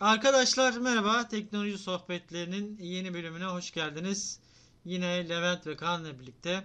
Arkadaşlar 0.00 0.72
merhaba. 0.80 1.28
Teknoloji 1.28 1.78
sohbetlerinin 1.78 2.78
yeni 2.80 3.14
bölümüne 3.14 3.44
hoş 3.44 3.70
geldiniz. 3.70 4.40
Yine 4.84 5.28
Levent 5.28 5.66
ve 5.66 5.76
Kaan'la 5.76 6.18
birlikte 6.20 6.62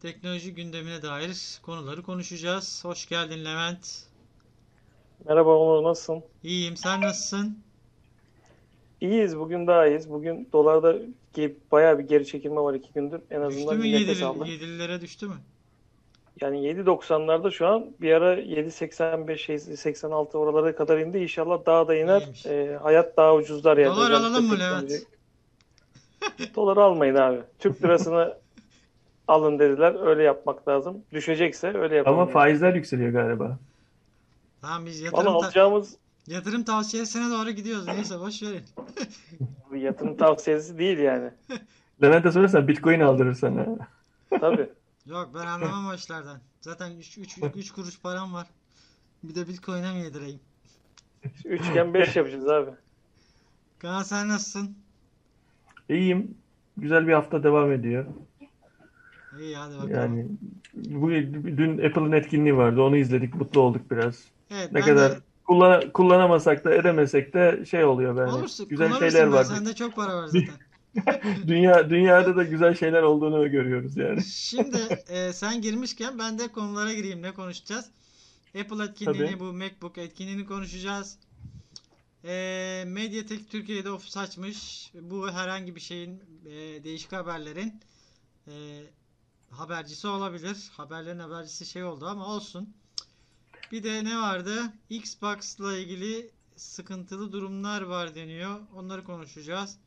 teknoloji 0.00 0.54
gündemine 0.54 1.02
dair 1.02 1.58
konuları 1.62 2.02
konuşacağız. 2.02 2.84
Hoş 2.84 3.08
geldin 3.08 3.44
Levent. 3.44 4.02
Merhaba 5.28 5.56
Onur 5.58 5.88
nasılsın? 5.90 6.22
İyiyim. 6.42 6.76
Sen 6.76 7.00
nasılsın? 7.00 7.58
İyiyiz 9.00 9.38
bugün 9.38 9.66
daha 9.66 9.86
iyiyiz. 9.86 10.10
Bugün 10.10 10.48
dolarda 10.52 10.96
bayağı 11.72 11.98
bir 11.98 12.04
geri 12.04 12.26
çekilme 12.26 12.60
var 12.60 12.74
iki 12.74 12.92
gündür. 12.92 13.20
En 13.30 13.48
Düştü 13.48 13.60
azından 13.60 13.76
mü? 13.76 13.92
nefes 13.92 14.08
Yedili, 14.08 14.24
aldık. 14.24 14.48
yedililere 14.48 15.00
düştü 15.00 15.26
mü? 15.28 15.34
Yani 16.42 16.58
7.90'larda 16.58 17.50
şu 17.50 17.66
an 17.66 17.86
bir 18.00 18.12
ara 18.12 18.34
7.85 18.40 19.76
86 19.76 20.38
oralara 20.38 20.76
kadar 20.76 20.98
indi. 20.98 21.18
İnşallah 21.18 21.66
daha 21.66 21.88
da 21.88 21.94
iner. 21.94 22.20
İyiymiş. 22.20 22.46
Ee, 22.46 22.78
hayat 22.82 23.16
daha 23.16 23.34
ucuzlar 23.34 23.76
yani. 23.76 23.96
Dolar 23.96 24.10
alalım 24.10 24.46
mı. 24.46 24.58
Levent? 24.58 24.92
Dolar 26.56 26.76
almayın 26.76 27.14
abi. 27.14 27.40
Türk 27.58 27.84
lirasını 27.84 28.34
alın 29.28 29.58
dediler. 29.58 30.06
Öyle 30.06 30.22
yapmak 30.22 30.68
lazım. 30.68 31.02
Düşecekse 31.12 31.78
öyle 31.78 31.96
yapalım. 31.96 32.18
Ama 32.18 32.26
yani. 32.26 32.32
faizler 32.32 32.74
yükseliyor 32.74 33.12
galiba. 33.12 33.58
Tamam 34.60 34.86
biz 34.86 35.00
yatırım, 35.00 35.24
ta- 35.24 35.30
alacağımız 35.30 35.96
yatırım 36.26 36.64
tavsiyesine 36.64 37.30
doğru 37.30 37.50
gidiyoruz. 37.50 37.86
Neyse 37.86 38.20
boş 38.20 38.42
verin. 38.42 38.62
yatırım 39.84 40.16
tavsiyesi 40.16 40.78
değil 40.78 40.98
yani. 40.98 41.30
Levent'e 42.02 42.32
sorarsan 42.32 42.68
Bitcoin 42.68 43.00
aldırır 43.00 43.34
sana. 43.34 43.66
Tabii. 44.40 44.68
Yok 45.06 45.30
ben 45.34 45.46
anlamam 45.46 45.86
o 45.86 45.94
işlerden. 45.94 46.40
Zaten 46.60 46.96
3 46.96 47.18
3 47.18 47.38
3 47.56 47.70
kuruş 47.70 48.00
param 48.00 48.32
var. 48.34 48.46
Bir 49.22 49.34
de 49.34 49.48
Bitcoin'e 49.48 49.92
mi 49.92 49.98
yedireyim? 50.00 50.40
Üçgen 51.44 51.94
5 51.94 52.16
yapacağız 52.16 52.48
abi. 52.48 52.70
Kaan 53.78 54.02
sen 54.02 54.28
nasılsın? 54.28 54.76
İyiyim. 55.88 56.34
Güzel 56.76 57.06
bir 57.06 57.12
hafta 57.12 57.42
devam 57.42 57.72
ediyor. 57.72 58.06
İyi 59.40 59.56
hadi 59.56 59.74
bakalım. 59.74 59.90
Yani 59.94 60.26
bu 60.74 61.10
dün 61.56 61.78
Apple'ın 61.78 62.12
etkinliği 62.12 62.56
vardı. 62.56 62.82
Onu 62.82 62.96
izledik. 62.96 63.34
Mutlu 63.34 63.60
olduk 63.60 63.90
biraz. 63.90 64.24
Evet 64.50 64.72
Ne 64.72 64.80
kadar 64.80 65.12
de 65.12 65.18
kullan 65.44 65.90
kullanamasak 65.90 66.64
da 66.64 66.74
edemesek 66.74 67.34
de 67.34 67.64
şey 67.64 67.84
oluyor 67.84 68.16
yani. 68.16 68.32
olursun. 68.32 68.68
Güzel 68.68 68.98
şeyler 68.98 69.26
var. 69.26 69.44
Sende 69.44 69.74
çok 69.74 69.96
para 69.96 70.16
var 70.16 70.26
zaten. 70.26 70.48
Dünya 71.46 71.90
dünyada 71.90 72.36
da 72.36 72.44
güzel 72.44 72.74
şeyler 72.74 73.02
olduğunu 73.02 73.50
görüyoruz 73.50 73.96
yani. 73.96 74.24
Şimdi 74.24 74.78
e, 75.08 75.32
sen 75.32 75.60
girmişken 75.60 76.18
ben 76.18 76.38
de 76.38 76.48
konulara 76.48 76.92
gireyim. 76.92 77.22
Ne 77.22 77.32
konuşacağız? 77.32 77.90
Apple 78.60 78.84
etkinliğini, 78.84 79.30
Tabii. 79.30 79.40
bu 79.40 79.52
MacBook 79.52 79.98
etkinliğini 79.98 80.46
konuşacağız. 80.46 81.18
E, 82.24 82.84
Mediatek 82.86 83.50
Türkiye'de 83.50 83.90
ofis 83.90 84.16
açmış. 84.16 84.90
Bu 85.00 85.30
herhangi 85.30 85.76
bir 85.76 85.80
şeyin, 85.80 86.22
e, 86.46 86.84
değişik 86.84 87.12
haberlerin 87.12 87.80
e, 88.48 88.52
habercisi 89.50 90.06
olabilir. 90.06 90.70
Haberlerin 90.72 91.18
habercisi 91.18 91.66
şey 91.66 91.84
oldu 91.84 92.06
ama 92.06 92.26
olsun. 92.26 92.74
Bir 93.72 93.82
de 93.82 94.04
ne 94.04 94.16
vardı? 94.16 94.72
Xbox'la 94.90 95.76
ilgili 95.76 96.30
sıkıntılı 96.56 97.32
durumlar 97.32 97.82
var 97.82 98.14
deniyor. 98.14 98.60
Onları 98.74 99.04
konuşacağız. 99.04 99.78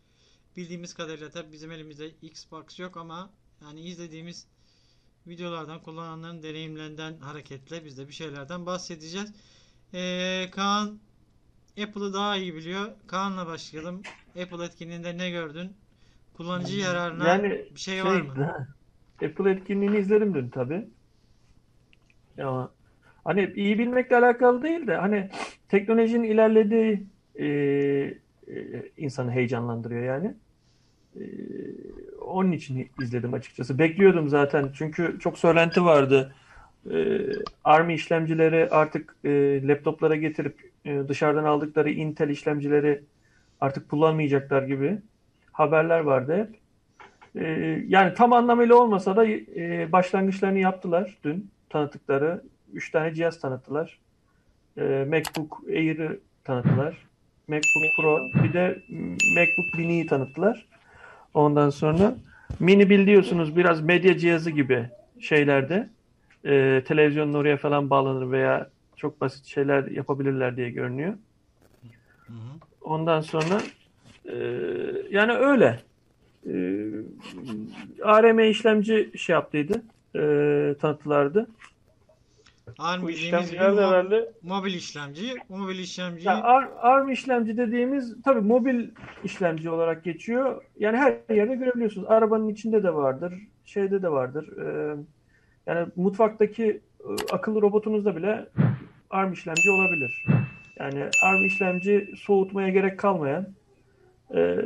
Bildiğimiz 0.58 0.94
kadarıyla 0.94 1.30
tabii 1.30 1.52
bizim 1.52 1.72
elimizde 1.72 2.10
Xbox 2.22 2.80
yok 2.80 2.98
ama 2.98 3.30
yani 3.62 3.82
izlediğimiz 3.82 4.48
videolardan 5.28 5.84
kullananların 5.84 6.44
deneyimlerinden 6.44 7.20
hareketle 7.20 7.86
biz 7.86 7.98
de 7.98 8.08
bir 8.08 8.14
şeylerden 8.14 8.66
bahsedeceğiz. 8.66 9.34
Ee, 9.94 10.50
Kaan 10.52 11.00
Apple'ı 11.84 12.14
daha 12.14 12.38
iyi 12.38 12.56
biliyor. 12.56 12.92
Kaan'la 13.08 13.48
başlayalım. 13.48 14.02
Apple 14.42 14.66
etkinliğinde 14.66 15.18
ne 15.18 15.30
gördün? 15.30 15.74
Kullanıcı 16.34 16.80
yararına 16.80 17.28
Yani 17.28 17.66
bir 17.76 17.80
şey 17.80 18.06
var 18.06 18.22
mı? 18.22 18.68
Apple 19.26 19.52
etkinliğini 19.52 19.98
izledim 19.98 20.34
dün 20.34 20.50
tabii. 20.50 20.88
Ya 22.38 22.70
hani 23.24 23.54
iyi 23.56 23.80
bilmekle 23.80 24.18
alakalı 24.18 24.64
değil 24.64 24.88
de 24.88 24.96
hani 24.96 25.30
teknolojinin 25.70 26.24
ilerlediği 26.24 27.08
e, 27.36 27.46
e, 27.46 28.92
insanı 28.98 29.32
heyecanlandırıyor 29.32 30.04
yani. 30.04 30.36
E, 31.16 31.24
onun 32.22 32.52
için 32.52 32.90
izledim 33.02 33.34
açıkçası. 33.34 33.80
Bekliyordum 33.80 34.30
zaten 34.30 34.70
çünkü 34.74 35.18
çok 35.20 35.38
söylenti 35.38 35.86
vardı. 35.86 36.36
E, 36.92 37.20
Army 37.64 37.94
işlemcileri 37.94 38.70
artık 38.70 39.16
e, 39.24 39.62
laptoplara 39.68 40.16
getirip 40.16 40.72
e, 40.86 41.08
dışarıdan 41.08 41.44
aldıkları 41.44 41.92
Intel 41.92 42.30
işlemcileri 42.30 43.04
artık 43.62 43.90
kullanmayacaklar 43.90 44.64
gibi 44.64 44.98
haberler 45.52 46.00
vardı. 46.00 46.50
Ee, 47.36 47.84
yani 47.88 48.14
tam 48.14 48.34
anlamıyla 48.34 48.76
olmasa 48.76 49.16
da 49.16 49.26
e, 49.26 49.92
başlangıçlarını 49.92 50.60
yaptılar 50.60 51.18
dün 51.24 51.52
tanıttıkları. 51.70 52.44
Üç 52.74 52.92
tane 52.92 53.14
cihaz 53.14 53.40
tanıttılar. 53.40 54.00
Ee, 54.78 55.06
MacBook 55.10 55.62
Air'ı 55.68 56.20
tanıttılar. 56.44 56.98
MacBook 57.48 57.96
Pro 57.98 58.20
bir 58.44 58.54
de 58.54 58.78
MacBook 59.36 59.78
Mini'yi 59.78 60.08
tanıttılar. 60.08 60.66
Ondan 61.36 61.70
sonra 61.70 62.16
Mini 62.60 62.90
biliyorsunuz 62.90 63.58
biraz 63.58 63.82
medya 63.82 64.18
cihazı 64.18 64.52
gibi 64.52 64.90
şeylerde. 65.20 65.90
Ee, 66.46 66.84
televizyonun 66.88 67.34
oraya 67.34 67.58
falan 67.58 67.90
bağlanır 67.90 68.32
veya 68.32 68.70
çok 68.96 69.22
basit 69.22 69.46
şeyler 69.46 69.92
yapabilirler 69.92 70.58
diye 70.58 70.70
görünüyor. 70.70 71.14
Hı 72.28 72.34
hı. 72.34 72.60
Ondan 72.82 73.22
sonra 73.22 73.62
e, 74.26 74.36
yani 75.10 75.32
öyle. 75.32 75.80
E, 76.48 76.56
ARM 78.04 78.40
işlemci 78.40 79.12
şey 79.18 79.34
yaptıydı. 79.34 79.82
E, 80.16 80.20
tanıttılardı. 80.82 81.48
ARM 82.80 83.02
Bu 83.02 83.10
işlemciler 83.10 83.70
gibi 83.70 83.78
de 83.78 83.82
mo- 83.82 83.90
herhalde 83.90 84.32
mobil 84.42 84.74
işlemci. 84.74 85.36
Mobil 85.50 85.80
işlemci 85.80 86.28
Ya 86.28 86.44
ARM, 86.82 87.10
işlemci 87.10 87.58
dediğimiz 87.58 88.16
tabii 88.24 88.42
mobil 88.42 88.90
işlemci 89.24 89.70
olarak 89.70 90.04
geçiyor. 90.04 90.62
Yani 90.80 90.98
her 90.98 91.36
yerde 91.36 91.56
görebiliyorsunuz. 91.56 92.08
Arabanın 92.10 92.50
içinde 92.50 92.84
de 92.84 92.94
vardır. 92.94 93.34
Şeyde 93.66 94.02
de 94.02 94.12
vardır. 94.12 94.58
E, 94.58 94.96
yani 95.68 95.88
mutfaktaki 95.96 96.82
e, 97.00 97.12
akıllı 97.32 97.62
robotunuzda 97.62 98.16
bile 98.16 98.50
ARM 99.10 99.34
işlemci 99.34 99.72
olabilir. 99.72 100.26
Yani 100.80 101.10
ARM 101.22 101.46
işlemci 101.46 102.14
soğutmaya 102.18 102.70
gerek 102.70 103.00
kalmayan 103.00 103.48
e, 104.36 104.58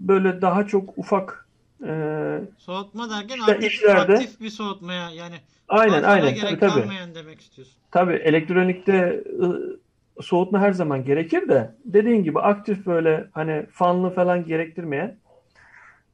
böyle 0.00 0.42
daha 0.42 0.66
çok 0.66 0.98
ufak 0.98 1.45
e, 1.84 2.40
soğutma 2.58 3.10
derken 3.10 3.36
İşte 3.38 3.52
aktif, 3.52 3.72
işlerde- 3.72 4.12
aktif 4.12 4.40
bir 4.40 4.50
soğutmaya 4.50 5.10
yani 5.10 5.34
aynen 5.68 6.02
aynen 6.02 6.34
gerek 6.34 6.60
tabii 6.60 6.72
tabii. 6.72 7.14
demek 7.14 7.40
istiyorsun. 7.40 7.74
Tabii 7.90 8.12
elektronikte 8.14 9.22
ı, 9.42 9.78
soğutma 10.20 10.60
her 10.60 10.72
zaman 10.72 11.04
gerekir 11.04 11.48
de 11.48 11.70
dediğin 11.84 12.24
gibi 12.24 12.40
aktif 12.40 12.86
böyle 12.86 13.26
hani 13.32 13.66
fanlı 13.70 14.10
falan 14.10 14.44
gerektirmeyen. 14.44 15.16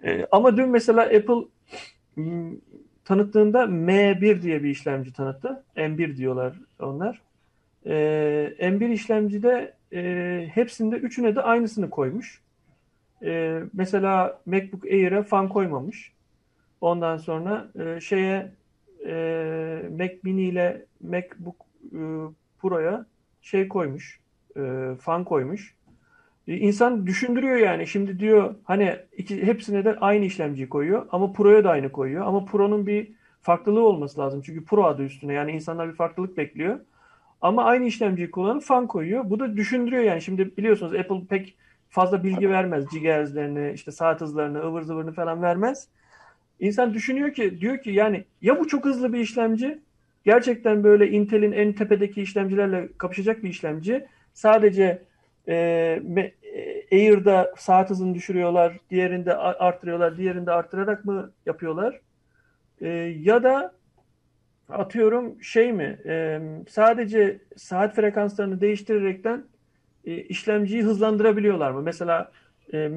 E, 0.04 0.26
ama 0.32 0.56
dün 0.56 0.68
mesela 0.68 1.02
Apple 1.02 1.44
tanıttığında 3.04 3.62
M1 3.66 4.42
diye 4.42 4.62
bir 4.62 4.68
işlemci 4.70 5.12
tanıttı. 5.12 5.64
M1 5.76 6.16
diyorlar 6.16 6.56
onlar. 6.78 7.20
E, 7.86 7.92
M1 8.60 8.88
işlemcide 8.92 9.74
e, 9.92 10.50
hepsinde 10.54 10.96
üçüne 10.96 11.36
de 11.36 11.42
aynısını 11.42 11.90
koymuş. 11.90 12.40
E, 13.24 13.62
mesela 13.72 14.40
MacBook 14.46 14.84
Air'e 14.84 15.22
fan 15.22 15.48
koymamış. 15.48 16.12
Ondan 16.80 17.16
sonra 17.16 17.68
e, 17.78 18.00
şeye 18.00 18.52
e, 19.06 19.82
Mac 19.98 20.18
Mini 20.22 20.42
ile 20.42 20.86
MacBook 21.00 21.56
e, 21.92 22.00
Pro'ya 22.58 23.06
şey 23.42 23.68
koymuş, 23.68 24.20
e, 24.56 24.60
fan 25.00 25.24
koymuş. 25.24 25.74
E, 26.48 26.56
İnsan 26.56 27.06
düşündürüyor 27.06 27.56
yani. 27.56 27.86
Şimdi 27.86 28.18
diyor 28.18 28.54
hani 28.64 28.96
iki, 29.16 29.46
hepsine 29.46 29.84
de 29.84 29.96
aynı 29.96 30.24
işlemciyi 30.24 30.68
koyuyor 30.68 31.06
ama 31.12 31.32
Pro'ya 31.32 31.64
da 31.64 31.70
aynı 31.70 31.92
koyuyor. 31.92 32.26
Ama 32.26 32.44
Pro'nun 32.44 32.86
bir 32.86 33.12
farklılığı 33.42 33.86
olması 33.86 34.20
lazım. 34.20 34.42
Çünkü 34.44 34.64
Pro 34.64 34.84
adı 34.84 35.02
üstüne. 35.02 35.32
Yani 35.32 35.52
insanlar 35.52 35.88
bir 35.88 35.94
farklılık 35.94 36.36
bekliyor. 36.36 36.80
Ama 37.40 37.64
aynı 37.64 37.84
işlemciyi 37.84 38.30
kullanıp 38.30 38.62
fan 38.62 38.86
koyuyor. 38.86 39.30
Bu 39.30 39.40
da 39.40 39.56
düşündürüyor 39.56 40.02
yani. 40.02 40.22
Şimdi 40.22 40.56
biliyorsunuz 40.56 40.94
Apple 40.94 41.24
pek 41.28 41.56
fazla 41.92 42.24
bilgi 42.24 42.50
vermez. 42.50 42.84
GHz'lerini, 42.84 43.72
işte 43.72 43.90
saat 43.90 44.20
hızlarını, 44.20 44.58
ıvır 44.58 44.82
zıvırını 44.82 45.12
falan 45.12 45.42
vermez. 45.42 45.88
İnsan 46.60 46.94
düşünüyor 46.94 47.32
ki 47.32 47.60
diyor 47.60 47.78
ki 47.78 47.90
yani 47.90 48.24
ya 48.42 48.60
bu 48.60 48.68
çok 48.68 48.84
hızlı 48.84 49.12
bir 49.12 49.20
işlemci 49.20 49.78
gerçekten 50.24 50.84
böyle 50.84 51.08
Intel'in 51.10 51.52
en 51.52 51.72
tepedeki 51.72 52.22
işlemcilerle 52.22 52.88
kapışacak 52.98 53.42
bir 53.42 53.48
işlemci. 53.48 54.06
Sadece 54.34 55.02
e, 55.48 55.54
e, 55.54 56.32
Air'da 56.92 57.54
saat 57.58 57.90
hızını 57.90 58.14
düşürüyorlar, 58.14 58.76
diğerinde 58.90 59.34
arttırıyorlar, 59.36 60.16
diğerinde 60.16 60.52
arttırarak 60.52 61.04
mı 61.04 61.32
yapıyorlar? 61.46 62.00
E, 62.80 62.88
ya 63.22 63.42
da 63.42 63.74
atıyorum 64.68 65.42
şey 65.42 65.72
mi 65.72 65.98
e, 66.06 66.40
sadece 66.68 67.38
saat 67.56 67.94
frekanslarını 67.94 68.60
değiştirerekten 68.60 69.44
e, 70.04 70.16
işlemciyi 70.16 70.82
hızlandırabiliyorlar 70.82 71.70
mı? 71.70 71.82
Mesela 71.82 72.30
e, 72.72 72.90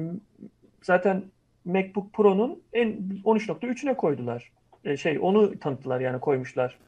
zaten 0.82 1.22
MacBook 1.64 2.12
Pro'nun 2.12 2.62
en 2.72 2.88
13.3'üne 3.24 3.96
koydular. 3.96 4.50
E, 4.84 4.96
şey 4.96 5.18
onu 5.20 5.58
tanıttılar 5.58 6.00
yani 6.00 6.20
koymuşlar. 6.20 6.78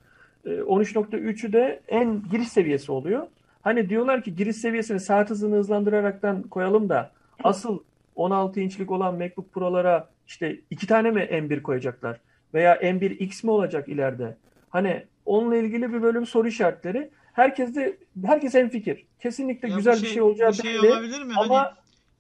E, 0.45 0.49
13.3'ü 0.49 1.53
de 1.53 1.81
en 1.89 2.23
giriş 2.31 2.49
seviyesi 2.49 2.93
oluyor. 2.93 3.27
Hani 3.63 3.89
diyorlar 3.89 4.23
ki 4.23 4.35
giriş 4.35 4.57
seviyesini 4.57 5.01
saat 5.01 5.31
hızını 5.31 5.57
hızlandıraraktan 5.57 6.43
koyalım 6.43 6.89
da 6.89 7.11
asıl 7.45 7.79
16 8.15 8.61
inçlik 8.61 8.91
olan 8.91 9.15
MacBook 9.15 9.53
Pro'lara 9.53 10.09
işte 10.27 10.61
iki 10.71 10.87
tane 10.87 11.11
mi 11.11 11.21
M1 11.21 11.63
koyacaklar? 11.63 12.21
Veya 12.55 12.77
M1X 12.77 13.47
mi 13.47 13.51
olacak 13.51 13.89
ileride? 13.89 14.37
Hani 14.71 15.05
onunla 15.27 15.57
ilgili 15.57 15.93
bir 15.93 16.03
bölüm 16.03 16.27
soru 16.27 16.49
işaretleri. 16.49 17.11
Herkes 17.39 17.75
de 17.75 17.99
herkes 18.27 18.55
en 18.55 18.69
fikir. 18.69 19.07
Kesinlikle 19.23 19.69
Ya 19.69 19.77
güzel 19.77 19.95
şey, 19.97 20.03
bir 20.03 20.09
şey 20.09 20.23
olacağı 20.23 20.51
bu 20.51 20.55
şey 20.55 20.75
belli. 20.75 20.87
olabilir 20.93 21.23
mi? 21.23 21.33
Ama 21.37 21.59
hani 21.59 21.71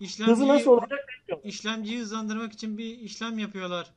işlemciyi, 0.00 0.34
Hızı 0.36 0.48
nasıl 0.48 0.70
olacak 0.70 0.90
bilmiyorum. 1.08 1.48
işlemciyi 1.48 2.00
hızlandırmak 2.00 2.52
için 2.52 2.78
bir 2.78 2.98
işlem 2.98 3.38
yapıyorlar. 3.38 3.90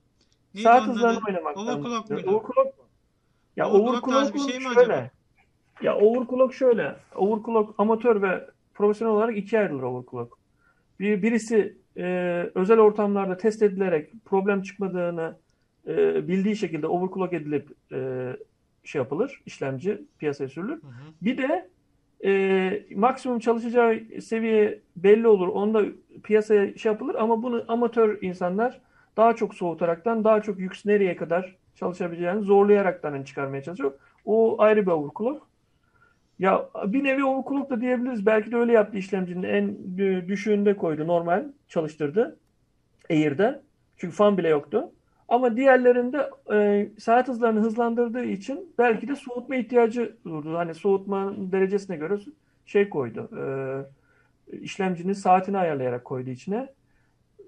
Neydi 0.54 0.64
Saat 0.64 0.88
hızlarını 0.88 1.18
adı? 1.18 1.26
oynamaktan. 1.28 1.68
Overclock 1.68 2.10
muydu? 2.10 2.30
Overclock 2.30 2.78
mu? 2.78 2.86
Ya 3.58 3.70
Overclock 3.70 4.08
overclock 4.08 4.36
bir 4.36 4.52
şey 4.52 4.60
mi 4.60 4.64
şöyle. 4.76 4.80
acaba? 4.94 5.10
Ya 5.82 5.98
overclock 5.98 6.54
şöyle. 6.54 6.96
Overclock 7.16 7.76
amatör 7.78 8.22
ve 8.22 8.50
profesyonel 8.74 9.14
olarak 9.16 9.38
ikiye 9.38 9.62
ayrılır 9.62 9.84
overclock. 9.84 10.38
Bir, 11.00 11.22
birisi 11.22 11.78
e, 11.98 12.04
özel 12.56 12.80
ortamlarda 12.80 13.38
test 13.38 13.62
edilerek 13.62 14.10
problem 14.26 14.62
çıkmadığını 14.62 15.38
e, 15.88 16.28
bildiği 16.28 16.56
şekilde 16.56 16.88
overclock 16.88 17.34
edilip 17.34 17.70
e, 17.92 17.98
şey 18.84 19.00
yapılır. 19.00 19.42
işlemci 19.46 20.02
piyasaya 20.20 20.50
sürülür. 20.50 20.82
Hı 20.84 20.88
hı. 20.88 20.92
Bir 21.22 21.38
de 21.38 21.70
e, 22.26 22.86
maksimum 22.96 23.40
çalışacağı 23.40 24.00
seviye 24.22 24.80
belli 24.96 25.28
olur. 25.28 25.48
Onda 25.48 25.84
piyasaya 26.24 26.78
şey 26.78 26.92
yapılır 26.92 27.16
ama 27.16 27.44
bunu 27.44 27.66
amatör 27.68 28.18
insanlar 28.22 28.82
daha 29.18 29.36
çok 29.36 29.56
soğutaraktan 29.56 30.24
daha 30.24 30.42
çok 30.42 30.60
yük 30.60 30.86
nereye 30.86 31.16
kadar 31.16 31.56
çalışabileceğini 31.76 32.42
zorlayaraktan 32.42 33.12
hani 33.12 33.26
çıkarmaya 33.26 33.64
çalışıyor. 33.64 33.92
O 34.26 34.62
ayrı 34.62 34.86
bir 34.86 34.92
overclock. 34.92 35.42
Ya 36.40 36.70
bir 36.88 37.04
nevi 37.04 37.26
overclock 37.26 37.70
da 37.70 37.82
diyebiliriz. 37.82 38.26
Belki 38.26 38.52
de 38.52 38.56
öyle 38.56 38.72
yaptı 38.72 38.98
işlemcinin 38.98 39.44
en 39.44 39.78
dü- 39.98 40.28
düşüğünde 40.28 40.78
koydu. 40.78 41.08
Normal 41.08 41.46
çalıştırdı. 41.68 42.40
Air'de. 43.10 43.62
Çünkü 43.98 44.16
fan 44.16 44.38
bile 44.38 44.50
yoktu. 44.50 44.92
Ama 45.32 45.58
diğerlerinde 45.58 46.30
e, 46.54 46.90
saat 47.00 47.28
hızlarını 47.28 47.60
hızlandırdığı 47.60 48.24
için 48.24 48.74
belki 48.78 49.08
de 49.08 49.16
soğutma 49.16 49.56
ihtiyacı 49.56 50.16
durdu. 50.26 50.58
Hani 50.58 50.74
soğutma 50.76 51.34
derecesine 51.38 51.98
göre 51.98 52.18
şey 52.66 52.90
koydu. 52.90 53.30
E, 53.38 53.44
işlemcinin 54.58 55.14
saatini 55.14 55.58
ayarlayarak 55.58 56.06
koydu 56.06 56.30
içine. 56.30 56.70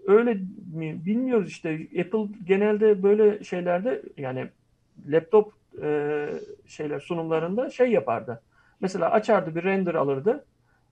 Öyle 0.07 0.33
mi 0.73 1.05
bilmiyoruz 1.05 1.49
işte. 1.49 1.87
Apple 1.99 2.27
genelde 2.45 3.03
böyle 3.03 3.43
şeylerde 3.43 4.01
yani 4.17 4.47
laptop 5.07 5.53
e, 5.81 6.27
şeyler 6.67 6.99
sunumlarında 6.99 7.69
şey 7.69 7.91
yapardı. 7.91 8.41
Mesela 8.81 9.11
açardı 9.11 9.55
bir 9.55 9.63
render 9.63 9.95
alırdı. 9.95 10.45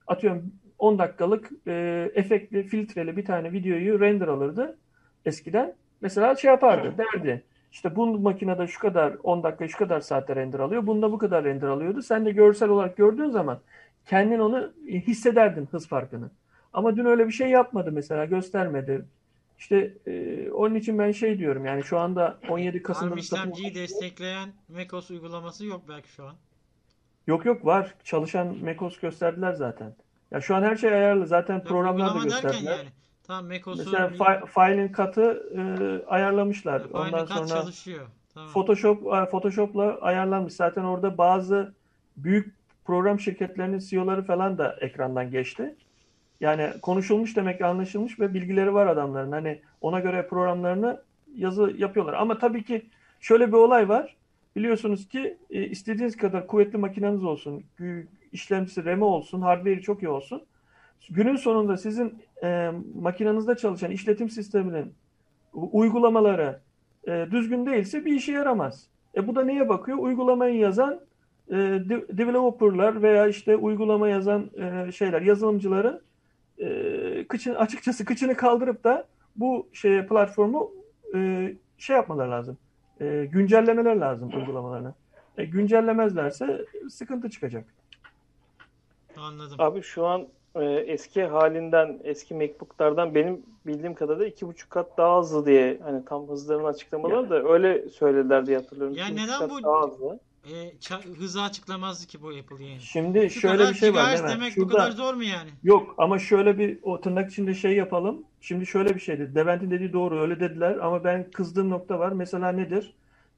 Atıyorum 0.06 0.52
10 0.78 0.98
dakikalık 0.98 1.50
e, 1.66 2.10
efektli, 2.14 2.62
filtreli 2.62 3.16
bir 3.16 3.24
tane 3.24 3.52
videoyu 3.52 4.00
render 4.00 4.28
alırdı 4.28 4.78
eskiden. 5.24 5.81
Mesela 6.02 6.36
şey 6.36 6.50
yapardı 6.50 6.94
derdi. 6.98 7.44
İşte 7.72 7.96
bu 7.96 8.06
makinede 8.06 8.66
şu 8.66 8.80
kadar 8.80 9.16
10 9.22 9.42
dakika 9.42 9.68
şu 9.68 9.78
kadar 9.78 10.00
saatte 10.00 10.36
render 10.36 10.60
alıyor. 10.60 10.86
Bunda 10.86 11.12
bu 11.12 11.18
kadar 11.18 11.44
render 11.44 11.68
alıyordu. 11.68 12.02
Sen 12.02 12.26
de 12.26 12.32
görsel 12.32 12.68
olarak 12.68 12.96
gördüğün 12.96 13.30
zaman 13.30 13.60
kendin 14.06 14.38
onu 14.38 14.72
hissederdin 14.86 15.68
hız 15.70 15.88
farkını. 15.88 16.30
Ama 16.72 16.96
dün 16.96 17.04
öyle 17.04 17.26
bir 17.26 17.32
şey 17.32 17.50
yapmadı 17.50 17.92
mesela 17.92 18.24
göstermedi. 18.24 19.04
İşte 19.58 19.94
e, 20.06 20.50
onun 20.50 20.74
için 20.74 20.98
ben 20.98 21.12
şey 21.12 21.38
diyorum 21.38 21.66
yani 21.66 21.82
şu 21.82 21.98
anda 21.98 22.38
17 22.48 22.82
Kasım'da 22.82 23.12
Arm 23.12 23.18
işlemciyi 23.18 23.74
destekleyen 23.74 24.48
macOS 24.68 25.10
uygulaması 25.10 25.66
yok 25.66 25.82
belki 25.88 26.08
şu 26.08 26.24
an. 26.24 26.34
Yok 27.26 27.44
yok 27.44 27.66
var. 27.66 27.94
Çalışan 28.04 28.56
macOS 28.64 28.98
gösterdiler 28.98 29.52
zaten. 29.52 29.94
Ya 30.30 30.40
şu 30.40 30.56
an 30.56 30.62
her 30.62 30.76
şey 30.76 30.94
ayarlı. 30.94 31.26
Zaten 31.26 31.54
Yok, 31.54 31.66
programlar 31.66 32.14
da 32.14 32.24
gösterdiler. 32.24 32.76
yani. 32.76 32.88
Tamam 33.26 33.46
macOS'u 33.46 33.78
Mesela 33.78 34.08
fi- 34.08 34.46
file'in 34.46 34.88
katı 34.88 35.50
e, 35.56 36.06
ayarlamışlar. 36.06 36.82
aynı 36.94 37.06
Ondan 37.06 37.26
kat 37.26 37.38
sonra 37.38 37.60
çalışıyor. 37.60 38.06
Tamam. 38.34 38.50
Photoshop 38.50 39.06
e, 39.14 39.26
Photoshop'la 39.30 39.98
ayarlanmış. 40.00 40.54
Zaten 40.54 40.84
orada 40.84 41.18
bazı 41.18 41.74
büyük 42.16 42.54
program 42.84 43.20
şirketlerinin 43.20 43.78
CEO'ları 43.78 44.22
falan 44.22 44.58
da 44.58 44.76
ekrandan 44.80 45.30
geçti. 45.30 45.74
Yani 46.40 46.70
konuşulmuş 46.82 47.36
demek 47.36 47.60
anlaşılmış 47.60 48.20
ve 48.20 48.34
bilgileri 48.34 48.74
var 48.74 48.86
adamların. 48.86 49.32
Hani 49.32 49.60
ona 49.80 50.00
göre 50.00 50.26
programlarını 50.26 51.02
yazı 51.34 51.74
yapıyorlar. 51.76 52.14
Ama 52.14 52.38
tabii 52.38 52.64
ki 52.64 52.86
şöyle 53.20 53.48
bir 53.48 53.52
olay 53.56 53.88
var. 53.88 54.16
Biliyorsunuz 54.56 55.08
ki 55.08 55.38
e, 55.50 55.64
istediğiniz 55.64 56.16
kadar 56.16 56.46
kuvvetli 56.46 56.78
makineniz 56.78 57.24
olsun, 57.24 57.64
işlemcisi 58.32 58.84
RAM'i 58.84 59.04
olsun, 59.04 59.40
hardware'i 59.40 59.82
çok 59.82 60.02
iyi 60.02 60.08
olsun. 60.08 60.42
Günün 61.10 61.36
sonunda 61.36 61.76
sizin 61.76 62.22
e, 62.42 62.70
makinenizde 62.94 63.56
çalışan 63.56 63.90
işletim 63.90 64.30
sisteminin 64.30 64.94
uygulamaları 65.52 66.60
e, 67.08 67.26
düzgün 67.30 67.66
değilse 67.66 68.04
bir 68.04 68.12
işe 68.12 68.32
yaramaz. 68.32 68.86
E 69.16 69.26
bu 69.26 69.34
da 69.34 69.44
neye 69.44 69.68
bakıyor? 69.68 69.98
Uygulamayı 69.98 70.56
yazan 70.56 71.00
e, 71.48 71.54
de- 71.56 72.18
developerlar 72.18 73.02
veya 73.02 73.26
işte 73.26 73.56
uygulama 73.56 74.08
yazan 74.08 74.50
e, 74.56 74.92
şeyler, 74.92 75.22
yazılımcıların 75.22 76.02
e, 76.58 77.26
kıçın, 77.28 77.54
açıkçası 77.54 78.04
kıçını 78.04 78.34
kaldırıp 78.34 78.84
da 78.84 79.06
bu 79.36 79.68
şeye 79.72 80.06
platformu 80.06 80.70
e, 81.14 81.52
şey 81.78 81.96
yapmaları 81.96 82.30
lazım. 82.30 82.58
E, 83.00 83.28
güncellemeler 83.32 83.96
lazım 83.96 84.30
uygulamalarını. 84.36 84.94
E, 85.38 85.44
güncellemezlerse 85.44 86.64
sıkıntı 86.90 87.30
çıkacak. 87.30 87.64
Anladım. 89.16 89.56
Abi 89.58 89.82
şu 89.82 90.06
an 90.06 90.28
e, 90.54 90.64
eski 90.64 91.22
halinden, 91.24 92.00
eski 92.04 92.34
MacBook'lardan 92.34 93.14
benim 93.14 93.42
bildiğim 93.66 93.94
kadarıyla 93.94 94.26
iki 94.26 94.46
buçuk 94.46 94.70
kat 94.70 94.98
daha 94.98 95.18
hızlı 95.20 95.46
diye 95.46 95.78
hani 95.82 96.04
tam 96.04 96.28
hızlarını 96.28 96.66
açıklamaları 96.66 97.30
da 97.30 97.42
öyle 97.52 97.88
söylediler 97.88 98.46
diye 98.46 98.56
hatırlıyorum. 98.56 98.96
Ya 98.96 99.04
İki 99.06 99.16
neden 99.16 99.50
bu- 99.50 99.62
daha 99.62 99.82
hızlı. 99.86 100.20
E, 100.44 100.72
hızı 101.18 101.42
açıklamazdı 101.42 102.06
ki 102.06 102.22
bu 102.22 102.28
Apple 102.28 102.64
yani. 102.64 102.80
Şimdi 102.80 103.30
Şu 103.30 103.40
şöyle 103.40 103.68
bir 103.68 103.74
şey 103.74 103.88
var 103.88 103.94
gigahertz 103.94 104.22
değil 104.22 104.34
mi? 104.34 104.40
demek 104.40 104.50
bu 104.56 104.60
Şurada 104.60 104.78
kadar 104.78 104.90
zor 104.90 105.14
mu 105.14 105.22
yani? 105.24 105.50
yok 105.64 105.94
ama 105.98 106.18
şöyle 106.18 106.58
bir 106.58 106.78
o 106.82 107.00
tırnak 107.00 107.30
içinde 107.30 107.54
şey 107.54 107.72
yapalım. 107.76 108.24
Şimdi 108.40 108.66
şöyle 108.66 108.94
bir 108.94 109.00
şeydi. 109.00 109.34
Devent'in 109.34 109.70
dediği 109.70 109.92
doğru 109.92 110.20
öyle 110.20 110.40
dediler 110.40 110.76
ama 110.76 111.04
ben 111.04 111.30
kızdığım 111.30 111.70
nokta 111.70 111.98
var. 111.98 112.12
Mesela 112.12 112.52
nedir? 112.52 112.94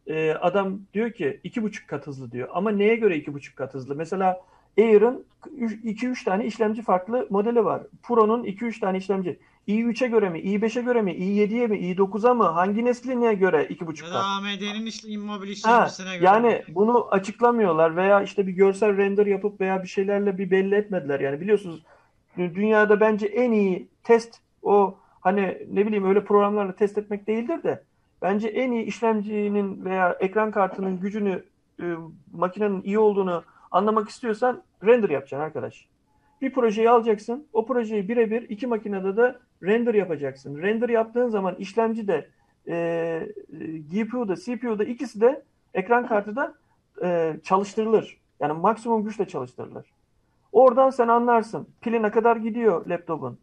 Ee, 0.06 0.30
adam 0.33 0.80
diyor 0.94 1.11
ki 1.12 1.40
iki 1.44 1.62
buçuk 1.62 1.88
kat 1.88 2.06
hızlı 2.06 2.30
diyor. 2.33 2.49
Ama 2.52 2.71
neye 2.71 2.97
göre 2.97 3.16
iki 3.16 3.35
buçuk 3.35 3.56
kat 3.56 3.75
hızlı? 3.75 3.94
Mesela 3.94 4.40
Air'ın 4.78 5.25
2-3 5.59 6.25
tane 6.25 6.45
işlemci 6.47 6.83
farklı 6.83 7.26
modeli 7.31 7.64
var. 7.64 7.83
Pro'nun 8.02 8.45
2-3 8.45 8.81
tane 8.81 8.99
işlemci. 8.99 9.38
i3'e 9.69 10.09
göre 10.09 10.28
mi, 10.28 10.38
i5'e 10.40 10.83
göre 10.83 11.02
mi, 11.02 11.12
i7'ye 11.12 11.66
mi, 11.66 11.78
i9'a 11.78 12.35
mı? 12.35 12.45
Hangi 12.45 12.85
nesline 12.85 13.35
göre 13.35 13.66
iki 13.71 13.87
buçuk 13.87 14.09
Ya 14.09 14.14
da? 14.14 14.19
AMD'nin 14.25 14.87
iş, 14.87 15.04
mobil 15.04 15.47
Ha, 15.47 15.52
işlemcisine 15.52 16.14
göre. 16.16 16.25
yani 16.25 16.62
bunu 16.69 17.09
açıklamıyorlar 17.11 17.97
veya 17.97 18.23
işte 18.23 18.47
bir 18.47 18.52
görsel 18.52 18.97
render 18.97 19.26
yapıp 19.26 19.61
veya 19.61 19.83
bir 19.83 19.88
şeylerle 19.88 20.38
bir 20.38 20.50
belli 20.50 20.75
etmediler. 20.75 21.21
Yani 21.21 21.40
biliyorsunuz 21.40 21.83
dü- 22.38 22.54
dünyada 22.54 23.00
bence 23.00 23.26
en 23.26 23.52
iyi 23.52 23.88
test 24.02 24.38
o 24.62 24.95
hani 25.21 25.59
ne 25.73 25.87
bileyim 25.87 26.04
öyle 26.09 26.25
programlarla 26.25 26.73
test 26.73 26.99
etmek 26.99 27.26
değildir 27.26 27.62
de 27.62 27.83
bence 28.23 28.49
en 28.49 28.73
iyi 28.73 28.85
işlemcinin 28.85 29.85
veya 29.85 30.16
ekran 30.21 30.50
kartının 30.50 31.00
gücünü 31.00 31.45
e, 31.83 31.85
makinenin 32.33 32.83
iyi 32.83 32.99
olduğunu 32.99 33.43
anlamak 33.75 34.09
istiyorsan 34.09 34.62
render 34.85 35.11
yapacaksın 35.11 35.45
arkadaş. 35.45 35.87
Bir 36.40 36.52
projeyi 36.52 36.90
alacaksın. 36.90 37.47
O 37.52 37.66
projeyi 37.66 38.09
birebir 38.09 38.43
iki 38.43 38.66
makinede 38.66 39.16
de 39.16 39.37
render 39.62 39.95
yapacaksın. 39.95 40.62
Render 40.62 40.88
yaptığın 40.88 41.28
zaman 41.28 41.54
işlemci 41.54 42.09
de 42.09 42.28
e, 42.69 43.28
GPU'da, 43.93 44.37
CPU'da 44.37 44.85
ikisi 44.85 45.21
de 45.21 45.43
ekran 45.75 46.07
kartı 46.07 46.37
da 46.37 46.54
e, 47.02 47.37
çalıştırılır. 47.43 48.19
Yani 48.40 48.52
maksimum 48.52 49.04
güçle 49.04 49.28
çalıştırılır. 49.28 49.87
Oradan 50.52 50.90
sen 50.90 51.09
anlarsın. 51.09 51.69
Pili 51.81 52.02
ne 52.02 52.11
kadar 52.11 52.37
gidiyor 52.37 52.87
laptopun. 52.87 53.38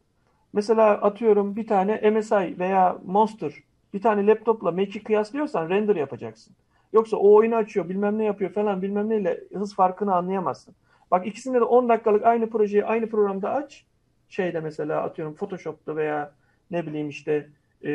Mesela 0.54 0.92
atıyorum 0.92 1.56
bir 1.56 1.68
tane 1.68 2.12
MSI 2.12 2.60
veya 2.60 2.98
Monster 3.06 3.54
bir 3.94 4.02
tane 4.02 4.28
laptopla 4.28 4.72
Mac'i 4.72 5.04
kıyaslıyorsan 5.04 5.70
render 5.70 5.96
yapacaksın. 5.96 6.56
Yoksa 6.94 7.18
o 7.18 7.34
oyunu 7.34 7.56
açıyor 7.56 7.90
bilmem 7.90 8.18
ne 8.18 8.24
yapıyor 8.24 8.52
falan 8.52 8.82
bilmem 8.82 9.10
neyle 9.10 9.40
hız 9.54 9.76
farkını 9.76 10.16
anlayamazsın. 10.16 10.76
Bak 11.12 11.28
ikisinde 11.28 11.60
de 11.60 11.64
10 11.64 11.90
dakikalık 11.90 12.26
aynı 12.26 12.50
projeyi 12.50 12.86
aynı 12.86 13.10
programda 13.10 13.54
aç. 13.54 13.86
Şeyde 14.30 14.60
mesela 14.60 15.02
atıyorum 15.02 15.36
Photoshop'ta 15.36 15.96
veya 15.96 16.32
ne 16.72 16.88
bileyim 16.88 17.10
işte 17.10 17.50
e, 17.84 17.90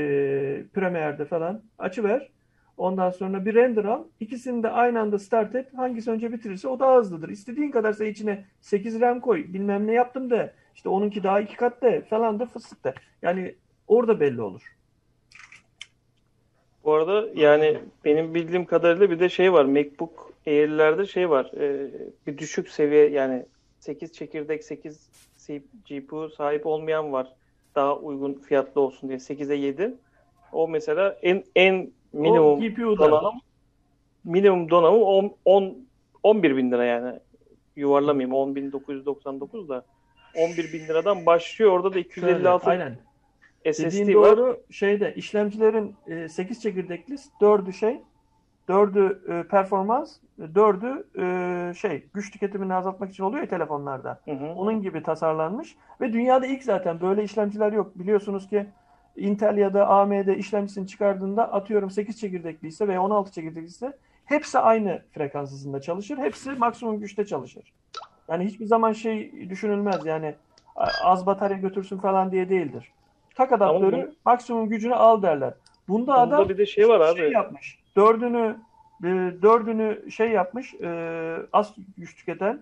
Premiere'de 0.74 1.24
falan 1.24 1.62
açıver. 1.78 2.30
Ondan 2.76 3.10
sonra 3.10 3.44
bir 3.44 3.54
render 3.54 3.84
al. 3.84 4.04
İkisini 4.20 4.62
de 4.62 4.70
aynı 4.70 5.00
anda 5.00 5.18
start 5.18 5.54
et. 5.54 5.74
Hangisi 5.76 6.10
önce 6.10 6.32
bitirirse 6.32 6.68
o 6.68 6.80
daha 6.80 6.96
hızlıdır. 6.96 7.28
İstediğin 7.28 7.70
kadarsa 7.70 8.04
içine 8.04 8.44
8 8.60 9.00
RAM 9.00 9.20
koy. 9.20 9.52
Bilmem 9.52 9.86
ne 9.86 9.92
yaptım 9.92 10.30
da 10.30 10.52
İşte 10.74 10.88
onunki 10.88 11.22
daha 11.22 11.40
iki 11.40 11.56
kat 11.56 11.82
da 11.82 12.00
falan 12.00 12.40
da 12.40 12.46
fıstık 12.46 12.84
da. 12.84 12.94
Yani 13.22 13.54
orada 13.88 14.20
belli 14.20 14.42
olur. 14.42 14.75
Bu 16.86 16.94
arada 16.94 17.28
yani 17.34 17.78
benim 18.04 18.34
bildiğim 18.34 18.64
kadarıyla 18.64 19.10
bir 19.10 19.20
de 19.20 19.28
şey 19.28 19.52
var. 19.52 19.64
MacBook 19.64 20.32
Air'lerde 20.46 21.06
şey 21.06 21.30
var. 21.30 21.50
e, 21.56 21.90
bir 22.26 22.38
düşük 22.38 22.68
seviye 22.68 23.10
yani 23.10 23.46
8 23.80 24.12
çekirdek 24.12 24.64
8 24.64 25.10
GPU 25.88 26.30
sahip 26.30 26.66
olmayan 26.66 27.12
var. 27.12 27.32
Daha 27.74 27.96
uygun 27.96 28.34
fiyatlı 28.34 28.80
olsun 28.80 29.08
diye 29.08 29.18
8'e 29.18 29.56
7. 29.56 29.94
O 30.52 30.68
mesela 30.68 31.18
en 31.22 31.44
en 31.56 31.90
minimum 32.12 32.60
donanım 32.78 33.40
minimum 34.24 34.70
donanım 34.70 35.02
10, 35.02 35.34
10 35.44 35.76
11 36.22 36.56
bin 36.56 36.72
lira 36.72 36.84
yani. 36.84 37.18
Yuvarlamayayım 37.76 38.34
10.999 38.34 39.68
da 39.68 39.84
11 40.34 40.72
bin 40.72 40.88
liradan 40.88 41.26
başlıyor. 41.26 41.72
Orada 41.72 41.88
da 41.88 41.92
Şöyle, 41.92 42.08
256 42.08 42.70
aynen. 42.70 42.96
SSD 43.72 43.84
Dediğin 43.84 44.18
var. 44.18 44.36
doğru 44.36 44.60
şeyde 44.70 45.14
işlemcilerin 45.14 45.94
e, 46.06 46.28
8 46.28 46.62
çekirdekli 46.62 47.14
4'ü 47.14 47.72
şey 47.72 48.02
4'ü 48.68 49.32
e, 49.32 49.48
performans 49.48 50.16
4'ü 50.40 51.04
e, 51.70 51.74
şey 51.74 52.04
güç 52.14 52.30
tüketimini 52.30 52.74
azaltmak 52.74 53.10
için 53.10 53.24
oluyor 53.24 53.42
ya 53.42 53.48
telefonlarda. 53.48 54.20
Hı 54.24 54.30
hı. 54.30 54.46
Onun 54.46 54.82
gibi 54.82 55.02
tasarlanmış 55.02 55.76
ve 56.00 56.12
dünyada 56.12 56.46
ilk 56.46 56.62
zaten 56.62 57.00
böyle 57.00 57.24
işlemciler 57.24 57.72
yok. 57.72 57.98
Biliyorsunuz 57.98 58.48
ki 58.48 58.66
Intel 59.16 59.56
ya 59.58 59.74
da 59.74 59.88
AMD 59.88 60.28
işlemcisini 60.28 60.86
çıkardığında 60.86 61.52
atıyorum 61.52 61.90
8 61.90 62.20
çekirdekliyse 62.20 62.88
veya 62.88 63.02
16 63.02 63.32
çekirdekliyse 63.32 63.92
hepsi 64.24 64.58
aynı 64.58 65.02
frekans 65.12 65.50
hızında 65.52 65.80
çalışır. 65.80 66.18
Hepsi 66.18 66.50
maksimum 66.50 67.00
güçte 67.00 67.26
çalışır. 67.26 67.72
Yani 68.28 68.44
hiçbir 68.44 68.66
zaman 68.66 68.92
şey 68.92 69.50
düşünülmez 69.50 70.06
yani 70.06 70.34
az 71.04 71.26
batarya 71.26 71.56
götürsün 71.56 71.98
falan 71.98 72.32
diye 72.32 72.48
değildir. 72.48 72.92
Tak 73.36 73.52
adaptörü 73.52 73.96
bu- 73.96 74.14
maksimum 74.24 74.68
gücünü 74.68 74.94
al 74.94 75.22
derler. 75.22 75.54
Bunda 75.88 76.00
Bunda 76.12 76.14
adam 76.14 76.48
bir 76.48 76.58
de 76.58 76.66
şey 76.66 76.88
var 76.88 77.00
abi. 77.00 77.18
şey 77.18 77.32
yapmış. 77.32 77.78
Dördünü 77.96 78.56
e, 79.04 79.06
dördünü 79.42 80.10
şey 80.10 80.30
yapmış 80.30 80.74
e, 80.74 81.36
az 81.52 81.74
güç 81.98 82.16
tüketen 82.16 82.60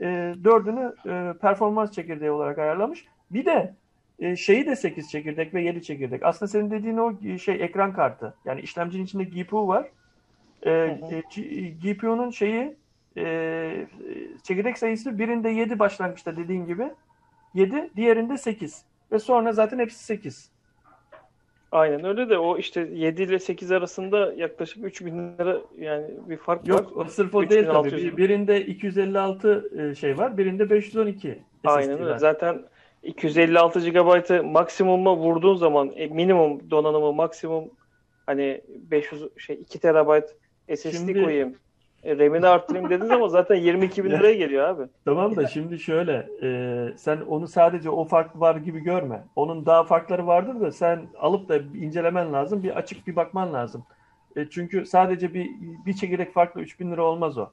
e, 0.00 0.34
dördünü 0.44 0.94
e, 1.06 1.32
performans 1.40 1.92
çekirdeği 1.92 2.30
olarak 2.30 2.58
ayarlamış. 2.58 3.04
Bir 3.30 3.44
de 3.44 3.74
e, 4.18 4.36
şeyi 4.36 4.66
de 4.66 4.76
8 4.76 5.10
çekirdek 5.10 5.54
ve 5.54 5.62
7 5.62 5.82
çekirdek. 5.82 6.22
Aslında 6.22 6.48
senin 6.48 6.70
dediğin 6.70 6.96
o 6.96 7.38
şey 7.38 7.54
ekran 7.54 7.92
kartı. 7.92 8.34
Yani 8.44 8.60
işlemcinin 8.60 9.04
içinde 9.04 9.24
GPU 9.24 9.68
var. 9.68 9.88
E, 10.62 10.70
e, 10.70 11.22
GPU'nun 11.82 12.30
şeyi 12.30 12.76
e, 13.16 13.86
çekirdek 14.42 14.78
sayısı 14.78 15.18
birinde 15.18 15.48
7 15.48 15.78
başlangıçta 15.78 16.36
dediğin 16.36 16.66
gibi 16.66 16.90
7, 17.54 17.90
diğerinde 17.96 18.38
8. 18.38 18.84
Ve 19.12 19.18
sonra 19.18 19.52
zaten 19.52 19.78
hepsi 19.78 20.04
8. 20.04 20.52
Aynen 21.72 22.04
öyle 22.04 22.28
de 22.28 22.38
o 22.38 22.58
işte 22.58 22.80
7 22.92 23.22
ile 23.22 23.38
8 23.38 23.72
arasında 23.72 24.32
yaklaşık 24.32 24.84
3000 24.84 25.38
lira 25.38 25.58
yani 25.78 26.04
bir 26.28 26.36
fark 26.36 26.62
var. 26.62 26.66
Yok 26.68 27.06
sırf 27.10 27.34
o 27.34 27.40
değil 27.50 27.64
tabii. 27.66 27.88
3600 27.88 28.04
Bir- 28.12 28.16
Birinde 28.16 28.66
256 28.66 29.70
e, 29.90 29.94
şey 29.94 30.18
var, 30.18 30.38
birinde 30.38 30.70
512 30.70 31.28
SSD 31.28 31.68
Aynen 31.68 32.00
öyle. 32.00 32.10
var. 32.10 32.16
Zaten 32.16 32.62
256 33.02 33.80
GB'ı 33.90 34.44
maksimuma 34.44 35.16
vurduğun 35.16 35.56
zaman 35.56 35.92
e, 35.94 36.06
minimum 36.06 36.70
donanımı 36.70 37.12
maksimum 37.12 37.70
hani 38.26 38.60
500 38.68 39.22
şey 39.38 39.56
2 39.56 39.78
TB 39.80 40.22
SSD 40.76 40.90
Şimdi- 40.92 41.24
koyayım. 41.24 41.56
E, 42.04 42.18
RAM'ini 42.18 42.46
arttırayım 42.46 42.90
dediğin 42.90 43.08
zaman 43.10 43.28
zaten 43.28 43.54
22 43.54 44.04
bin 44.04 44.10
Ya. 44.10 44.18
liraya 44.18 44.34
geliyor 44.34 44.68
abi. 44.68 44.82
Tamam 45.04 45.36
da 45.36 45.46
şimdi 45.46 45.78
şöyle, 45.78 46.28
e, 46.42 46.88
sen 46.96 47.20
onu 47.20 47.48
sadece 47.48 47.90
o 47.90 48.04
fark 48.04 48.40
var 48.40 48.56
gibi 48.56 48.80
görme. 48.80 49.24
Onun 49.36 49.66
daha 49.66 49.84
farkları 49.84 50.26
vardır 50.26 50.60
da 50.60 50.72
sen 50.72 51.02
alıp 51.18 51.48
da 51.48 51.56
incelemen 51.56 52.32
lazım, 52.32 52.62
bir 52.62 52.76
açık 52.76 53.06
bir 53.06 53.16
bakman 53.16 53.52
lazım. 53.52 53.84
E, 54.36 54.46
çünkü 54.50 54.86
sadece 54.86 55.34
bir 55.34 55.50
bir 55.86 55.92
çekirdek 55.92 56.32
farklı 56.32 56.60
3000 56.60 56.92
lira 56.92 57.02
olmaz 57.04 57.38
o. 57.38 57.50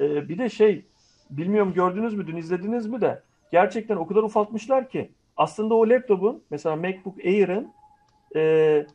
E, 0.00 0.28
bir 0.28 0.38
de 0.38 0.48
şey, 0.48 0.84
bilmiyorum 1.30 1.72
gördünüz 1.74 2.14
mü, 2.14 2.26
dün 2.26 2.36
izlediniz 2.36 2.86
mi 2.86 3.00
de 3.00 3.22
gerçekten 3.52 3.96
o 3.96 4.06
kadar 4.06 4.22
ufaltmışlar 4.22 4.88
ki 4.88 5.10
aslında 5.36 5.74
o 5.74 5.88
laptopun 5.88 6.42
mesela 6.50 6.76
MacBook 6.76 7.18
Air'ın 7.24 7.68
e, 8.36 8.40
e, 8.40 8.86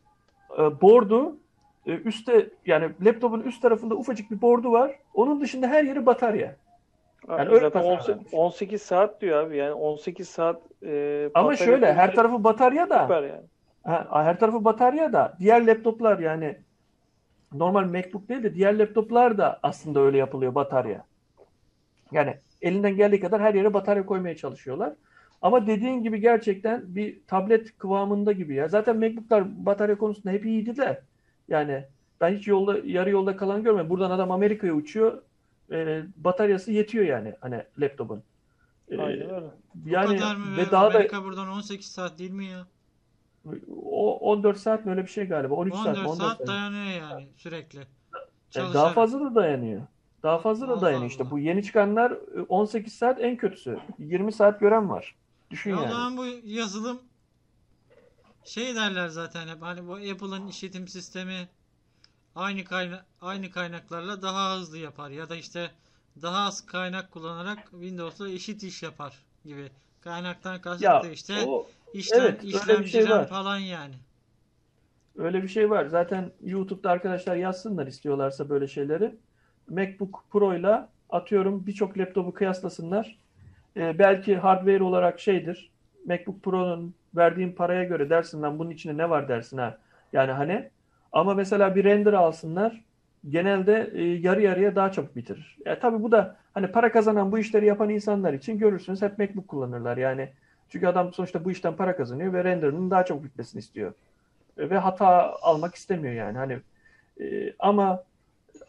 board'u 0.82 1.38
e, 1.90 1.92
üstte 1.92 2.50
yani 2.66 2.90
laptopun 3.06 3.42
üst 3.42 3.62
tarafında 3.62 3.96
ufacık 3.96 4.32
bir 4.32 4.42
board'u 4.42 4.72
var. 4.72 4.96
Onun 5.14 5.42
dışında 5.42 5.68
her 5.68 5.84
yeri 5.84 6.06
batarya. 6.06 6.56
Yani 7.30 7.50
öyle 7.50 7.60
zaten 7.60 7.82
tasarlanmış. 7.82 8.34
18 8.34 8.82
saat 8.82 9.22
diyor 9.22 9.44
abi 9.44 9.58
yani 9.58 9.74
18 9.74 10.30
saat 10.30 10.62
e, 10.86 11.30
Ama 11.34 11.56
şöyle 11.56 11.94
her 11.94 12.16
tarafı 12.16 12.44
batarya 12.44 12.90
da 12.90 13.02
süper 13.02 13.24
yani. 13.24 13.42
ha, 13.84 14.24
her 14.24 14.40
tarafı 14.40 14.66
batarya 14.66 15.14
da 15.14 15.38
diğer 15.40 15.68
laptoplar 15.68 16.20
yani 16.20 16.58
normal 17.54 17.86
MacBook 17.86 18.30
değil 18.30 18.44
de 18.44 18.56
diğer 18.56 18.80
laptoplar 18.80 19.38
da 19.38 19.60
aslında 19.64 20.00
öyle 20.00 20.18
yapılıyor 20.18 20.56
batarya. 20.56 21.06
Yani 22.12 22.36
elinden 22.62 22.96
geldiği 22.96 23.20
kadar 23.20 23.42
her 23.42 23.54
yere 23.54 23.74
batarya 23.74 24.06
koymaya 24.06 24.36
çalışıyorlar. 24.36 24.94
Ama 25.42 25.68
dediğin 25.68 26.04
gibi 26.04 26.20
gerçekten 26.20 26.96
bir 26.96 27.20
tablet 27.28 27.78
kıvamında 27.78 28.32
gibi 28.32 28.56
ya. 28.56 28.68
Zaten 28.68 28.98
MacBook'lar 28.98 29.66
batarya 29.66 29.98
konusunda 29.98 30.32
hep 30.32 30.46
iyiydi 30.46 30.78
de 30.78 31.02
yani 31.50 31.86
ben 32.22 32.36
hiç 32.36 32.48
yolda 32.48 32.78
yarı 32.86 33.10
yolda 33.10 33.38
kalan 33.38 33.64
görmedim. 33.64 33.90
Buradan 33.90 34.12
adam 34.12 34.32
Amerika'ya 34.32 34.74
uçuyor. 34.74 35.22
e, 35.72 36.04
bataryası 36.18 36.72
yetiyor 36.72 37.06
yani 37.06 37.36
hani 37.42 37.64
laptopun. 37.80 38.24
E, 38.92 38.98
Aynen 38.98 39.30
öyle. 39.30 39.46
yani 39.86 40.16
Bu 40.16 40.20
kadar 40.20 40.36
mı 40.36 40.58
ve 40.58 40.72
daha 40.72 40.84
da 40.94 40.96
Amerika 40.98 41.24
buradan 41.24 41.48
18 41.48 41.88
saat 41.88 42.20
değil 42.20 42.32
mi 42.32 42.46
ya? 42.46 42.68
o 43.82 44.18
14 44.32 44.58
saat 44.58 44.86
mi 44.86 44.92
öyle 44.92 45.02
bir 45.02 45.10
şey 45.10 45.26
galiba. 45.26 45.56
13 45.56 45.74
saat 45.76 45.86
14 45.88 45.98
mi? 46.04 46.08
14 46.10 46.18
saat 46.22 46.38
saat. 46.38 46.48
dayanıyor 46.48 46.86
yani 46.86 47.28
sürekli. 47.36 47.80
E, 47.80 47.86
Çalışarak. 48.52 48.74
Daha 48.76 48.90
fazla 48.94 49.20
da 49.20 49.36
dayanıyor. 49.36 49.82
Daha 50.24 50.38
fazla 50.40 50.68
da 50.68 50.74
Allah 50.74 50.82
dayanıyor 50.82 51.10
işte. 51.12 51.32
Bu 51.32 51.40
yeni 51.40 51.64
çıkanlar 51.64 52.12
e, 52.12 52.42
18 52.50 52.94
saat 52.94 53.22
en 53.22 53.38
kötüsü. 53.38 53.80
20 54.00 54.32
saat 54.32 54.60
gören 54.60 54.90
var. 54.90 55.16
Düşün 55.52 55.72
Ya 55.72 55.78
o 55.78 55.82
yani. 55.82 55.92
zaman 55.92 56.18
bu 56.18 56.26
yazılım 56.44 57.00
şey 58.44 58.76
derler 58.76 59.08
zaten 59.08 59.48
hep 59.48 59.62
hani 59.62 59.88
bu 59.88 59.94
Apple'ın 59.94 60.48
işletim 60.48 60.88
sistemi 60.88 61.48
aynı 62.36 62.64
kayna 62.64 63.06
aynı 63.22 63.52
kaynaklarla 63.52 64.22
daha 64.22 64.58
hızlı 64.58 64.78
yapar 64.78 65.10
ya 65.10 65.30
da 65.30 65.36
işte 65.36 65.72
daha 66.22 66.48
az 66.48 66.66
kaynak 66.66 67.12
kullanarak 67.12 67.72
Windows'la 67.72 68.30
eşit 68.30 68.64
iş 68.64 68.84
yapar 68.84 69.14
gibi. 69.46 69.70
Kaynaktan 70.02 70.62
kasıt 70.62 70.84
da 70.84 71.10
işte 71.10 71.34
o 71.48 71.68
işlem, 71.94 72.22
evet, 72.22 72.42
şey 72.42 72.50
işlemciden 72.50 73.10
var. 73.10 73.28
falan 73.28 73.58
yani. 73.58 73.96
öyle 75.18 75.44
bir 75.44 75.48
şey 75.48 75.70
var. 75.70 75.86
Zaten 75.86 76.32
YouTube'da 76.44 76.92
arkadaşlar 76.92 77.36
yazsınlar 77.36 77.88
istiyorlarsa 77.88 78.50
böyle 78.50 78.68
şeyleri. 78.68 79.16
MacBook 79.70 80.24
Pro 80.32 80.56
ile 80.56 80.86
atıyorum 81.10 81.68
birçok 81.68 81.98
laptopu 81.98 82.34
kıyaslasınlar. 82.34 83.18
E, 83.78 84.00
belki 84.00 84.38
hardware 84.38 84.84
olarak 84.84 85.20
şeydir. 85.20 85.72
MacBook 86.06 86.44
Pro'nun 86.44 86.94
verdiğin 87.16 87.52
paraya 87.52 87.84
göre 87.84 88.10
dersin 88.10 88.42
lan 88.42 88.60
bunun 88.60 88.70
içinde 88.70 88.98
ne 88.98 89.10
var 89.10 89.28
dersin 89.28 89.58
ha. 89.58 89.78
Yani 90.14 90.32
hani 90.32 90.70
ama 91.12 91.34
mesela 91.34 91.76
bir 91.76 91.84
render 91.84 92.14
alsınlar 92.14 92.82
genelde 93.30 93.92
e, 93.94 94.04
yarı 94.04 94.42
yarıya 94.42 94.76
daha 94.76 94.92
çabuk 94.92 95.16
bitirir. 95.16 95.58
Ya 95.66 95.80
tabii 95.80 96.04
bu 96.04 96.12
da 96.12 96.36
hani 96.54 96.68
para 96.68 96.92
kazanan 96.92 97.32
bu 97.32 97.40
işleri 97.40 97.66
yapan 97.66 97.90
insanlar 97.90 98.34
için 98.34 98.58
görürsünüz 98.58 99.02
hep 99.02 99.20
MacBook 99.20 99.48
kullanırlar 99.48 99.98
yani. 99.98 100.30
Çünkü 100.70 100.88
adam 100.88 101.14
sonuçta 101.14 101.46
bu 101.46 101.52
işten 101.52 101.76
para 101.76 101.96
kazanıyor 101.96 102.34
ve 102.34 102.44
renderının 102.44 102.92
daha 102.92 103.06
çabuk 103.06 103.24
bitmesini 103.24 103.60
istiyor. 103.60 103.94
E, 104.58 104.70
ve 104.70 104.78
hata 104.78 105.34
almak 105.42 105.76
istemiyor 105.76 106.14
yani. 106.14 106.38
Hani 106.38 106.60
e, 107.22 107.54
ama 107.60 108.04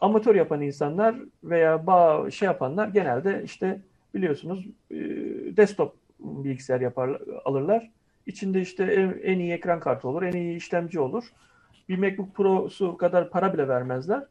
amatör 0.01 0.35
yapan 0.35 0.61
insanlar 0.61 1.15
veya 1.43 1.87
bağ 1.87 2.31
şey 2.31 2.45
yapanlar 2.45 2.87
genelde 2.87 3.41
işte 3.43 3.79
biliyorsunuz 4.13 4.67
e, 4.91 4.97
desktop 5.57 5.95
bilgisayar 6.19 6.81
yapar 6.81 7.21
alırlar. 7.45 7.91
İçinde 8.25 8.61
işte 8.61 8.83
en, 8.83 9.19
en 9.23 9.39
iyi 9.39 9.53
ekran 9.53 9.79
kartı 9.79 10.07
olur, 10.07 10.23
en 10.23 10.31
iyi 10.31 10.57
işlemci 10.57 10.99
olur. 10.99 11.23
Bir 11.89 11.97
MacBook 11.97 12.35
Pro'su 12.35 12.97
kadar 12.97 13.29
para 13.29 13.53
bile 13.53 13.67
vermezler. 13.67 14.23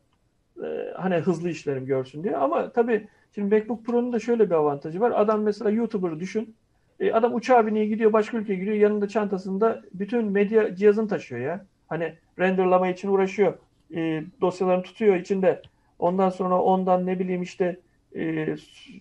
E, 0.63 0.93
hani 0.97 1.15
hızlı 1.15 1.51
işlerim 1.51 1.87
görsün 1.87 2.25
diye. 2.25 2.37
Ama 2.37 2.73
tabii 2.73 3.09
şimdi 3.35 3.55
MacBook 3.55 3.87
Pro'nun 3.87 4.13
da 4.13 4.19
şöyle 4.19 4.51
bir 4.51 4.55
avantajı 4.55 5.01
var. 5.01 5.13
Adam 5.17 5.43
mesela 5.43 5.71
YouTuber 5.71 6.21
düşün. 6.21 6.55
E, 7.01 7.13
adam 7.13 7.35
uçağa 7.35 7.67
biniyor 7.67 7.87
gidiyor 7.87 8.13
başka 8.13 8.37
ülkeye 8.37 8.55
gidiyor. 8.55 8.77
Yanında 8.77 9.09
çantasında 9.09 9.83
bütün 9.95 10.25
medya 10.25 10.77
cihazını 10.77 11.09
taşıyor 11.09 11.41
ya. 11.41 11.67
Hani 11.89 12.15
renderlama 12.39 12.89
için 12.89 13.09
uğraşıyor. 13.09 13.55
E, 13.95 14.25
dosyalarını 14.41 14.83
tutuyor 14.83 15.17
içinde. 15.17 15.63
Ondan 15.99 16.31
sonra 16.31 16.63
ondan 16.63 17.07
ne 17.07 17.19
bileyim 17.19 17.43
işte 17.43 17.77
e, 18.17 18.57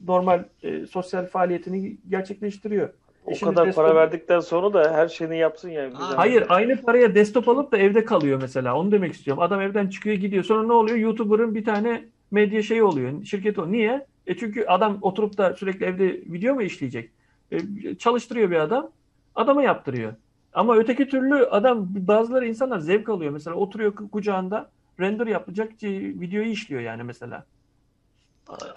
normal 0.07 0.43
e, 0.63 0.85
sosyal 0.85 1.25
faaliyetini 1.25 1.97
gerçekleştiriyor. 2.09 2.89
O 3.29 3.31
E 3.31 3.35
şimdi 3.35 3.55
kadar 3.55 3.67
desktop- 3.67 3.75
para 3.75 3.95
verdikten 3.95 4.39
sonra 4.39 4.73
da 4.73 4.93
her 4.93 5.07
şeyini 5.07 5.37
yapsın 5.37 5.69
yani. 5.69 5.95
Aa. 5.97 6.17
Hayır 6.17 6.45
aynı 6.49 6.81
paraya 6.81 7.15
desktop 7.15 7.49
alıp 7.49 7.71
da 7.71 7.77
evde 7.77 8.05
kalıyor 8.05 8.39
mesela. 8.41 8.75
Onu 8.77 8.91
demek 8.91 9.13
istiyorum. 9.13 9.43
Adam 9.43 9.61
evden 9.61 9.87
çıkıyor 9.87 10.15
gidiyor. 10.15 10.43
Sonra 10.43 10.63
ne 10.67 10.73
oluyor? 10.73 10.97
YouTuber'ın 10.97 11.55
bir 11.55 11.65
tane 11.65 12.05
medya 12.31 12.63
şeyi 12.63 12.83
oluyor. 12.83 13.23
Şirketi 13.23 13.61
o. 13.61 13.71
Niye? 13.71 14.05
E 14.27 14.37
çünkü 14.37 14.65
adam 14.65 14.97
oturup 15.01 15.37
da 15.37 15.53
sürekli 15.55 15.85
evde 15.85 16.07
video 16.13 16.55
mu 16.55 16.61
işleyecek? 16.61 17.11
E, 17.51 17.59
çalıştırıyor 17.95 18.51
bir 18.51 18.55
adam. 18.55 18.91
Adama 19.35 19.63
yaptırıyor. 19.63 20.13
Ama 20.53 20.75
öteki 20.77 21.07
türlü 21.09 21.35
adam 21.45 21.87
bazıları 21.89 22.47
insanlar 22.47 22.79
zevk 22.79 23.09
alıyor. 23.09 23.31
Mesela 23.31 23.55
oturuyor 23.55 23.93
ku- 23.93 24.09
kucağında 24.09 24.69
render 24.99 25.27
yapacak 25.27 25.71
videoyu 25.83 26.47
işliyor 26.49 26.81
yani 26.81 27.03
mesela. 27.03 27.45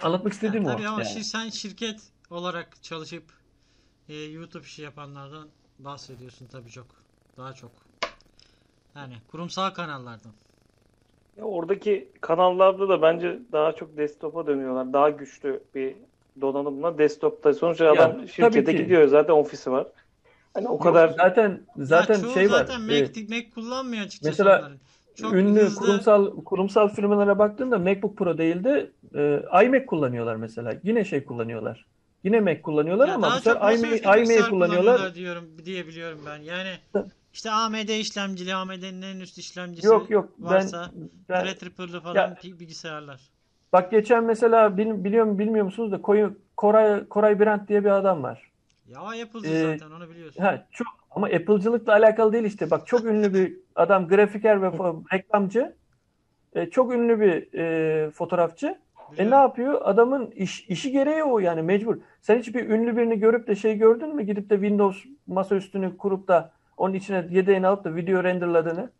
Anlatmak 0.01 0.33
istediğim 0.33 0.63
Yani 0.63 0.73
o. 0.73 0.77
tabii 0.77 0.87
ama 0.87 1.03
yani. 1.03 1.23
sen 1.23 1.49
şirket 1.49 1.99
olarak 2.29 2.83
çalışıp 2.83 3.23
e, 4.13 4.31
YouTube 4.31 4.63
işi 4.65 4.81
yapanlardan 4.81 5.47
bahsediyorsun 5.79 6.47
tabii 6.47 6.69
çok. 6.69 6.85
Daha 7.37 7.53
çok. 7.53 7.71
Yani 8.95 9.13
kurumsal 9.31 9.69
kanallardan. 9.69 10.31
Ya 11.37 11.43
oradaki 11.43 12.11
kanallarda 12.21 12.89
da 12.89 13.01
bence 13.01 13.39
daha 13.51 13.71
çok 13.71 13.97
desktop'a 13.97 14.47
dönüyorlar. 14.47 14.93
Daha 14.93 15.09
güçlü 15.09 15.63
bir 15.75 15.95
donanımla 16.41 16.97
desktop'ta. 16.97 17.53
Sonuçta 17.53 17.85
Ya, 17.85 17.91
adam 17.91 18.27
şirkete 18.27 18.71
ki. 18.71 18.77
gidiyor 18.83 19.07
zaten 19.07 19.33
ofisi 19.33 19.71
var. 19.71 19.87
Hani 20.53 20.67
o 20.67 20.71
Yok, 20.71 20.83
kadar 20.83 21.09
zaten 21.09 21.61
zaten 21.77 22.13
Ya 22.13 22.21
çoğu 22.21 22.31
şey 22.33 22.51
var. 22.51 22.57
zaten 22.65 22.89
e, 22.89 23.01
Mac, 23.01 23.21
Mac 23.29 23.49
kullanmıyor 23.49 24.05
açıkçası 24.05 24.43
mesela. 24.45 24.71
Çok 25.15 25.33
ünlü 25.33 25.59
hızlı- 25.59 25.79
kurumsal 25.79 26.43
kurumsal 26.43 26.87
firmalara 26.89 27.39
baktığında 27.39 27.79
MacBook 27.79 28.17
Pro 28.17 28.37
değil 28.37 28.63
de 28.63 28.91
e, 29.15 29.65
iMac 29.65 29.85
kullanıyorlar 29.85 30.35
mesela. 30.35 30.73
Yine 30.83 31.05
şey 31.05 31.25
kullanıyorlar. 31.25 31.85
Yine 32.23 32.39
Mac 32.39 32.61
kullanıyorlar 32.61 33.07
Ya 33.07 33.15
ama 33.15 33.27
bu 33.27 33.31
sefer 33.31 33.53
çok 33.53 33.61
masaüstü 33.61 33.87
iMac, 33.87 34.03
iMac 34.03 34.17
bilgisayar 34.19 34.49
kullanıyorlar. 34.49 35.15
diyorum 35.15 35.57
diye 35.65 35.87
biliyorum 35.87 36.19
ben. 36.25 36.37
Yani 36.37 36.69
işte 37.33 37.51
AMD 37.51 37.99
işlemcili, 37.99 38.55
AMD'nin 38.55 39.01
en 39.01 39.19
üst 39.19 39.37
işlemcisi 39.37 39.87
Yok 39.87 40.09
yok 40.09 40.29
ben, 40.37 40.45
varsa 40.45 40.91
ben 41.29 41.43
Threadripper'lı 41.45 41.99
falan 42.01 42.15
Ya- 42.15 42.37
bilgisayarlar. 42.43 43.21
bak 43.73 43.91
geçen 43.91 44.23
mesela 44.23 44.77
bil- 44.77 45.03
biliyor 45.03 45.25
mu 45.25 45.39
bilmiyor 45.39 45.65
musunuz 45.65 45.91
da 45.91 46.01
Koy- 46.01 46.33
Koray 46.57 47.07
Koray 47.07 47.39
Brandt 47.39 47.69
diye 47.69 47.83
bir 47.83 47.89
adam 47.89 48.23
var. 48.23 48.51
Ya 48.87 48.99
Apple'cı 48.99 49.47
Ee, 49.47 49.77
zaten 49.79 49.91
onu 49.95 50.09
biliyorsun. 50.09 50.41
Ha, 50.43 50.65
çok 50.71 50.87
ama 51.11 51.27
Apple'cılıkla 51.27 51.93
alakalı 51.93 52.33
değil 52.33 52.43
işte. 52.43 52.71
Bak 52.71 52.87
çok 52.87 53.05
ünlü 53.05 53.33
bir 53.33 53.53
adam, 53.75 54.07
grafiker 54.07 54.61
ve 54.61 54.71
reklamcı. 55.13 55.75
E, 56.55 56.69
çok 56.69 56.93
ünlü 56.93 57.19
bir 57.19 57.59
e, 57.59 58.11
fotoğrafçı. 58.11 58.77
E 59.17 59.31
ne 59.31 59.35
yapıyor? 59.35 59.81
Adamın 59.83 60.31
iş, 60.31 60.65
işi 60.69 60.91
gereği 60.91 61.23
o 61.23 61.39
yani 61.39 61.61
mecbur. 61.61 61.97
Sen 62.21 62.39
hiç 62.39 62.55
bir 62.55 62.69
ünlü 62.69 62.97
birini 62.97 63.19
görüp 63.19 63.47
de 63.47 63.55
şey 63.55 63.77
gördün 63.77 64.15
mü? 64.15 64.23
Gidip 64.23 64.49
de 64.49 64.55
Windows 64.55 65.03
masaüstünü 65.27 65.97
kurup 65.97 66.27
da 66.27 66.51
onun 66.77 66.93
içine 66.93 67.27
yedeğini 67.31 67.67
alıp 67.67 67.83
da 67.83 67.95
video 67.95 68.23
renderladığını. 68.23 68.91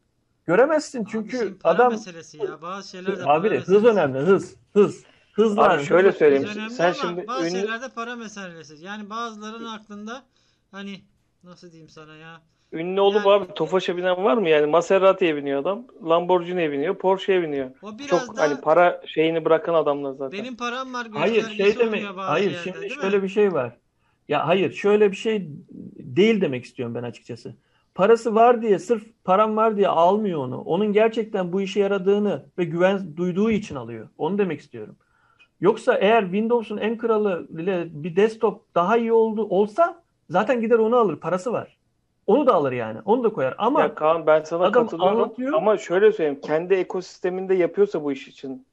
Göremezsin 0.46 1.02
Abi 1.02 1.10
çünkü 1.12 1.58
para 1.60 1.74
adam 1.74 1.92
meselesi 1.92 2.38
ya. 2.38 2.62
Bazı 2.62 2.90
şeyler 2.90 3.18
de 3.18 3.24
abi 3.26 3.50
hız 3.50 3.68
meselesi. 3.68 3.88
önemli, 3.88 4.20
hız, 4.20 4.56
hız. 4.74 5.04
Hızla 5.34 5.74
Abi 5.74 5.84
şöyle 5.84 6.10
Hız 6.10 6.18
söyleyeyim. 6.18 6.48
önemli 6.54 6.72
Sen 6.72 6.86
ama 6.86 6.94
şimdi 6.94 7.28
bazı 7.28 7.48
ünlü 7.48 7.52
şeylerde 7.52 7.90
para 7.90 8.16
meselesi. 8.16 8.86
Yani 8.86 9.10
bazılarının 9.10 9.66
aklında 9.66 10.24
hani 10.72 11.02
nasıl 11.44 11.72
diyeyim 11.72 11.90
sana 11.90 12.16
ya. 12.16 12.42
Ünlü 12.74 13.02
olup 13.02 13.26
Yani- 13.26 13.30
abi 13.44 13.54
Tofaş'a 13.54 13.98
binen 13.98 14.24
var 14.24 14.38
mı 14.38 14.50
yani? 14.50 14.66
Maserati'ye 14.66 15.36
biniyor 15.36 15.62
adam. 15.62 15.86
Lamborghini'ye 16.10 16.72
biniyor. 16.72 16.96
Porsche'ye 16.96 17.44
biniyor. 17.44 17.70
O 17.82 18.00
biraz 18.00 18.10
Çok 18.10 18.38
da 18.38 18.42
hani 18.42 18.62
para 18.62 19.02
şeyini 19.06 19.46
bırakan 19.46 19.74
adamlar 19.74 20.12
zaten. 20.14 20.40
benim 20.40 20.58
param 20.58 20.94
var 20.94 21.08
Hayır 21.14 21.50
şey 21.50 21.80
demek 21.80 22.06
hayır 22.16 22.52
yerde, 22.52 22.64
şimdi 22.64 22.90
şöyle 22.90 23.24
bir 23.24 23.28
şey 23.28 23.54
var. 23.54 23.78
Ya 24.28 24.48
hayır 24.48 24.72
şöyle 24.74 25.12
bir 25.12 25.16
şey 25.16 25.48
değil 26.00 26.42
demek 26.42 26.66
istiyorum 26.66 26.96
ben 26.96 27.04
açıkçası. 27.04 27.56
Parası 27.96 28.36
var 28.36 28.62
diye 28.62 28.80
sırf 28.80 29.04
param 29.24 29.58
var 29.58 29.78
diye 29.78 29.88
almıyor 29.88 30.40
onu. 30.40 30.62
Onun 30.62 30.94
gerçekten 30.94 31.54
bu 31.54 31.62
işe 31.62 31.80
yaradığını 31.80 32.46
ve 32.58 32.64
güven 32.64 33.18
duyduğu 33.18 33.52
için 33.52 33.76
alıyor. 33.76 34.10
Onu 34.18 34.38
demek 34.38 34.60
istiyorum. 34.60 34.96
Yoksa 35.62 35.98
eğer 35.98 36.22
Windows'un 36.24 36.78
en 36.78 36.98
kralı 36.98 37.48
ile 37.60 37.88
bir 37.92 38.16
desktop 38.16 38.76
daha 38.76 38.98
iyi 38.98 39.14
oldu 39.14 39.44
olsa 39.44 40.04
zaten 40.30 40.62
gider 40.62 40.80
onu 40.80 40.96
alır. 40.96 41.16
Parası 41.16 41.54
var. 41.54 41.78
Onu 42.28 42.48
da 42.48 42.54
alır 42.54 42.72
yani. 42.72 43.00
Onu 43.06 43.24
da 43.24 43.30
koyar. 43.34 43.56
Ama 43.58 43.82
Ya 43.82 43.96
Kaan 43.96 44.28
ben 44.28 44.44
sana 44.44 44.64
adam 44.64 44.84
katılıyorum 44.86 45.18
anlatıyor. 45.22 45.54
ama 45.54 45.78
şöyle 45.78 46.12
söyleyeyim 46.12 46.40
kendi 46.42 46.74
ekosisteminde 46.74 47.56
yapıyorsa 47.56 48.04
bu 48.04 48.12
iş 48.12 48.28
için 48.28 48.66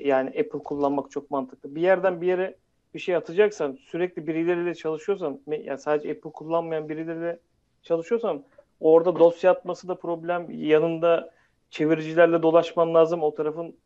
yani 0.00 0.28
Apple 0.28 0.58
kullanmak 0.64 1.10
çok 1.10 1.30
mantıklı. 1.30 1.74
Bir 1.74 1.80
yerden 1.80 2.20
bir 2.20 2.26
yere 2.26 2.54
bir 2.94 2.98
şey 2.98 3.16
atacaksan 3.16 3.78
sürekli 3.80 4.26
birileriyle 4.26 4.74
çalışıyorsan 4.74 5.40
yani 5.46 5.78
sadece 5.78 6.10
Apple 6.10 6.30
kullanmayan 6.32 6.88
birileriyle 6.88 7.38
çalışıyorsan 7.82 8.42
orada 8.80 9.18
dosya 9.18 9.50
atması 9.50 9.88
da 9.88 9.94
problem. 9.94 10.46
Yanında 10.50 11.30
çeviricilerle 11.70 12.42
dolaşman 12.42 12.94
lazım. 12.94 13.22
O 13.22 13.34
tarafın 13.34 13.76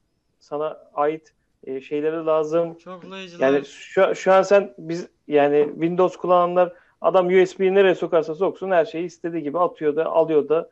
sana 0.40 0.78
ait 0.94 1.32
e, 1.64 1.80
şeyleri 1.80 2.26
lazım. 2.26 2.74
Çoklayıcılar. 2.78 3.46
Yani 3.52 3.64
şu, 3.64 4.14
şu 4.14 4.32
an 4.32 4.42
sen 4.42 4.74
biz 4.78 5.08
yani 5.28 5.68
Windows 5.72 6.16
kullananlar 6.16 6.72
adam 7.00 7.26
USB'yi 7.26 7.74
nereye 7.74 7.94
sokarsa 7.94 8.34
soksun 8.34 8.70
her 8.70 8.84
şeyi 8.84 9.04
istediği 9.04 9.42
gibi 9.42 9.58
atıyor 9.58 9.96
da 9.96 10.06
alıyor 10.06 10.48
da 10.48 10.68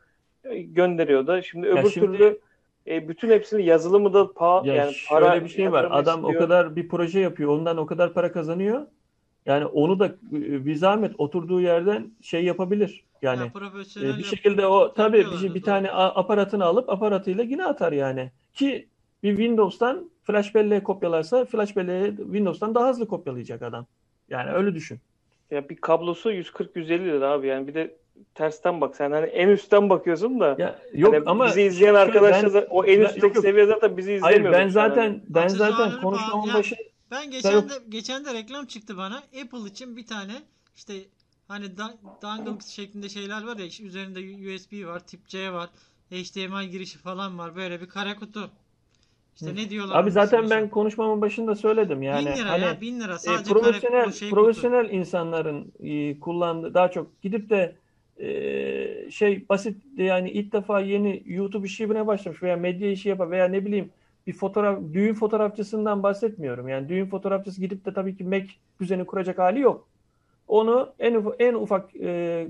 gönderiyor 0.53 1.27
da. 1.27 1.41
Şimdi 1.41 1.67
öbür 1.67 1.89
şimdi- 1.89 2.05
türlü 2.05 2.39
e, 2.87 3.09
bütün 3.09 3.29
hepsini 3.29 3.65
yazılımı 3.65 4.13
da 4.13 4.33
pa 4.33 4.61
Ya 4.65 4.73
yani 4.73 4.93
şöyle 4.93 5.25
para 5.25 5.43
bir 5.43 5.49
şey 5.49 5.71
var. 5.71 5.87
Adam 5.91 6.23
o 6.23 6.27
istiyor. 6.27 6.43
kadar 6.43 6.75
bir 6.75 6.87
proje 6.87 7.19
yapıyor. 7.19 7.49
Ondan 7.49 7.77
o 7.77 7.85
kadar 7.85 8.13
para 8.13 8.31
kazanıyor. 8.31 8.87
Yani 9.45 9.65
onu 9.65 9.99
da 9.99 10.05
e, 10.07 10.65
bir 10.65 10.75
zahmet 10.75 11.11
oturduğu 11.17 11.61
yerden 11.61 12.11
şey 12.21 12.43
yapabilir. 12.43 13.03
Yani 13.21 13.51
Ya 14.01 14.09
e, 14.09 14.17
bir 14.17 14.23
şekilde 14.23 14.67
o 14.67 14.93
tabii 14.93 15.25
bir, 15.31 15.37
şey- 15.37 15.53
bir 15.53 15.61
tane 15.61 15.91
aparatını 15.91 16.65
alıp 16.65 16.89
aparatıyla 16.89 17.43
yine 17.43 17.65
atar 17.65 17.91
yani. 17.91 18.31
Ki 18.53 18.87
bir 19.23 19.37
Windows'tan 19.37 20.11
flash 20.23 20.55
belleğe 20.55 20.83
kopyalarsa 20.83 21.45
flash 21.45 21.75
belleğe 21.75 22.15
Windows'tan 22.15 22.75
daha 22.75 22.89
hızlı 22.89 23.07
kopyalayacak 23.07 23.61
adam. 23.61 23.85
Yani 24.29 24.51
öyle 24.51 24.75
düşün. 24.75 24.99
Ya 25.51 25.69
bir 25.69 25.75
kablosu 25.75 26.31
140-150 26.31 26.89
lira 27.05 27.29
abi 27.31 27.47
yani 27.47 27.67
bir 27.67 27.73
de 27.73 27.97
tersten 28.35 28.81
bak 28.81 28.95
sen 28.95 29.11
hani 29.11 29.25
en 29.27 29.49
üstten 29.49 29.89
bakıyorsun 29.89 30.39
da 30.39 30.55
Ya 30.59 30.79
yok 30.93 31.13
hani 31.13 31.23
ama 31.25 31.45
bizi 31.45 31.61
izleyen 31.61 31.93
arkadaşlar 31.93 32.53
ben- 32.53 32.67
o 32.69 32.85
en 32.85 33.01
üstteki 33.01 33.25
yok, 33.25 33.35
yok. 33.35 33.43
seviye 33.45 33.65
zaten 33.65 33.97
bizi 33.97 34.19
hayır 34.19 34.39
izlemiyor. 34.39 34.53
ben 34.61 34.67
zaten 34.69 35.21
ben 35.29 35.47
zaten 35.47 36.01
konuşmamın 36.01 36.53
başı 36.53 36.75
Ben 37.11 37.31
geçen 37.31 37.51
yok. 37.51 37.69
de 37.69 37.73
geçen 37.89 38.25
de 38.25 38.33
reklam 38.33 38.65
çıktı 38.65 38.97
bana. 38.97 39.17
Apple 39.17 39.69
için 39.69 39.97
bir 39.97 40.05
tane 40.05 40.33
işte 40.75 40.93
hani 41.47 41.77
da- 41.77 41.97
dongle 42.21 42.65
şeklinde 42.67 43.09
şeyler 43.09 43.43
var 43.47 43.57
ya 43.57 43.65
işte 43.65 43.83
üzerinde 43.83 44.19
USB 44.19 44.85
var, 44.87 44.99
tip 45.07 45.27
C 45.27 45.53
var, 45.53 45.69
HDMI 46.11 46.69
girişi 46.69 46.97
falan 46.97 47.37
var. 47.37 47.55
Böyle 47.55 47.81
bir 47.81 47.87
kara 47.87 48.15
kutu. 48.15 48.51
İşte 49.41 49.55
ne 49.55 49.69
diyorlar? 49.69 49.95
Abi 50.03 50.11
zaten 50.11 50.49
ben 50.49 50.69
konuşmamın 50.69 51.21
başında 51.21 51.55
söyledim 51.55 52.01
yani. 52.01 52.25
1000 52.25 52.35
lira 52.35 52.49
hani 52.49 52.63
ya 52.63 52.81
1000 52.81 52.99
lira 52.99 53.13
e, 53.13 53.17
sadece 53.17 53.53
kare 53.53 53.61
profesyonel 53.61 54.11
şey 54.11 54.29
kutu. 54.29 54.41
profesyonel 54.41 54.89
insanların 54.89 55.71
e, 55.79 56.19
kullandığı 56.19 56.73
daha 56.73 56.91
çok 56.91 57.21
gidip 57.21 57.49
de 57.49 57.75
e, 58.19 59.11
şey 59.11 59.49
basit 59.49 59.83
yani 59.97 60.29
ilk 60.29 60.53
defa 60.53 60.79
yeni 60.79 61.23
YouTube 61.25 61.67
işi 61.67 61.83
yapmaya 61.83 62.07
başlamış 62.07 62.43
veya 62.43 62.57
medya 62.57 62.91
işi 62.91 63.09
yapar 63.09 63.31
veya 63.31 63.47
ne 63.47 63.65
bileyim 63.65 63.89
bir 64.27 64.33
fotoğraf 64.33 64.79
düğün 64.93 65.13
fotoğrafçısından 65.13 66.03
bahsetmiyorum. 66.03 66.67
Yani 66.67 66.89
düğün 66.89 67.05
fotoğrafçısı 67.05 67.61
gidip 67.61 67.85
de 67.85 67.93
tabii 67.93 68.17
ki 68.17 68.23
Mac 68.23 68.47
düzeni 68.81 69.05
kuracak 69.05 69.37
hali 69.37 69.59
yok. 69.59 69.87
Onu 70.47 70.93
en 70.99 71.15
ufak, 71.15 71.35
en 71.39 71.53
ufak 71.53 71.95
e, 71.95 72.47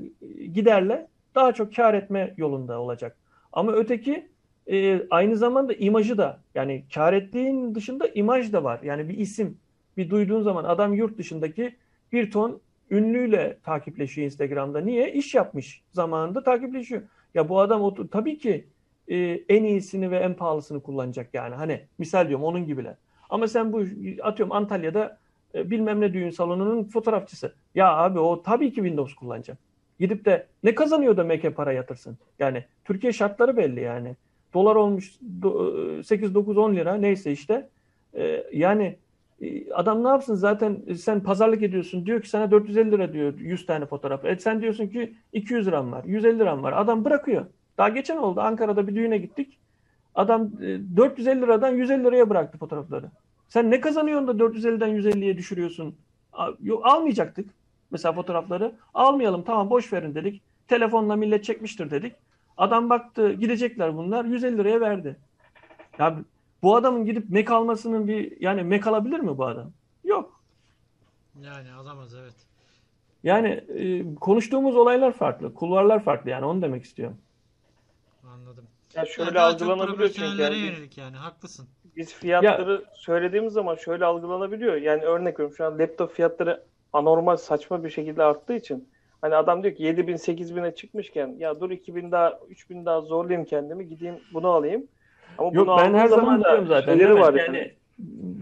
giderle 0.53 1.07
daha 1.35 1.53
çok 1.53 1.75
kar 1.75 1.93
etme 1.93 2.33
yolunda 2.37 2.81
olacak. 2.81 3.17
Ama 3.53 3.71
öteki 3.71 4.27
e, 4.71 5.01
aynı 5.09 5.37
zamanda 5.37 5.73
imajı 5.73 6.17
da 6.17 6.39
yani 6.55 6.83
kar 6.93 7.13
ettiğin 7.13 7.75
dışında 7.75 8.07
imaj 8.07 8.53
da 8.53 8.63
var. 8.63 8.79
Yani 8.83 9.09
bir 9.09 9.17
isim 9.17 9.57
bir 9.97 10.09
duyduğun 10.09 10.41
zaman 10.41 10.63
adam 10.63 10.93
yurt 10.93 11.17
dışındaki 11.17 11.75
bir 12.11 12.31
ton 12.31 12.61
ünlüyle 12.91 13.57
takipleşiyor 13.63 14.25
Instagram'da. 14.25 14.81
Niye? 14.81 15.13
İş 15.13 15.35
yapmış 15.35 15.81
zamanında 15.91 16.43
takipleşiyor. 16.43 17.01
Ya 17.33 17.49
bu 17.49 17.59
adam 17.59 17.81
otur, 17.81 18.07
tabii 18.07 18.37
ki 18.37 18.67
e, 19.07 19.17
en 19.49 19.63
iyisini 19.63 20.11
ve 20.11 20.17
en 20.17 20.33
pahalısını 20.33 20.81
kullanacak 20.81 21.33
yani. 21.33 21.55
Hani 21.55 21.81
misal 21.97 22.27
diyorum 22.27 22.45
onun 22.45 22.65
gibiler. 22.65 22.95
Ama 23.29 23.47
sen 23.47 23.73
bu 23.73 23.83
atıyorum 24.21 24.55
Antalya'da 24.55 25.17
e, 25.55 25.71
bilmem 25.71 26.01
ne 26.01 26.13
düğün 26.13 26.29
salonunun 26.29 26.83
fotoğrafçısı. 26.83 27.53
Ya 27.75 27.97
abi 27.97 28.19
o 28.19 28.43
tabii 28.43 28.69
ki 28.69 28.75
Windows 28.75 29.13
kullanacak. 29.13 29.57
Gidip 29.99 30.25
de 30.25 30.47
ne 30.63 30.75
kazanıyor 30.75 31.17
da 31.17 31.23
Mac'e 31.23 31.49
para 31.49 31.71
yatırsın? 31.71 32.17
Yani 32.39 32.63
Türkiye 32.85 33.13
şartları 33.13 33.57
belli 33.57 33.79
yani. 33.79 34.15
Dolar 34.53 34.75
olmuş 34.75 35.15
do- 35.41 36.03
8 36.03 36.35
9 36.35 36.57
10 36.57 36.75
lira 36.75 36.95
neyse 36.95 37.31
işte. 37.31 37.69
E, 38.13 38.43
yani 38.53 38.97
e, 39.41 39.71
adam 39.71 40.03
ne 40.03 40.07
yapsın 40.07 40.35
zaten 40.35 40.81
e, 40.87 40.95
sen 40.95 41.23
pazarlık 41.23 41.63
ediyorsun. 41.63 42.05
Diyor 42.05 42.21
ki 42.21 42.29
sana 42.29 42.51
450 42.51 42.91
lira 42.91 43.13
diyor 43.13 43.33
100 43.39 43.65
tane 43.65 43.85
fotoğraf. 43.85 44.25
E 44.25 44.37
sen 44.37 44.61
diyorsun 44.61 44.87
ki 44.87 45.13
200 45.33 45.67
liram 45.67 45.91
var, 45.91 46.03
150 46.03 46.39
liram 46.39 46.63
var. 46.63 46.73
Adam 46.73 47.05
bırakıyor. 47.05 47.45
Daha 47.77 47.89
geçen 47.89 48.17
oldu 48.17 48.41
Ankara'da 48.41 48.87
bir 48.87 48.95
düğüne 48.95 49.17
gittik. 49.17 49.57
Adam 50.15 50.51
e, 50.61 50.97
450 50.97 51.41
liradan 51.41 51.69
150 51.69 52.03
liraya 52.03 52.29
bıraktı 52.29 52.57
fotoğrafları. 52.57 53.05
Sen 53.49 53.71
ne 53.71 53.81
kazanıyorsun 53.81 54.27
da 54.27 54.31
450'den 54.43 54.89
150'ye 54.89 55.37
düşürüyorsun? 55.37 55.95
Almayacaktık 56.83 57.49
mesela 57.91 58.13
fotoğrafları. 58.13 58.71
Almayalım 58.93 59.43
tamam 59.43 59.69
boş 59.69 59.93
verin 59.93 60.15
dedik. 60.15 60.41
Telefonla 60.67 61.15
millet 61.15 61.43
çekmiştir 61.43 61.91
dedik. 61.91 62.13
Adam 62.57 62.89
baktı 62.89 63.33
gidecekler 63.33 63.97
bunlar 63.97 64.25
150 64.25 64.57
liraya 64.57 64.81
verdi. 64.81 65.15
Ya 65.99 66.17
bu 66.61 66.75
adamın 66.75 67.05
gidip 67.05 67.29
Mac 67.29 67.53
almasının 67.53 68.07
bir 68.07 68.41
yani 68.41 68.63
Mac 68.63 68.89
alabilir 68.89 69.19
mi 69.19 69.37
bu 69.37 69.45
adam? 69.45 69.71
Yok. 70.03 70.41
Yani 71.41 71.71
alamaz 71.71 72.15
evet. 72.15 72.33
Yani 73.23 73.47
e, 73.47 74.15
konuştuğumuz 74.15 74.75
olaylar 74.77 75.13
farklı, 75.13 75.53
kulvarlar 75.53 76.03
farklı 76.03 76.29
yani 76.29 76.45
onu 76.45 76.61
demek 76.61 76.83
istiyorum. 76.83 77.17
Anladım. 78.33 78.65
Ya 78.95 79.01
Ya 79.01 79.05
şöyle 79.05 79.29
çok 79.29 79.39
algılanabiliyor 79.39 80.09
çünkü 80.09 80.41
yani 80.41 80.57
yönelik 80.57 80.97
yani 80.97 81.17
haklısın. 81.17 81.67
biz 81.95 82.13
fiyatları 82.13 82.85
söylediğimiz 82.93 83.53
zaman 83.53 83.75
şöyle 83.75 84.05
algılanabiliyor. 84.05 84.75
Yani 84.75 85.03
örnek 85.03 85.33
veriyorum 85.33 85.55
şu 85.57 85.65
an 85.65 85.79
laptop 85.79 86.13
fiyatları 86.13 86.63
anormal 86.93 87.37
saçma 87.37 87.83
bir 87.83 87.89
şekilde 87.89 88.23
arttığı 88.23 88.53
için 88.53 88.89
hani 89.21 89.35
adam 89.35 89.63
diyor 89.63 89.75
ki 89.75 89.83
7000 89.83 90.13
8000'e 90.13 90.75
çıkmışken 90.75 91.35
ya 91.37 91.59
dur 91.59 91.71
2000 91.71 92.11
daha 92.11 92.39
3000 92.49 92.85
daha 92.85 93.01
zorlayayım 93.01 93.45
kendimi 93.45 93.87
gideyim 93.87 94.15
bunu 94.33 94.47
alayım. 94.47 94.83
Ama 95.37 95.51
Yok 95.53 95.67
bunu 95.67 95.77
ben 95.77 95.93
her 95.93 96.07
zaman 96.07 96.43
diyorum 96.43 96.67
zaten. 96.67 96.97
mi? 96.97 97.19
var 97.19 97.33
yani. 97.33 97.57
yani. 97.57 97.71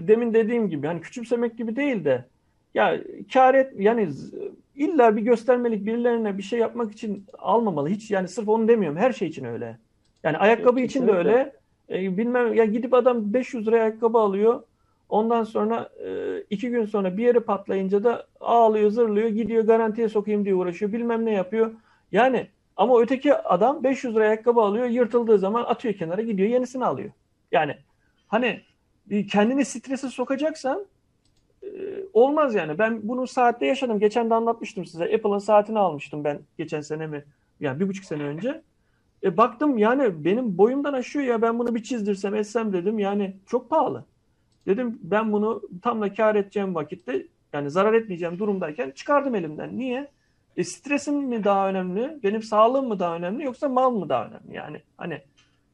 demin 0.07 0.33
dediğim 0.33 0.69
gibi 0.69 0.87
hani 0.87 1.01
küçümsemek 1.01 1.57
gibi 1.57 1.75
değil 1.75 2.05
de 2.05 2.25
ya 2.73 2.97
kar 3.33 3.55
et 3.55 3.73
yani 3.77 4.09
illa 4.75 5.15
bir 5.15 5.21
göstermelik 5.21 5.85
birilerine 5.85 6.37
bir 6.37 6.43
şey 6.43 6.59
yapmak 6.59 6.91
için 6.91 7.25
almamalı. 7.39 7.89
Hiç 7.89 8.11
yani 8.11 8.27
sırf 8.27 8.49
onu 8.49 8.67
demiyorum. 8.67 8.97
Her 8.97 9.13
şey 9.13 9.27
için 9.27 9.45
öyle. 9.45 9.77
Yani 10.23 10.37
ayakkabı 10.37 10.79
Yok, 10.79 10.89
için 10.89 11.07
de 11.07 11.11
öyle. 11.11 11.53
E, 11.89 12.17
bilmem 12.17 12.53
ya 12.53 12.65
gidip 12.65 12.93
adam 12.93 13.33
500 13.33 13.67
liraya 13.67 13.81
ayakkabı 13.81 14.17
alıyor. 14.17 14.63
Ondan 15.09 15.43
sonra 15.43 15.89
e, 16.05 16.39
iki 16.49 16.69
gün 16.69 16.85
sonra 16.85 17.17
bir 17.17 17.23
yeri 17.23 17.39
patlayınca 17.39 18.03
da 18.03 18.27
ağlıyor, 18.39 18.89
zırlıyor, 18.89 19.29
gidiyor 19.29 19.63
garantiye 19.63 20.09
sokayım 20.09 20.45
diye 20.45 20.55
uğraşıyor. 20.55 20.93
Bilmem 20.93 21.25
ne 21.25 21.31
yapıyor. 21.31 21.71
Yani 22.11 22.47
ama 22.77 23.01
öteki 23.01 23.35
adam 23.35 23.83
500 23.83 24.15
liraya 24.15 24.27
ayakkabı 24.27 24.61
alıyor, 24.61 24.85
yırtıldığı 24.85 25.39
zaman 25.39 25.63
atıyor 25.63 25.93
kenara, 25.93 26.21
gidiyor 26.21 26.49
yenisini 26.49 26.85
alıyor. 26.85 27.09
Yani 27.51 27.77
hani 28.27 28.61
kendini 29.31 29.65
strese 29.65 30.09
sokacaksan 30.09 30.85
e, 31.63 31.67
olmaz 32.13 32.55
yani. 32.55 32.77
Ben 32.77 33.07
bunu 33.07 33.27
saatte 33.27 33.65
yaşadım. 33.65 33.99
Geçen 33.99 34.29
de 34.29 34.33
anlatmıştım 34.33 34.85
size. 34.85 35.03
Apple'ın 35.03 35.37
saatini 35.37 35.79
almıştım 35.79 36.23
ben 36.23 36.39
geçen 36.57 36.81
sene 36.81 37.07
mi? 37.07 37.25
Yani 37.59 37.79
bir 37.79 37.87
buçuk 37.87 38.05
sene 38.05 38.23
önce. 38.23 38.61
E 39.23 39.37
baktım 39.37 39.77
yani 39.77 40.25
benim 40.25 40.57
boyumdan 40.57 40.93
aşıyor 40.93 41.25
ya 41.25 41.41
ben 41.41 41.59
bunu 41.59 41.75
bir 41.75 41.83
çizdirsem 41.83 42.35
etsem 42.35 42.73
dedim 42.73 42.99
yani 42.99 43.35
çok 43.45 43.69
pahalı. 43.69 44.05
Dedim 44.67 44.99
ben 45.01 45.31
bunu 45.31 45.61
tam 45.81 46.01
da 46.01 46.13
kar 46.13 46.35
edeceğim 46.35 46.75
vakitte 46.75 47.25
yani 47.53 47.69
zarar 47.71 47.93
etmeyeceğim 47.93 48.39
durumdayken 48.39 48.91
çıkardım 48.91 49.35
elimden. 49.35 49.77
Niye? 49.77 50.07
E, 50.57 50.63
stresim 50.63 51.15
mi 51.15 51.43
daha 51.43 51.69
önemli? 51.69 52.19
Benim 52.23 52.43
sağlığım 52.43 52.87
mı 52.87 52.99
daha 52.99 53.15
önemli? 53.15 53.43
Yoksa 53.43 53.69
mal 53.69 53.91
mı 53.91 54.09
daha 54.09 54.25
önemli? 54.25 54.55
Yani 54.55 54.81
hani 54.97 55.21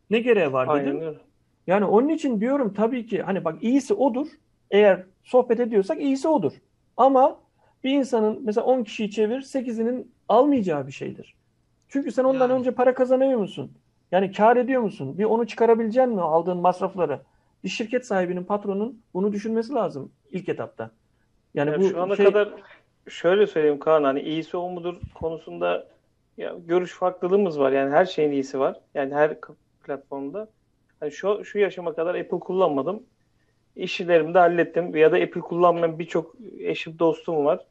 ne 0.10 0.19
gereği 0.19 0.54
var 0.54 0.82
dedim. 0.82 0.99
Aynen. 0.99 1.15
Yani 1.67 1.86
onun 1.86 2.10
için 2.10 2.41
diyorum 2.41 2.73
tabii 2.73 3.06
ki 3.06 3.21
hani 3.21 3.45
bak 3.45 3.63
iyisi 3.63 3.93
odur. 3.93 4.27
Eğer 4.71 5.04
sohbet 5.23 5.60
ediyorsak 5.60 6.01
iyisi 6.01 6.27
odur. 6.27 6.54
Ama 6.97 7.39
bir 7.84 7.91
insanın 7.91 8.41
mesela 8.43 8.65
10 8.65 8.84
kişiyi 8.84 9.12
çevir 9.12 9.41
8'inin 9.41 10.12
almayacağı 10.30 10.88
bir 10.88 10.91
şeydir. 10.91 11.36
Çünkü 11.89 12.12
sen 12.12 12.23
ondan 12.23 12.49
Yani. 12.49 12.60
önce 12.60 12.71
para 12.71 12.93
kazanıyor 12.93 13.39
musun? 13.39 13.71
Yani 14.12 14.32
kar 14.32 14.58
ediyor 14.58 14.82
musun? 14.82 15.17
Bir 15.17 15.23
onu 15.23 15.47
çıkarabilecek 15.47 16.08
mi 16.08 16.21
aldığın 16.21 16.58
masrafları? 16.58 17.19
Bir 17.63 17.69
şirket 17.69 18.06
sahibinin, 18.06 18.43
patronun 18.43 19.02
bunu 19.13 19.34
düşünmesi 19.34 19.74
lazım 19.74 20.12
ilk 20.32 20.50
etapta. 20.50 20.91
Yani 21.54 21.71
Ya 21.71 21.80
bu 21.80 21.89
şu 21.89 22.02
ana 22.02 22.15
şey 22.15 22.26
kadar 22.26 22.50
şöyle 23.10 23.47
söyleyeyim 23.47 23.80
Kaan 23.80 24.04
hani 24.04 24.21
iyisi 24.21 24.58
o 24.58 24.69
mudur 24.69 24.95
konusunda 25.13 25.88
ya 26.38 26.56
görüş 26.65 26.93
farklılığımız 26.93 27.60
var. 27.60 27.71
Yani 27.71 27.91
her 27.91 28.06
şeyin 28.06 28.32
iyisi 28.32 28.60
var. 28.60 28.80
Yani 28.93 29.13
her 29.13 29.38
platformda. 29.84 30.50
Hani 31.00 31.12
şu 31.12 31.45
şu 31.45 31.60
yaşıma 31.60 31.93
kadar 31.95 32.15
Apple 32.15 32.39
kullanmadım. 32.39 33.04
İşlerimi 33.76 34.34
de 34.34 34.39
hallettim. 34.39 34.95
Ya 34.95 35.12
da 35.12 35.15
Apple 35.15 35.41
kullanmayan 35.41 36.00
birçok 36.00 36.36
eşim 36.60 37.00
dostum 37.00 37.45
var. 37.45 37.65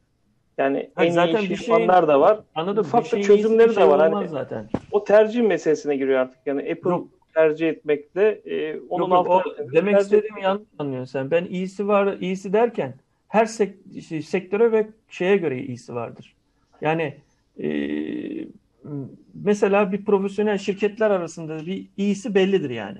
Yani 0.57 0.91
Hayır, 0.95 1.09
en 1.09 1.13
iyi 1.13 1.15
zaten 1.15 1.43
iş 1.43 1.49
bir 1.49 1.55
şeyin- 1.55 1.79
yapanlar 1.79 2.07
da 2.07 2.19
var. 2.21 2.39
anladım. 2.55 2.81
Ufak 2.85 3.05
Bir 3.05 3.11
da 3.11 3.21
çözümleri 3.21 3.73
şey 3.73 3.83
de 3.83 3.87
var. 3.89 3.99
Hani 3.99 4.15
olmaz 4.15 4.29
zaten. 4.29 4.69
o 4.91 5.03
tercih 5.03 5.41
meselesine 5.41 5.95
giriyor 5.95 6.19
artık. 6.19 6.39
Yani 6.45 6.61
Apple 6.71 6.89
Yok. 6.89 7.07
Tercih 7.33 7.69
etmekle 7.69 8.41
e, 8.45 8.79
onun 8.89 9.15
Yok, 9.15 9.25
yok, 9.25 9.45
o 9.45 9.73
demek 9.73 9.93
tercih 9.93 10.05
istediğimi 10.05 10.43
yanlış 10.43 10.67
anlıyorsun 10.79 11.11
sen. 11.11 11.31
Ben 11.31 11.45
iyisi 11.45 11.87
var, 11.87 12.17
iyisi 12.19 12.53
derken 12.53 12.93
her 13.27 13.45
sek- 13.45 14.03
şey, 14.07 14.21
sektöre 14.21 14.71
ve 14.71 14.87
şeye 15.09 15.37
göre 15.37 15.63
iyisi 15.63 15.95
vardır. 15.95 16.35
Yani 16.81 17.15
e, 17.63 17.67
mesela 19.33 19.91
bir 19.91 20.05
profesyonel 20.05 20.57
şirketler 20.57 21.11
arasında 21.11 21.65
bir 21.65 21.87
iyisi 21.97 22.35
bellidir 22.35 22.69
yani. 22.69 22.99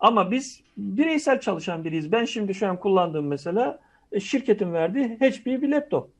Ama 0.00 0.30
biz 0.30 0.60
bireysel 0.76 1.40
çalışan 1.40 1.84
biriyiz. 1.84 2.12
Ben 2.12 2.24
şimdi 2.24 2.54
şu 2.54 2.68
an 2.68 2.80
kullandığım 2.80 3.26
mesela 3.26 3.80
e, 4.12 4.20
şirketin 4.20 4.72
verdiği 4.72 5.08
HP 5.08 5.46
bir 5.46 5.68
laptop. 5.68 6.15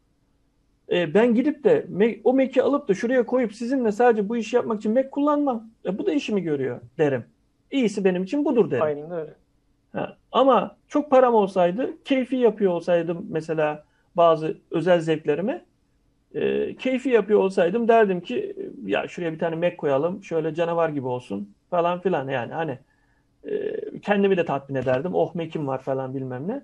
E, 0.92 1.14
ben 1.14 1.34
gidip 1.34 1.64
de 1.64 1.86
Mac- 1.92 2.20
o 2.24 2.34
Mac'i 2.34 2.62
alıp 2.62 2.88
da 2.88 2.94
şuraya 2.94 3.26
koyup 3.26 3.54
sizinle 3.54 3.92
sadece 3.92 4.28
bu 4.28 4.36
işi 4.36 4.56
yapmak 4.56 4.78
için 4.78 4.92
Mac 4.92 5.10
kullanmam. 5.10 5.70
E, 5.84 5.98
bu 5.98 6.06
da 6.06 6.12
işimi 6.12 6.42
görüyor 6.42 6.80
derim. 6.98 7.24
İyisi 7.70 8.04
benim 8.04 8.22
için 8.22 8.44
budur 8.44 8.70
derim. 8.70 8.82
Aynen 8.84 9.10
öyle. 9.10 9.34
Ha, 9.92 10.16
ama 10.32 10.76
çok 10.88 11.10
param 11.10 11.34
olsaydı, 11.34 12.04
keyfi 12.04 12.36
yapıyor 12.36 12.72
olsaydım 12.72 13.26
mesela 13.30 13.84
bazı 14.16 14.58
özel 14.70 15.00
zevklerimi, 15.00 15.64
e, 16.34 16.76
keyfi 16.76 17.08
yapıyor 17.08 17.40
olsaydım 17.40 17.88
derdim 17.88 18.20
ki 18.20 18.56
ya 18.86 19.08
şuraya 19.08 19.32
bir 19.32 19.38
tane 19.38 19.56
Mac 19.56 19.76
koyalım, 19.76 20.24
şöyle 20.24 20.54
canavar 20.54 20.88
gibi 20.88 21.06
olsun 21.06 21.54
falan 21.70 22.00
filan 22.00 22.28
yani 22.28 22.52
hani 22.52 22.78
e, 23.44 23.76
kendimi 24.00 24.36
de 24.36 24.44
tatmin 24.44 24.76
ederdim. 24.76 25.14
Oh 25.14 25.34
Mac'im 25.34 25.66
var 25.66 25.82
falan 25.82 26.14
bilmem 26.14 26.48
ne. 26.48 26.62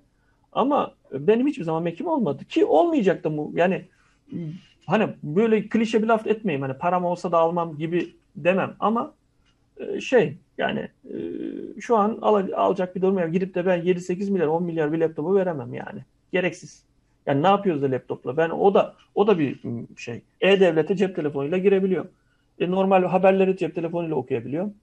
Ama 0.51 0.95
benim 1.11 1.47
hiçbir 1.47 1.63
zaman 1.63 1.83
Mac'im 1.83 2.07
olmadı 2.07 2.45
ki 2.45 2.65
olmayacak 2.65 3.23
da 3.23 3.37
bu. 3.37 3.51
Yani 3.55 3.85
hani 4.85 5.09
böyle 5.23 5.69
klişe 5.69 6.01
bir 6.03 6.07
laf 6.07 6.27
etmeyeyim 6.27 6.61
hani 6.61 6.73
param 6.73 7.05
olsa 7.05 7.31
da 7.31 7.37
almam 7.37 7.77
gibi 7.77 8.09
demem 8.35 8.75
ama 8.79 9.13
e, 9.77 10.01
şey 10.01 10.37
yani 10.57 10.87
e, 11.05 11.17
şu 11.81 11.97
an 11.97 12.17
al, 12.21 12.47
alacak 12.55 12.95
bir 12.95 13.01
durum 13.01 13.19
yok. 13.19 13.33
Gidip 13.33 13.55
de 13.55 13.65
ben 13.65 13.79
7-8 13.79 14.31
milyar 14.31 14.47
10 14.47 14.63
milyar 14.63 14.93
bir 14.93 14.97
laptopu 14.97 15.35
veremem 15.35 15.73
yani. 15.73 15.99
Gereksiz. 16.31 16.83
Yani 17.25 17.43
ne 17.43 17.47
yapıyoruz 17.47 17.81
da 17.81 17.91
laptopla? 17.91 18.37
Ben 18.37 18.49
o 18.49 18.73
da 18.73 18.95
o 19.15 19.27
da 19.27 19.39
bir 19.39 19.59
şey. 19.97 20.21
E-Devlet'e 20.41 20.95
cep 20.95 21.15
telefonuyla 21.15 21.57
girebiliyorum. 21.57 22.11
E, 22.59 22.71
normal 22.71 23.03
haberleri 23.03 23.57
cep 23.57 23.75
telefonuyla 23.75 24.15
okuyabiliyorum. 24.15 24.73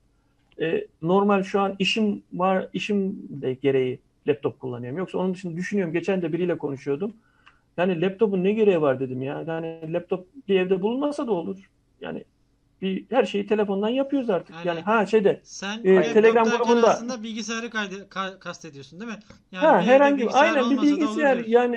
E, 0.61 0.87
normal 1.03 1.42
şu 1.42 1.61
an 1.61 1.74
işim 1.79 2.22
var, 2.33 2.68
işim 2.72 3.29
de 3.29 3.55
gereği 3.55 3.98
laptop 4.29 4.61
kullanıyorum. 4.61 4.98
Yoksa 4.98 5.18
onun 5.18 5.35
dışında 5.35 5.57
düşünüyorum. 5.57 5.92
Geçen 5.92 6.22
de 6.22 6.33
biriyle 6.33 6.59
konuşuyordum. 6.59 7.12
Yani 7.80 8.00
laptopun 8.00 8.44
ne 8.44 8.52
gereği 8.52 8.80
var 8.80 9.00
dedim 9.00 9.22
ya. 9.22 9.44
Yani 9.46 9.92
laptop 9.92 10.26
bir 10.48 10.60
evde 10.60 10.82
bulunmasa 10.82 11.26
da 11.26 11.32
olur. 11.32 11.70
Yani 12.00 12.24
bir 12.82 13.04
her 13.10 13.24
şeyi 13.24 13.46
telefondan 13.46 13.88
yapıyoruz 13.88 14.30
artık. 14.30 14.56
Yani- 14.56 14.66
Yani 14.68 14.80
ha 14.80 15.06
şeyde 15.06 15.40
Sen 15.42 15.76
laptop 15.76 16.12
Telegram 16.14 16.48
grubunda- 16.48 16.88
aslında 16.88 17.22
bilgisayarı 17.22 17.70
kaydı, 17.70 17.94
ka- 17.94 18.38
kastediyorsun 18.38 19.00
değil 19.00 19.10
mi? 19.12 19.18
Yani 19.52 19.66
ha 19.66 19.80
bir 19.80 19.86
herhangi 19.86 20.30
aynen 20.30 20.70
bir 20.70 20.82
bilgisayar 20.82 21.36
yani 21.36 21.76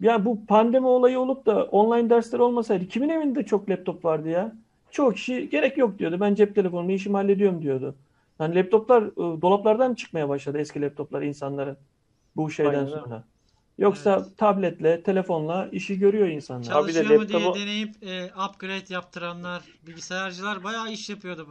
ya 0.00 0.24
bu 0.24 0.46
pandemi 0.46 0.86
olayı 0.86 1.18
olup 1.18 1.46
da 1.46 1.64
online 1.64 2.10
dersler 2.10 2.38
olmasaydı 2.38 2.88
kimin 2.88 3.08
evinde 3.08 3.42
çok 3.46 3.70
laptop 3.70 4.04
vardı 4.04 4.28
ya? 4.28 4.52
Çoğu 4.90 5.12
kişi 5.12 5.48
gerek 5.50 5.78
yok 5.78 5.98
diyordu. 5.98 6.16
Ben 6.20 6.34
cep 6.34 6.54
telefonumla 6.54 6.92
işimi 6.92 7.16
hallediyorum 7.16 7.62
diyordu. 7.62 7.94
Yani 8.40 8.54
laptoplar 8.54 9.02
e, 9.02 9.42
dolaplardan 9.42 9.94
çıkmaya 9.94 10.28
başladı 10.28 10.58
eski 10.58 10.80
laptoplar 10.82 11.22
insanların 11.22 11.76
bu 12.36 12.50
şeyden 12.50 12.70
Aynen 12.74 12.86
sonra. 12.86 13.24
Yoksa 13.80 14.26
tabletle, 14.36 15.02
telefonla 15.02 15.68
işi 15.72 15.98
görüyor 15.98 16.28
insanlar. 16.28 16.64
Çal- 16.64 16.84
Abi 16.84 16.88
de 16.88 16.92
Çalışıyor 16.92 17.20
mu 17.20 17.28
diye 17.28 17.38
laptopu- 17.40 17.60
deneyip 17.60 18.02
e, 18.02 18.24
upgrade 18.48 18.94
yaptıranlar, 18.94 19.62
bilgisayarcılar 19.86 20.64
bayağı 20.64 20.90
iş 20.92 21.10
yapıyordu. 21.10 21.48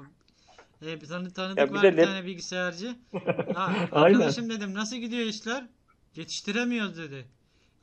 E, 0.85 1.01
bir 1.01 1.07
tanı 1.07 1.33
tanıdık 1.33 1.57
Ya 1.57 1.69
bir 1.69 1.73
var 1.73 1.83
de 1.83 1.91
bir 1.93 1.97
lap- 1.97 2.05
tane 2.05 2.25
bilgisayarcı. 2.25 2.95
Ha, 3.53 3.73
arkadaşım 3.91 4.49
dedim 4.49 4.73
nasıl 4.73 4.95
gidiyor 4.95 5.25
işler? 5.25 5.63
Yetiştiremiyoruz 6.15 6.97
dedi. 6.97 7.25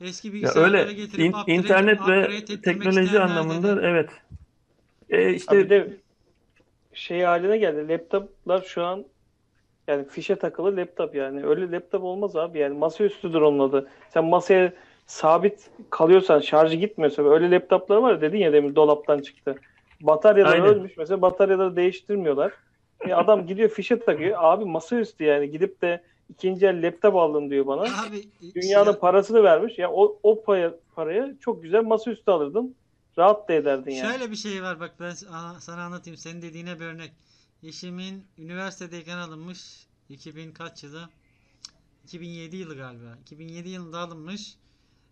Eski 0.01 0.27
Ya 0.27 0.33
bilgisayarları 0.33 0.81
öyle 0.81 0.93
getirip 0.93 1.19
in- 1.25 1.29
upgrade, 1.33 1.51
internet 1.53 1.99
upgrade 2.01 2.31
ve 2.53 2.61
teknoloji 2.61 3.19
anlamında 3.19 3.77
dedi. 3.77 3.85
evet. 3.85 4.09
E, 5.09 5.33
işte 5.33 5.57
bir 5.57 5.69
de 5.69 5.97
şey 6.93 7.21
haline 7.21 7.57
geldi. 7.57 7.87
Laptoplar 7.93 8.61
şu 8.61 8.85
an 8.85 9.05
yani 9.87 10.07
fişe 10.07 10.35
takılı 10.35 10.77
laptop 10.77 11.15
yani. 11.15 11.45
Öyle 11.45 11.71
laptop 11.71 12.03
olmaz 12.03 12.35
abi. 12.35 12.59
Yani 12.59 12.77
masaüstüdür 12.77 13.41
onun 13.41 13.69
adı. 13.69 13.87
Sen 14.09 14.25
masaya 14.25 14.73
sabit 15.07 15.69
kalıyorsan, 15.89 16.39
şarjı 16.39 16.75
gitmiyorsa 16.75 17.23
öyle 17.29 17.51
laptoplar 17.51 17.97
var 17.97 18.11
ya 18.13 18.21
dedin 18.21 18.37
ya 18.37 18.53
demin 18.53 18.75
dolaptan 18.75 19.19
çıktı. 19.19 19.55
Bataryaları 20.01 20.53
Aynen. 20.53 20.67
ölmüş. 20.67 20.97
Mesela 20.97 21.21
bataryaları 21.21 21.75
değiştirmiyorlar. 21.75 22.51
E 23.07 23.13
adam 23.13 23.47
gidiyor 23.47 23.69
fişe 23.69 23.99
takıyor. 23.99 24.37
Abi 24.41 24.65
masaüstü 24.65 25.23
yani 25.23 25.51
gidip 25.51 25.81
de 25.81 26.03
ikinci 26.29 26.65
el 26.67 26.87
laptop 26.87 27.15
aldım 27.15 27.49
diyor 27.49 27.67
bana. 27.67 27.81
Abi 27.81 28.23
Dünyanın 28.55 28.91
ya- 28.91 28.99
parasını 28.99 29.43
vermiş. 29.43 29.77
Ya 29.79 29.91
o 29.91 30.19
o 30.23 30.43
paya, 30.43 30.73
paraya 30.95 31.29
çok 31.39 31.63
güzel 31.63 31.83
masaüstü 31.83 32.31
alırdın. 32.31 32.75
Rahat 33.17 33.49
da 33.49 33.53
ederdin 33.53 33.91
yani. 33.91 34.11
Şöyle 34.11 34.31
bir 34.31 34.35
şey 34.35 34.63
var 34.63 34.79
bak 34.79 34.91
ben 34.99 35.11
sana 35.59 35.83
anlatayım. 35.83 36.17
Senin 36.17 36.41
dediğine 36.41 36.79
bir 36.79 36.85
örnek. 36.85 37.11
Eşimin 37.63 38.25
üniversitedeyken 38.37 39.17
alınmış 39.17 39.87
2000 40.09 40.51
kaç 40.51 40.83
yılı? 40.83 41.09
2007 42.03 42.55
yılı 42.55 42.77
galiba. 42.77 43.17
2007 43.21 43.69
yılında 43.69 43.99
alınmış. 43.99 44.55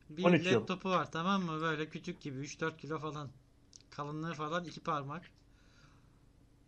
Bir 0.10 0.24
13 0.24 0.46
yıl. 0.46 0.54
laptopu 0.54 0.90
var 0.90 1.12
tamam 1.12 1.44
mı? 1.44 1.62
Böyle 1.62 1.90
küçük 1.90 2.22
gibi 2.22 2.38
3-4 2.40 2.78
kilo 2.78 3.00
falan. 3.00 3.30
Kalınlığı 3.90 4.34
falan 4.34 4.66
iki 4.66 4.80
parmak. 4.80 5.32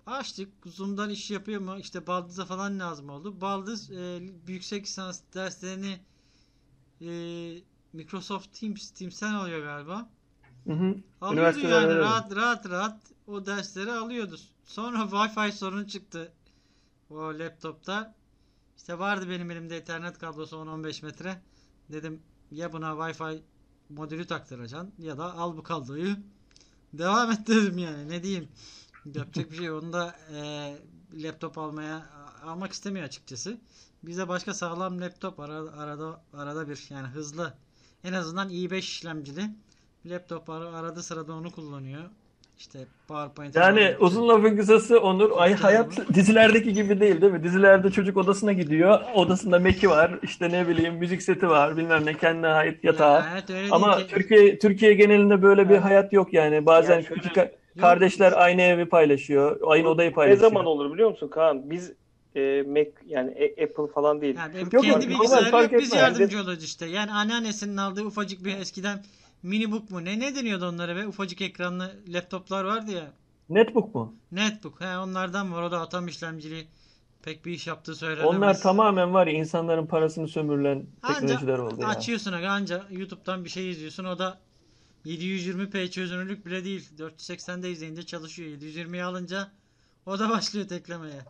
Açtık. 0.05 0.49
Zoom'dan 0.65 1.09
iş 1.09 1.31
yapıyor 1.31 1.61
mu? 1.61 1.77
İşte 1.79 2.07
Baldız'a 2.07 2.45
falan 2.45 2.79
lazım 2.79 3.09
oldu. 3.09 3.41
Baldız 3.41 3.91
e, 3.91 4.21
yüksek 4.47 4.85
lisans 4.85 5.21
derslerini 5.33 5.99
e, 7.01 7.09
Microsoft 7.93 8.59
Teams 8.59 8.91
Teams'ten 8.91 9.33
alıyor 9.33 9.63
galiba. 9.63 10.09
Hı 10.67 10.73
hı. 10.73 10.95
Alıyordu 11.21 11.59
yani 11.59 11.95
rahat 11.95 12.35
rahat 12.35 12.69
rahat 12.69 13.01
o 13.27 13.45
dersleri 13.45 13.91
alıyordu. 13.91 14.37
Sonra 14.67 14.97
Wi-Fi 14.97 15.51
sorunu 15.51 15.87
çıktı 15.87 16.31
o 17.09 17.15
laptopta. 17.17 18.15
İşte 18.77 18.99
vardı 18.99 19.29
benim 19.29 19.51
elimde 19.51 19.77
Ethernet 19.77 20.17
kablosu 20.17 20.55
10-15 20.55 21.05
metre. 21.05 21.41
Dedim 21.91 22.21
ya 22.51 22.73
buna 22.73 22.89
Wi-Fi 22.89 23.41
modülü 23.89 24.27
taktıracaksın 24.27 24.93
ya 24.99 25.17
da 25.17 25.33
al 25.33 25.57
bu 25.57 25.63
kabloyu. 25.63 26.15
Devam 26.93 27.31
et 27.31 27.47
dedim 27.47 27.77
yani 27.77 28.09
ne 28.09 28.23
diyeyim. 28.23 28.49
Yapacak 29.05 29.51
bir 29.51 29.55
şey 29.55 29.65
yok. 29.65 29.83
Onu 29.83 29.93
da 29.93 30.15
e, 30.33 30.75
laptop 31.13 31.57
almaya 31.57 32.09
almak 32.43 32.71
istemiyor 32.71 33.05
açıkçası. 33.05 33.57
Bize 34.03 34.27
başka 34.27 34.53
sağlam 34.53 35.01
laptop 35.01 35.39
arada 35.39 35.73
arada 35.73 36.23
arada 36.33 36.69
bir 36.69 36.87
yani 36.89 37.07
hızlı 37.07 37.53
en 38.03 38.13
azından 38.13 38.49
i5 38.49 38.77
işlemcili 38.77 39.49
laptop 40.05 40.49
ar- 40.49 40.61
arada 40.61 41.03
sırada 41.03 41.33
onu 41.33 41.51
kullanıyor. 41.51 42.09
İşte 42.59 42.79
PowerPoint 43.07 43.55
Yani 43.55 43.95
uzun 43.99 44.27
lafın 44.29 44.57
kısası 44.57 44.99
Onur, 44.99 45.31
ay 45.37 45.53
hayat 45.53 46.13
dizilerdeki 46.13 46.73
gibi 46.73 46.99
değil 46.99 47.21
değil 47.21 47.31
mi? 47.33 47.43
Dizilerde 47.43 47.91
çocuk 47.91 48.17
odasına 48.17 48.53
gidiyor, 48.53 48.99
odasında 49.15 49.59
Mac'i 49.59 49.89
var, 49.89 50.11
işte 50.23 50.49
ne 50.49 50.67
bileyim 50.67 50.93
müzik 50.95 51.21
seti 51.23 51.49
var, 51.49 51.77
bilmem 51.77 52.05
ne 52.05 52.13
kendine 52.13 52.47
ait 52.47 52.83
yatağı. 52.83 53.23
öyle 53.49 53.67
Ama 53.71 53.97
değil 53.97 54.07
ki. 54.07 54.13
Türkiye 54.13 54.59
Türkiye 54.59 54.93
genelinde 54.93 55.41
böyle 55.41 55.65
bir 55.69 55.73
Evet. 55.73 55.83
hayat 55.83 56.13
yok 56.13 56.33
yani. 56.33 56.65
Bazen 56.65 56.93
Yani 56.93 57.05
şöyle- 57.05 57.21
küçük 57.21 57.51
kardeşler 57.79 58.33
aynı 58.35 58.61
evi 58.61 58.85
paylaşıyor, 58.85 59.59
aynı 59.67 59.89
odayı 59.89 60.09
Ne 60.09 60.13
paylaşıyor. 60.13 60.49
zaman 60.49 60.65
olur 60.65 60.93
biliyor 60.93 61.09
musun 61.09 61.27
Kaan? 61.27 61.69
Biz 61.69 61.91
e, 62.35 62.63
Mac 62.67 62.91
yani 63.07 63.31
Apple 63.63 63.93
falan 63.93 64.21
değil. 64.21 64.35
Yani 64.37 64.59
Yok, 64.71 64.83
kendi 64.83 65.09
bilgisayarı 65.09 65.63
yok 65.63 65.71
biz 65.79 65.93
yardımcı 65.93 66.37
olacağız 66.37 66.63
işte. 66.63 66.85
Yani 66.85 67.11
anneannesinin 67.11 67.77
aldığı 67.77 68.03
ufacık 68.05 68.45
bir 68.45 68.57
eskiden 68.57 68.99
minibook 69.43 69.91
mu 69.91 70.05
ne 70.05 70.19
ne 70.19 70.35
deniyordu 70.35 70.67
onlara 70.67 70.95
be? 70.95 71.07
Ufacık 71.07 71.41
ekranlı 71.41 71.95
laptoplar 72.07 72.63
vardı 72.63 72.91
ya. 72.91 73.13
Netbook 73.49 73.95
mu? 73.95 74.15
Netbook. 74.31 74.81
He 74.81 74.97
onlardan 74.97 75.53
var. 75.53 75.63
O 75.63 75.71
da 75.71 75.81
atom 75.81 76.07
işlemcili. 76.07 76.67
Pek 77.23 77.45
bir 77.45 77.51
iş 77.51 77.67
yaptığı 77.67 77.95
söylenemez. 77.95 78.35
Onlar 78.35 78.61
tamamen 78.61 79.13
var 79.13 79.27
ya 79.27 79.33
insanların 79.33 79.87
parasını 79.87 80.27
sömürülen 80.27 80.85
Anca 81.03 81.19
teknolojiler 81.19 81.57
oldu 81.59 81.81
ya. 81.81 81.87
açıyorsun 81.87 82.31
anca 82.31 82.83
YouTube'dan 82.89 83.45
bir 83.45 83.49
şey 83.49 83.71
izliyorsun. 83.71 84.05
O 84.05 84.19
da 84.19 84.39
720p 85.05 85.89
çözünürlük 85.91 86.45
bile 86.45 86.65
değil. 86.65 86.89
480'de 86.97 87.71
izleyince 87.71 88.05
çalışıyor. 88.05 88.49
720'yi 88.49 89.03
alınca 89.03 89.51
o 90.05 90.19
da 90.19 90.29
başlıyor 90.29 90.67
teklemeye. 90.67 91.21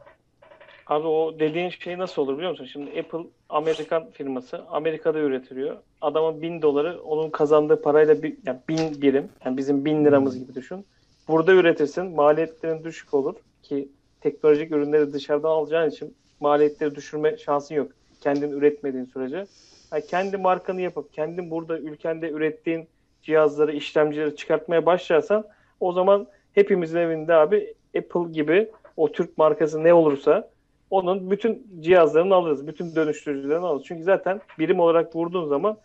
Abi 0.90 1.08
o 1.08 1.40
dediğin 1.40 1.70
şey 1.70 1.98
nasıl 1.98 2.22
olur 2.22 2.38
biliyor 2.38 2.52
musun? 2.52 2.66
Şimdi 2.66 3.00
Apple 3.00 3.30
Amerikan 3.50 4.12
firması. 4.12 4.62
Amerika'da 4.70 5.20
üretiliyor. 5.20 5.78
Adamın 6.02 6.42
bin 6.42 6.62
doları 6.62 7.02
onun 7.02 7.30
kazandığı 7.30 7.82
parayla 7.82 8.24
bir, 8.24 8.38
yani 8.46 8.60
bin 8.70 9.02
birim. 9.02 9.30
Yani 9.46 9.58
bizim 9.58 9.86
bin 9.86 10.06
liramız 10.06 10.40
gibi 10.40 10.56
düşün. 10.56 10.86
Burada 11.28 11.54
üretirsin. 11.54 12.06
Maliyetlerin 12.06 12.84
düşük 12.84 13.14
olur 13.14 13.36
ki 13.64 13.88
teknolojik 14.22 14.72
ürünleri 14.72 15.14
dışarıdan 15.14 15.50
alacağın 15.50 15.90
için 15.90 16.16
maliyetleri 16.40 16.96
düşürme 16.96 17.38
şansın 17.38 17.76
yok. 17.76 17.92
Kendin 18.22 18.52
üretmediğin 18.52 19.06
sürece. 19.06 19.46
Yani 19.92 20.06
kendi 20.06 20.38
markanı 20.38 20.82
yapıp 20.82 21.14
kendin 21.14 21.52
burada 21.52 21.80
ülkende 21.80 22.30
ürettiğin 22.30 22.88
cihazları, 23.22 23.74
işlemcileri 23.76 24.36
çıkartmaya 24.36 24.86
başlarsan 24.86 25.46
o 25.80 25.92
zaman 25.92 26.28
hepimizin 26.54 26.98
evinde 26.98 27.34
abi 27.34 27.74
Apple 27.98 28.32
gibi 28.32 28.72
o 28.98 29.12
Türk 29.12 29.38
markası 29.38 29.84
ne 29.84 29.94
olursa 29.94 30.50
onun 30.90 31.32
bütün 31.32 31.68
cihazlarını 31.80 32.36
alırız. 32.36 32.68
Bütün 32.68 32.96
dönüştürücülerini 32.96 33.66
alırız. 33.66 33.86
Çünkü 33.88 34.04
zaten 34.04 34.42
birim 34.60 34.80
olarak 34.80 35.16
vurduğun 35.16 35.48
zaman 35.48 35.78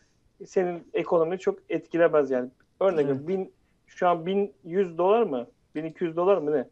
senin 0.47 0.89
ekonomini 0.93 1.39
çok 1.39 1.59
etkilemez 1.69 2.31
yani. 2.31 2.51
Örnek 2.81 3.07
Evet. 3.11 3.29
bin, 3.29 3.53
şu 3.87 4.09
an 4.09 4.27
1100 4.27 4.99
dolar 4.99 5.23
mı? 5.23 5.47
1200 5.75 6.17
dolar 6.17 6.37
mı 6.39 6.53
ne? 6.53 6.69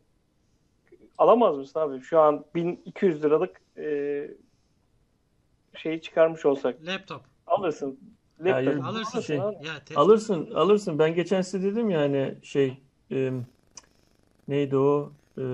Alamaz 1.18 1.56
mısın 1.58 1.80
abi? 1.80 2.00
Şu 2.00 2.20
an 2.20 2.44
1200 2.54 3.24
liralık 3.24 3.60
e, 3.78 4.26
şeyi 5.76 6.00
çıkarmış 6.02 6.46
olsak. 6.46 6.86
Laptop. 6.86 7.20
Alırsın. 7.46 7.98
Ya, 8.44 8.56
Laptop 8.56 8.84
Alırsın. 8.84 9.20
şey- 9.20 9.40
abi. 9.40 9.54
Ya 9.66 9.72
Alırsın, 9.96 10.50
alırsın. 10.54 10.98
Ben 10.98 11.14
geçen 11.14 11.40
size 11.40 11.72
dedim 11.72 11.90
ya 11.90 12.00
hani 12.00 12.34
şey 12.42 12.78
e, 13.12 13.32
neydi 14.48 14.76
o? 14.76 15.12
E, 15.40 15.44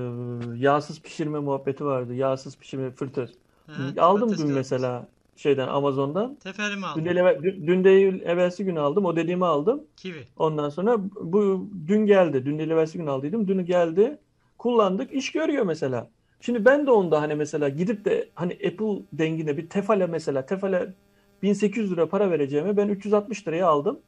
yağsız 0.57 1.01
pişirme 1.03 1.39
muhabbeti 1.39 1.85
vardı. 1.85 2.15
Yağsız 2.15 2.59
pişirme 2.59 2.91
fırtır. 2.91 3.31
He, 3.67 4.01
Aldım 4.01 4.39
dün 4.39 4.51
mesela 4.51 5.09
şeyden 5.37 5.69
Amazon'dan. 5.69 6.35
Teferimi 6.35 6.81
Dün 6.83 6.87
aldım. 6.87 7.05
değil, 7.05 7.17
eve- 7.17 7.43
dün, 7.43 7.67
dün 7.67 7.85
değil 7.85 8.23
evvelsi 8.25 8.65
gün 8.65 8.77
aldım. 8.77 9.05
O 9.05 9.17
dediğimi 9.17 9.47
aldım. 9.47 9.83
Kiwi. 9.97 10.25
Ondan 10.37 10.69
sonra 10.69 10.97
bu 11.21 11.69
dün 11.89 12.07
geldi. 12.07 12.45
Dün 12.45 12.59
değil 12.59 12.71
evvelsi 12.71 12.99
gün 12.99 13.07
aldıydım. 13.07 13.49
Dünü 13.49 13.63
geldi. 13.63 14.19
Kullandık. 14.59 15.13
iş 15.13 15.33
görüyor 15.33 15.65
mesela. 15.65 16.11
Şimdi 16.41 16.65
ben 16.65 16.87
de 16.87 16.91
onda 16.91 17.21
hani 17.23 17.35
mesela 17.35 17.69
gidip 17.69 18.05
de 18.05 18.29
hani 18.35 18.53
Apple 18.53 19.03
dengine 19.13 19.57
bir 19.57 19.69
Tefal'e 19.69 20.07
mesela 20.07 20.47
Tefal'e 20.47 20.95
1800 21.43 21.93
lira 21.93 22.09
para 22.09 22.31
vereceğime 22.31 22.77
ben 22.77 22.89
360 22.89 23.49
liraya 23.49 23.67
aldım. 23.67 24.01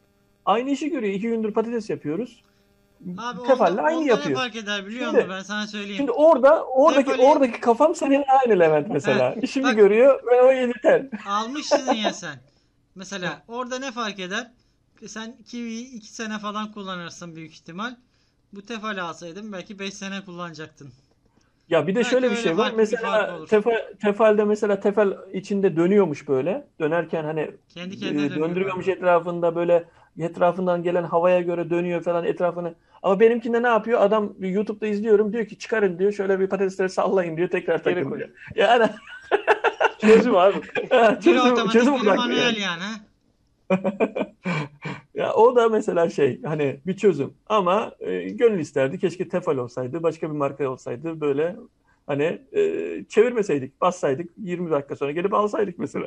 Aynı 0.44 0.70
işi 0.70 0.90
görüyor. 0.90 1.14
İki 1.14 1.28
gündür 1.28 1.52
patates 1.52 1.90
yapıyoruz. 1.90 2.42
Abi 3.18 3.42
Tefal'le 3.46 3.72
onda, 3.72 3.82
aynı 3.82 3.98
onda 3.98 4.08
yapıyor. 4.08 4.38
fark 4.40 4.56
eder 4.56 4.86
biliyor 4.86 5.04
Şimdi- 5.04 5.16
musun? 5.16 5.30
Ben 5.30 5.42
sana 5.42 5.66
söyleyeyim. 5.66 5.96
Şimdi 5.96 6.10
orada 6.10 6.64
oradaki 6.64 7.10
Tefal'i- 7.10 7.22
oradaki 7.26 7.60
kafam 7.60 7.94
senin 7.94 8.24
aynı 8.42 8.60
Levent 8.60 8.88
mesela. 8.90 9.34
İşimi 9.42 9.64
Bak- 9.64 9.76
görüyor 9.76 10.20
ve 10.26 10.42
o 10.42 10.52
yeter. 10.52 11.06
Almışsın 11.28 11.94
ya 11.94 12.12
sen. 12.12 12.36
Mesela 12.94 13.42
orada 13.48 13.78
ne 13.78 13.92
fark 13.92 14.18
eder? 14.18 14.50
Sen 15.06 15.36
Kiwi'yi 15.46 15.94
2 15.94 16.12
sene 16.12 16.38
falan 16.38 16.72
kullanırsın 16.72 17.36
büyük 17.36 17.52
ihtimal. 17.52 17.94
Bu 18.52 18.62
Tefal 18.62 18.98
alsaydın 18.98 19.52
belki 19.52 19.78
5 19.78 19.94
sene 19.94 20.24
kullanacaktın. 20.24 20.92
Ya 21.68 21.86
bir 21.86 21.92
de 21.94 21.96
Belki 21.96 22.10
şöyle 22.10 22.30
bir 22.30 22.36
şey 22.36 22.56
var. 22.58 22.72
Mesela 22.76 23.44
tefal, 23.46 23.72
tefalde 24.02 24.44
mesela 24.44 24.80
tefal 24.80 25.12
içinde 25.32 25.76
dönüyormuş 25.76 26.28
böyle. 26.28 26.66
Dönerken 26.80 27.24
hani 27.24 27.50
Kendi 27.68 28.06
e, 28.06 28.30
döndürüyormuş 28.36 28.88
etrafında 28.88 29.54
böyle 29.56 29.84
etrafından 30.18 30.82
gelen 30.82 31.04
havaya 31.04 31.40
göre 31.40 31.70
dönüyor 31.70 32.02
falan 32.02 32.24
etrafını. 32.24 32.74
Ama 33.02 33.20
benimkinde 33.20 33.62
ne 33.62 33.68
yapıyor? 33.68 34.00
Adam 34.00 34.34
YouTube'da 34.38 34.86
izliyorum 34.86 35.32
diyor 35.32 35.46
ki 35.46 35.58
çıkarın 35.58 35.98
diyor 35.98 36.12
şöyle 36.12 36.40
bir 36.40 36.46
patatesleri 36.46 36.88
sallayın 36.88 37.36
diyor 37.36 37.48
tekrar 37.48 37.78
Geri 37.78 37.94
takın 37.94 38.10
koy. 38.10 38.18
diyor. 38.18 38.30
Yani 38.54 38.86
Çözüm 40.00 40.36
abi. 40.36 40.56
Çözüm, 41.20 41.40
otomatik 41.40 41.72
çözüm 41.72 42.04
manuel 42.04 42.56
yani. 42.56 42.84
Ya 45.14 45.32
o 45.34 45.56
da 45.56 45.68
mesela 45.68 46.10
şey 46.10 46.42
hani 46.42 46.80
bir 46.86 46.96
çözüm 46.96 47.34
ama 47.48 47.92
e, 48.00 48.28
gönül 48.28 48.58
isterdi 48.58 48.98
keşke 48.98 49.28
Tefal 49.28 49.56
olsaydı 49.56 50.02
başka 50.02 50.30
bir 50.30 50.36
marka 50.36 50.70
olsaydı 50.70 51.20
böyle 51.20 51.56
hani 52.06 52.42
e, 52.52 52.60
çevirmeseydik 53.08 53.80
bassaydık 53.80 54.30
20 54.36 54.70
dakika 54.70 54.96
sonra 54.96 55.10
gelip 55.10 55.34
alsaydık 55.34 55.78
mesela. 55.78 56.06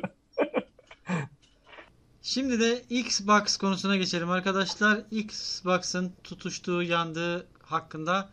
Şimdi 2.24 2.60
de 2.60 2.82
Xbox 2.90 3.56
konusuna 3.56 3.96
geçelim 3.96 4.30
arkadaşlar. 4.30 5.00
Xbox'ın 5.10 6.12
tutuştuğu, 6.24 6.82
yandığı 6.82 7.46
hakkında 7.62 8.28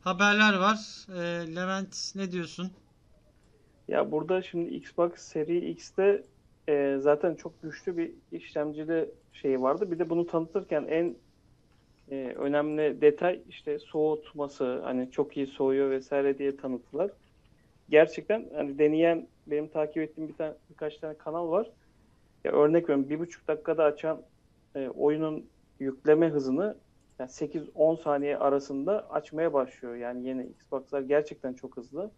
haberler 0.00 0.54
var. 0.58 1.06
Ee, 1.08 1.56
Levent 1.56 2.12
ne 2.16 2.32
diyorsun? 2.32 2.70
Ya 3.88 4.12
burada 4.12 4.42
şimdi 4.42 4.74
Xbox 4.74 5.12
Seri 5.16 5.70
X'te 5.70 6.22
e, 6.68 6.96
zaten 7.00 7.34
çok 7.34 7.62
güçlü 7.62 7.96
bir 7.96 8.10
işlemcili 8.32 9.10
şey 9.32 9.62
vardı. 9.62 9.90
Bir 9.90 9.98
de 9.98 10.10
bunu 10.10 10.26
tanıtırken 10.26 10.86
en 10.88 11.16
e, 12.10 12.34
önemli 12.38 13.00
detay 13.00 13.40
işte 13.48 13.78
soğutması 13.78 14.80
hani 14.84 15.10
çok 15.10 15.36
iyi 15.36 15.46
soğuyor 15.46 15.90
vesaire 15.90 16.38
diye 16.38 16.56
tanıttılar. 16.56 17.10
Gerçekten 17.90 18.46
hani 18.54 18.78
deneyen 18.78 19.28
benim 19.46 19.68
takip 19.68 20.02
ettiğim 20.02 20.28
bir 20.28 20.34
tane 20.34 20.54
birkaç 20.70 20.96
tane 20.96 21.18
kanal 21.18 21.50
var. 21.50 21.70
Ya 22.44 22.52
örnek 22.52 22.84
veriyorum 22.84 23.10
bir 23.10 23.18
buçuk 23.18 23.48
dakikada 23.48 23.84
açan 23.84 24.22
e, 24.74 24.88
oyunun 24.88 25.50
yükleme 25.80 26.28
hızını 26.28 26.80
yani 27.18 27.30
8-10 27.30 27.94
saniye 28.02 28.38
arasında 28.38 29.10
açmaya 29.10 29.52
başlıyor. 29.52 29.96
Yani 29.96 30.26
yeni 30.28 30.46
Xbox'lar 30.46 31.00
gerçekten 31.00 31.54
çok 31.54 31.76
hızlı. 31.76 32.10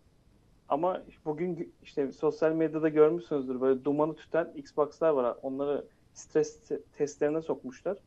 Ama 0.69 1.03
bugün 1.25 1.75
işte 1.83 2.13
sosyal 2.13 2.53
medyada 2.53 2.89
görmüşsünüzdür 2.89 3.61
böyle 3.61 3.85
dumanı 3.85 4.17
tüten 4.17 4.53
Xbox'lar 4.55 5.11
var. 5.11 5.37
Onları 5.43 5.89
stres 6.13 6.69
te- 6.69 6.83
testlerine 6.93 7.43
sokmuşlar. 7.43 7.99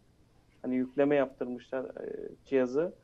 Hani 0.61 0.75
yükleme 0.75 1.15
yaptırmışlar 1.15 1.85
e, 1.85 2.29
cihazı. 2.45 2.95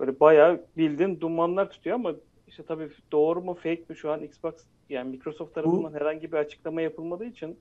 Böyle 0.00 0.20
bayağı 0.20 0.66
bildiğin 0.76 1.20
dumanlar 1.20 1.70
tutuyor 1.70 1.94
ama 1.96 2.14
işte 2.46 2.64
tabii 2.64 2.90
doğru 3.12 3.42
mu 3.42 3.54
fake 3.54 3.84
mi 3.88 3.96
şu 3.96 4.10
an 4.12 4.22
Xbox 4.22 4.54
yani 4.88 5.10
Microsoft 5.10 5.54
tarafından 5.54 5.94
herhangi 5.94 6.32
bir 6.32 6.36
açıklama 6.36 6.82
yapılmadığı 6.82 7.24
için 7.24 7.60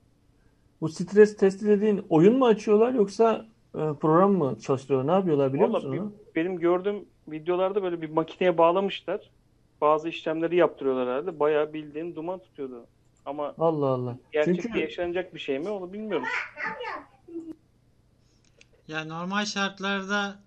Bu 0.83 0.89
stres 0.89 1.37
testi 1.37 1.67
dediğin 1.67 2.05
oyun 2.09 2.37
mu 2.37 2.45
açıyorlar 2.45 2.93
yoksa 2.93 3.45
e, 3.75 3.79
program 4.01 4.31
mı 4.33 4.59
çalıştırıyorlar? 4.61 5.13
Ne 5.13 5.17
yapıyorlar 5.17 5.53
biliyor 5.53 5.69
Vallahi 5.69 5.85
musun 5.85 5.93
bir- 5.93 5.99
onu? 5.99 6.13
benim 6.35 6.59
gördüğüm 6.59 7.05
videolarda 7.27 7.83
böyle 7.83 8.01
bir 8.01 8.09
makineye 8.09 8.57
bağlamışlar. 8.57 9.29
Bazı 9.81 10.09
işlemleri 10.09 10.55
yaptırıyorlar 10.55 11.07
herhalde. 11.07 11.39
Bayağı 11.39 11.73
bildiğin 11.73 12.15
duman 12.15 12.39
tutuyordu. 12.39 12.85
Ama 13.25 13.53
Allah 13.57 13.85
Allah. 13.85 14.17
gerçekte 14.31 14.61
Çünkü 14.61 14.79
yaşanacak 14.79 15.33
bir 15.33 15.39
şey 15.39 15.59
mi 15.59 15.69
onu 15.69 15.93
bilmiyorum. 15.93 16.27
Yani 18.87 19.09
normal 19.09 19.45
şartlarda 19.45 20.39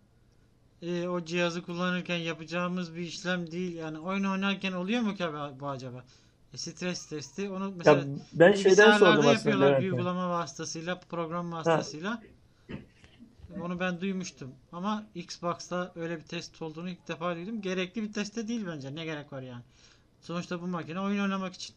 e, 0.83 1.09
o 1.09 1.25
cihazı 1.25 1.63
kullanırken 1.63 2.17
yapacağımız 2.17 2.97
bir 2.97 3.01
işlem 3.01 3.51
değil. 3.51 3.77
Yani 3.77 3.99
oyun 3.99 4.25
oynarken 4.25 4.73
oluyor 4.73 5.01
mu 5.03 5.15
ki 5.15 5.25
bu 5.61 5.69
acaba? 5.69 6.05
Stres 6.57 7.07
testi 7.07 7.51
onu 7.51 7.73
mesela 7.77 7.97
ya 7.99 8.05
ben 8.33 8.53
şeyden 8.53 8.99
sordum 8.99 9.19
aslında 9.19 9.33
yapıyorlar 9.33 9.67
Levent 9.67 9.83
bir 9.83 9.93
uygulama 9.93 10.31
vasıtasıyla, 10.31 11.01
program 11.11 11.53
vasıtasıyla. 11.53 12.23
Onu 13.61 13.81
ben 13.81 14.01
duymuştum. 14.01 14.55
Ama 14.73 15.07
Xbox'ta 15.15 15.93
öyle 15.97 16.17
bir 16.17 16.23
test 16.23 16.63
olduğunu 16.63 16.91
ilk 16.91 17.09
defa 17.09 17.37
duydum. 17.37 17.61
Gerekli 17.61 18.03
bir 18.03 18.13
test 18.13 18.37
de 18.37 18.49
değil 18.49 18.67
bence. 18.67 18.95
Ne 18.95 19.05
gerek 19.05 19.33
var 19.33 19.43
yani? 19.43 19.63
Sonuçta 20.21 20.63
bu 20.63 20.67
makine 20.67 21.01
oyun 21.01 21.23
oynamak 21.23 21.55
için. 21.55 21.75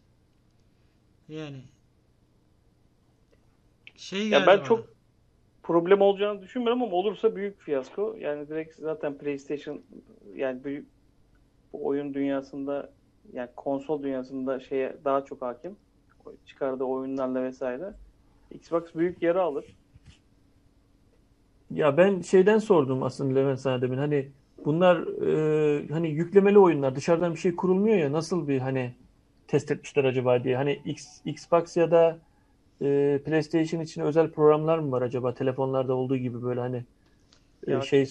Yani 1.29 1.61
şey 3.95 4.29
Ya 4.29 4.39
ben 4.39 4.57
bana. 4.57 4.63
çok 4.63 4.85
problem 5.63 6.01
olacağını 6.01 6.41
düşünmüyorum 6.41 6.83
ama 6.83 6.91
olursa 6.91 7.35
büyük 7.35 7.61
fiyasko. 7.61 8.15
Yani 8.19 8.49
direkt 8.49 8.75
zaten 8.75 9.17
PlayStation 9.17 9.81
yani 10.35 10.63
büyük 10.63 10.87
bu 11.73 11.85
oyun 11.85 12.13
dünyasında 12.13 12.91
yani 13.33 13.49
konsol 13.55 14.03
dünyasında 14.03 14.59
şeye 14.59 14.97
daha 15.05 15.25
çok 15.25 15.41
hakim. 15.41 15.75
Çıkardığı 16.45 16.83
oyunlarla 16.83 17.43
vesaire. 17.43 17.93
Xbox 18.51 18.83
büyük 18.95 19.21
yara 19.21 19.41
alır. 19.41 19.65
Ya 21.71 21.97
ben 21.97 22.21
şeyden 22.21 22.57
sordum 22.57 23.03
aslında 23.03 23.39
Levent 23.39 23.59
sana 23.59 23.81
demin. 23.81 23.97
Hani 23.97 24.27
bunlar 24.65 24.97
e, 25.27 25.87
hani 25.87 26.09
yüklemeli 26.09 26.59
oyunlar 26.59 26.95
dışarıdan 26.95 27.33
bir 27.33 27.39
şey 27.39 27.55
kurulmuyor 27.55 27.97
ya 27.97 28.11
nasıl 28.11 28.47
bir 28.47 28.59
hani 28.59 28.91
test 29.47 29.71
etmişler 29.71 30.03
acaba 30.03 30.43
diye. 30.43 30.55
Hani 30.57 30.79
X, 30.85 31.21
Xbox 31.25 31.77
ya 31.77 31.91
da 31.91 32.17
e, 32.81 33.19
PlayStation 33.25 33.81
için 33.81 34.01
özel 34.01 34.31
programlar 34.31 34.79
mı 34.79 34.91
var 34.91 35.01
acaba 35.01 35.33
telefonlarda 35.33 35.93
olduğu 35.93 36.17
gibi 36.17 36.43
böyle 36.43 36.59
hani 36.59 36.83
e, 37.67 37.71
Ya 37.71 37.81
şey 37.81 38.05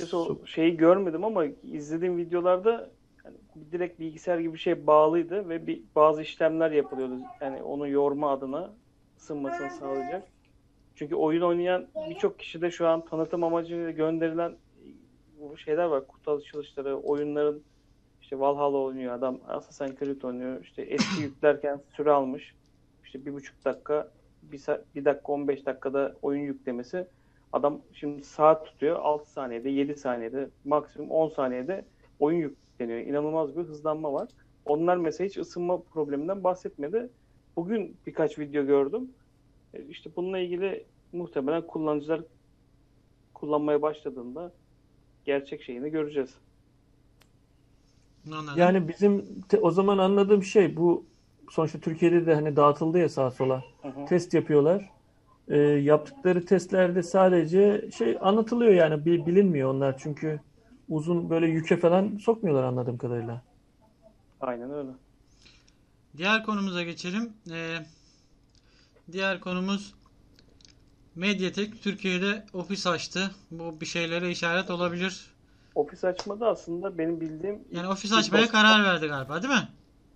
şeyi 0.44 0.76
görmedim 0.76 1.24
ama 1.24 1.44
izlediğim 1.72 2.16
videolarda 2.16 2.90
yani 3.28 3.72
direkt 3.72 4.00
bilgisayar 4.00 4.38
gibi 4.38 4.54
bir 4.54 4.58
şey 4.58 4.86
bağlıydı 4.86 5.48
ve 5.48 5.66
bir 5.66 5.82
bazı 5.96 6.22
işlemler 6.22 6.70
yapılıyordu. 6.70 7.14
Yani 7.40 7.62
onu 7.62 7.88
yorma 7.88 8.32
adına 8.32 8.72
ısınmasını 9.18 9.70
sağlayacak. 9.70 10.28
Çünkü 10.94 11.14
oyun 11.14 11.42
oynayan 11.42 11.86
birçok 12.10 12.38
kişi 12.38 12.60
de 12.60 12.70
şu 12.70 12.88
an 12.88 13.04
tanıtım 13.04 13.44
amacıyla 13.44 13.90
gönderilen 13.90 14.56
şeyler 15.56 15.84
var. 15.84 16.06
Kutu 16.06 16.30
açılışları, 16.30 16.96
oyunların 16.96 17.62
işte 18.22 18.38
Valhalla 18.38 18.78
oynuyor 18.78 19.14
adam, 19.14 19.40
Assassin's 19.48 19.98
Creed 19.98 20.22
oynuyor. 20.22 20.62
İşte 20.62 20.82
eski 20.82 21.22
yüklerken 21.22 21.80
süre 21.96 22.10
almış. 22.10 22.54
İşte 23.04 23.26
bir 23.26 23.32
buçuk 23.32 23.64
dakika, 23.64 24.10
bir, 24.42 24.60
bir 24.94 25.04
dakika 25.04 25.32
15 25.32 25.66
dakikada 25.66 26.16
oyun 26.22 26.42
yüklemesi. 26.42 27.06
Adam 27.52 27.80
şimdi 27.92 28.24
saat 28.24 28.66
tutuyor. 28.66 28.96
6 28.96 29.30
saniyede, 29.30 29.68
7 29.70 29.96
saniyede, 29.96 30.48
maksimum 30.64 31.10
10 31.10 31.28
saniyede 31.28 31.84
oyun 32.18 32.38
yükleniyor. 32.80 33.06
İnanılmaz 33.06 33.56
bir 33.56 33.62
hızlanma 33.62 34.12
var. 34.12 34.28
Onlar 34.64 34.96
mesela 34.96 35.28
hiç 35.28 35.36
ısınma 35.38 35.82
probleminden 35.82 36.44
bahsetmedi. 36.44 37.10
Bugün 37.56 37.96
birkaç 38.06 38.38
video 38.38 38.66
gördüm. 38.66 39.10
E, 39.74 39.82
İşte 39.84 40.10
bununla 40.16 40.38
ilgili 40.38 40.86
muhtemelen 41.12 41.66
kullanıcılar 41.66 42.20
kullanmaya 43.34 43.82
başladığında 43.82 44.52
gerçek 45.24 45.62
şeyini 45.62 45.90
göreceğiz. 45.90 46.34
Anladım. 48.32 48.54
yani 48.58 48.88
bizim 48.88 49.40
te- 49.48 49.58
o 49.60 49.70
zaman 49.70 49.98
anladığım 49.98 50.42
şey 50.42 50.76
bu 50.76 51.04
sonuçta 51.50 51.78
Türkiye'de 51.80 52.26
de 52.26 52.34
hani 52.34 52.56
dağıtıldı 52.56 52.98
ya 52.98 53.08
sağa 53.08 53.30
sola. 53.30 53.62
Hı 53.82 53.88
hı. 53.88 54.06
test 54.06 54.34
yapıyorlar. 54.34 54.90
Ee, 55.48 55.58
yaptıkları 55.58 56.44
testlerde 56.46 57.02
sadece 57.02 57.88
şey 57.98 58.18
anlatılıyor 58.20 58.72
yani 58.72 59.04
bilinmiyor 59.04 59.70
onlar 59.74 59.98
çünkü 59.98 60.40
uzun 60.88 61.30
böyle 61.30 61.46
yüke 61.46 61.76
falan 61.76 62.16
sokmuyorlar 62.16 62.64
anladığım 62.64 62.98
kadarıyla. 62.98 63.42
Aynen 64.40 64.70
öyle. 64.72 64.90
Diğer 66.16 66.42
konumuza 66.44 66.82
geçelim. 66.82 67.32
Ee, 67.50 67.76
diğer 69.12 69.40
konumuz 69.40 69.94
Mediatek 71.14 71.82
Türkiye'de 71.82 72.46
ofis 72.52 72.86
açtı. 72.86 73.30
Bu 73.50 73.80
bir 73.80 73.86
şeylere 73.86 74.30
işaret 74.30 74.70
olabilir. 74.70 75.34
Ofis 75.74 76.04
açmada 76.04 76.48
aslında 76.48 76.98
benim 76.98 77.20
bildiğim 77.20 77.64
Yani 77.72 77.88
ofis 77.88 78.12
açmaya 78.12 78.42
basın- 78.42 78.52
karar 78.52 78.84
verdi 78.84 79.06
galiba, 79.06 79.42
değil 79.42 79.54
mi? 79.54 79.68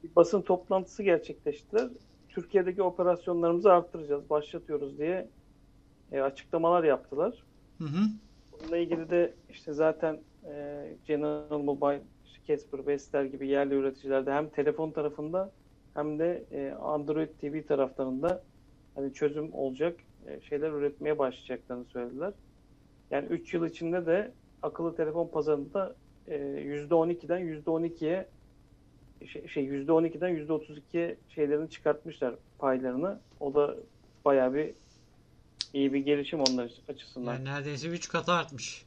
bir 0.04 0.14
basın 0.16 0.42
toplantısı 0.42 1.02
gerçekleştiler. 1.02 1.88
Türkiye'deki 2.28 2.82
operasyonlarımızı 2.82 3.72
arttıracağız, 3.72 4.30
başlatıyoruz 4.30 4.98
diye 4.98 5.28
e, 6.12 6.20
açıklamalar 6.20 6.84
yaptılar. 6.84 7.42
Hı 7.78 7.84
hı. 7.84 7.98
Bununla 8.52 8.76
ilgili 8.76 9.10
de 9.10 9.34
işte 9.48 9.72
zaten 9.72 10.20
e, 10.46 10.84
General 11.06 11.58
Mobile, 11.58 12.02
Casper, 12.48 12.86
Vestel 12.86 13.26
gibi 13.26 13.48
yerli 13.48 13.74
üreticilerde 13.74 14.32
hem 14.32 14.48
telefon 14.48 14.90
tarafında 14.90 15.52
hem 15.94 16.18
de 16.18 16.44
e, 16.52 16.72
Android 16.72 17.28
TV 17.40 17.66
taraflarında 17.66 18.42
hani 18.94 19.14
çözüm 19.14 19.52
olacak 19.52 19.96
e, 20.26 20.40
şeyler 20.40 20.70
üretmeye 20.70 21.18
başlayacaklarını 21.18 21.84
söylediler. 21.84 22.32
Yani 23.10 23.26
3 23.26 23.54
yıl 23.54 23.66
içinde 23.66 24.06
de 24.06 24.32
akıllı 24.62 24.96
telefon 24.96 25.28
pazarında 25.28 25.96
e, 26.28 26.36
%12'den 26.36 27.40
%12'ye 27.40 28.28
şey, 29.26 29.48
şey 29.48 29.64
%12'den 29.64 30.46
%32'ye 30.46 31.16
şeylerini 31.28 31.70
çıkartmışlar 31.70 32.34
paylarını. 32.58 33.20
O 33.40 33.54
da 33.54 33.76
bayağı 34.24 34.54
bir 34.54 34.74
iyi 35.72 35.92
bir 35.92 35.98
gelişim 35.98 36.40
onlar 36.40 36.72
açısından. 36.88 37.34
Yani 37.34 37.44
neredeyse 37.44 37.88
3 37.88 38.08
katı 38.08 38.32
artmış. 38.32 38.84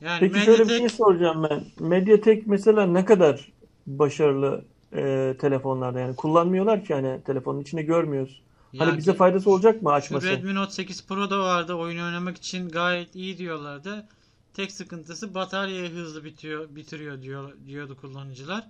Yani 0.00 0.20
Peki 0.20 0.40
şöyle 0.40 0.58
bir 0.58 0.64
Mediatek 0.64 0.78
şey 0.78 0.98
soracağım 0.98 1.46
ben. 1.50 1.64
Mediatek 1.88 2.46
mesela 2.46 2.86
ne 2.86 3.04
kadar 3.04 3.52
başarılı 3.86 4.64
e, 4.96 5.34
telefonlarda 5.40 6.00
yani 6.00 6.16
kullanmıyorlar 6.16 6.84
ki 6.84 6.94
hani 6.94 7.20
telefonun 7.26 7.60
içinde 7.60 7.82
görmüyoruz. 7.82 8.42
Hani 8.78 8.90
Ya 8.90 8.96
bize 8.96 9.12
ki- 9.12 9.18
faydası 9.18 9.50
olacak 9.50 9.82
mı 9.82 9.92
açması? 9.92 10.26
Redmi 10.28 10.54
Note 10.54 10.72
8 10.72 11.06
Pro 11.06 11.30
da 11.30 11.38
vardı. 11.40 11.74
Oyun 11.74 12.04
oynamak 12.04 12.36
için 12.36 12.68
gayet 12.68 13.14
iyi 13.16 13.38
diyorlardı. 13.38 14.06
Tek 14.54 14.72
sıkıntısı 14.72 15.34
bataryayı 15.34 15.90
hızlı 15.90 16.24
bitiyor, 16.24 16.68
bitiriyor 16.76 17.22
diyor, 17.22 17.52
diyordu 17.66 17.96
kullanıcılar. 18.00 18.64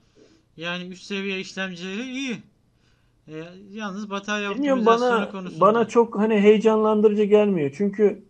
Yani 0.56 0.84
üst 0.88 1.04
seviye 1.04 1.40
işlemcileri 1.40 2.10
iyi. 2.10 2.42
E, 3.28 3.44
yalnız 3.72 4.10
batarya 4.10 4.54
Bilmiyorum 4.54 4.80
optimizasyonu 4.80 5.20
bana 5.20 5.30
konusunda. 5.30 5.60
bana 5.60 5.88
çok 5.88 6.18
hani 6.18 6.40
heyecanlandırıcı 6.40 7.24
gelmiyor. 7.24 7.70
Çünkü 7.76 8.24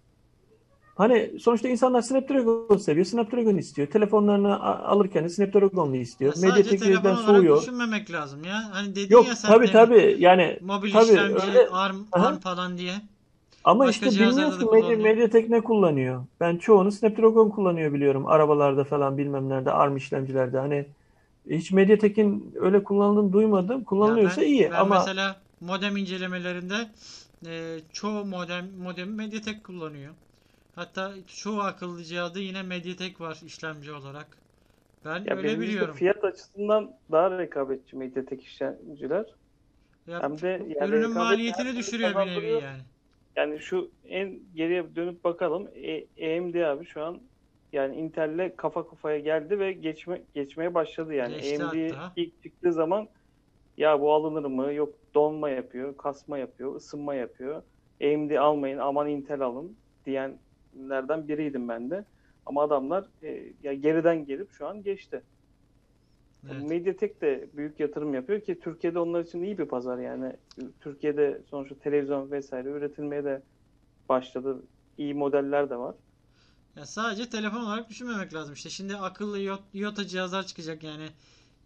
hani 0.96 1.30
sonuçta 1.40 1.68
insanlar 1.68 2.02
Snapdragon 2.02 2.76
seviyor. 2.76 3.06
Snapdragon 3.06 3.56
istiyor. 3.56 3.88
Telefonlarını 3.88 4.62
alırken 4.62 5.24
de 5.24 5.28
Snapdragon'lu 5.28 5.96
Ya 5.96 6.02
istiyor. 6.02 6.32
sadece 6.32 6.48
Mediatek 6.48 6.80
telefon 6.80 7.14
soğuyor. 7.14 7.60
düşünmemek 7.60 8.10
lazım 8.10 8.44
ya. 8.44 8.70
Hani 8.72 8.96
dedin 8.96 9.14
Yok 9.14 9.28
ya 9.28 9.36
sen 9.36 9.48
tabii 9.48 9.70
tabii 9.72 10.16
yani 10.18 10.58
mobil 10.60 10.92
tabii 10.92 11.02
işlemci, 11.04 11.46
öyle. 11.46 11.68
ARM, 11.68 11.96
Aha. 12.12 12.26
ARM 12.26 12.38
falan 12.38 12.78
diye. 12.78 12.94
ama 13.64 13.86
Başka 13.86 14.06
işte 14.06 14.20
bilmiyorsun 14.20 14.66
kullanılıyor. 14.66 15.00
Mediatek 15.02 15.48
ne 15.48 15.60
kullanıyor. 15.60 16.24
Ben 16.40 16.56
çoğunu 16.56 16.92
Snapdragon 16.92 17.50
kullanıyor 17.50 17.92
biliyorum. 17.92 18.26
Arabalarda 18.26 18.84
falan 18.84 19.18
bilmem 19.18 19.48
nerede 19.48 19.70
ARM 19.70 19.96
işlemcilerde. 19.96 20.58
Hani 20.58 20.86
hiç 21.50 21.72
Mediatek'in 21.72 22.54
öyle 22.60 22.84
kullanıldığını 22.84 23.32
duymadım. 23.32 23.84
Kullanılıyorsa 23.84 24.40
Ya 24.40 24.46
ben, 24.46 24.52
iyi 24.52 24.70
ben 24.70 24.76
ama 24.76 24.98
mesela 24.98 25.36
modem 25.60 25.96
incelemelerinde 25.96 26.74
e, 27.46 27.80
çoğu 27.92 28.24
modem 28.24 28.66
modemi 28.78 29.12
Mediatek 29.12 29.64
kullanıyor. 29.64 30.14
Hatta 30.74 31.12
çoğu 31.26 31.60
akıllı 31.60 32.04
cihazda 32.04 32.38
yine 32.38 32.62
Mediatek 32.62 33.20
var 33.20 33.40
işlemci 33.46 33.92
olarak. 33.92 34.38
Ben 35.04 35.24
Ya 35.24 35.36
öyle 35.36 35.60
biliyorum. 35.60 35.94
fiyat 35.94 36.24
açısından 36.24 36.96
daha 37.10 37.38
rekabetçi 37.38 37.96
Mediatek 37.96 38.42
işlemciler. 38.44 39.26
Ya, 40.06 40.22
Hem 40.22 40.40
de 40.40 40.48
yani 40.48 40.90
ürünün 40.90 41.14
maliyetini 41.14 41.76
düşürüyor 41.76 42.10
bir 42.10 42.30
nevi 42.30 42.50
yani. 42.50 42.82
Yani 43.36 43.60
şu 43.60 43.90
en 44.04 44.40
geriye 44.54 44.96
dönüp 44.96 45.24
bakalım. 45.24 45.68
E, 45.74 46.00
AMD 46.36 46.54
abi 46.54 46.86
şu 46.86 47.02
an 47.04 47.20
yani 47.72 47.96
Intel'le 47.96 48.56
kafa 48.56 48.86
kafaya 48.88 49.18
geldi 49.18 49.58
ve 49.58 49.72
geçme 49.72 50.22
geçmeye 50.34 50.74
başladı 50.74 51.14
yani. 51.14 51.34
Geçti 51.34 51.64
AMD 51.64 51.90
hatta. 51.90 52.12
ilk 52.16 52.42
çıktığı 52.42 52.72
zaman 52.72 53.08
ya 53.76 54.00
bu 54.00 54.12
alınır 54.12 54.44
mı? 54.48 54.72
Yok 54.72 54.94
donma 55.14 55.50
yapıyor, 55.50 55.96
kasma 55.96 56.38
yapıyor, 56.38 56.74
ısınma 56.76 57.14
yapıyor. 57.14 57.62
AMD 58.02 58.30
almayın, 58.30 58.78
aman 58.78 59.08
Intel 59.08 59.40
alın 59.40 59.76
diyenlerden 60.74 61.28
biriydim 61.28 61.68
ben 61.68 61.90
de. 61.90 62.04
Ama 62.46 62.62
adamlar 62.62 63.04
e, 63.22 63.52
ya 63.62 63.74
geriden 63.74 64.26
gelip 64.26 64.52
şu 64.52 64.66
an 64.66 64.82
geçti. 64.82 65.22
Evet. 66.52 66.68
Mediatek 66.68 67.20
de 67.22 67.48
büyük 67.54 67.80
yatırım 67.80 68.14
yapıyor 68.14 68.40
ki 68.40 68.60
Türkiye'de 68.60 68.98
onlar 68.98 69.24
için 69.24 69.42
iyi 69.42 69.58
bir 69.58 69.64
pazar 69.64 69.98
yani. 69.98 70.32
Türkiye'de 70.80 71.42
sonuçta 71.50 71.74
televizyon 71.78 72.30
vesaire 72.30 72.68
üretilmeye 72.68 73.24
de 73.24 73.42
başladı. 74.08 74.62
İyi 74.98 75.14
modeller 75.14 75.70
de 75.70 75.76
var. 75.76 75.94
Ya 76.76 76.86
sadece 76.86 77.30
telefon 77.30 77.60
olarak 77.60 77.90
düşünmemek 77.90 78.34
lazım. 78.34 78.54
İşte 78.54 78.68
şimdi 78.70 78.96
akıllı 78.96 79.38
IO- 79.38 79.58
IOTA 79.74 80.06
cihazlar 80.06 80.46
çıkacak 80.46 80.82
yani. 80.82 81.08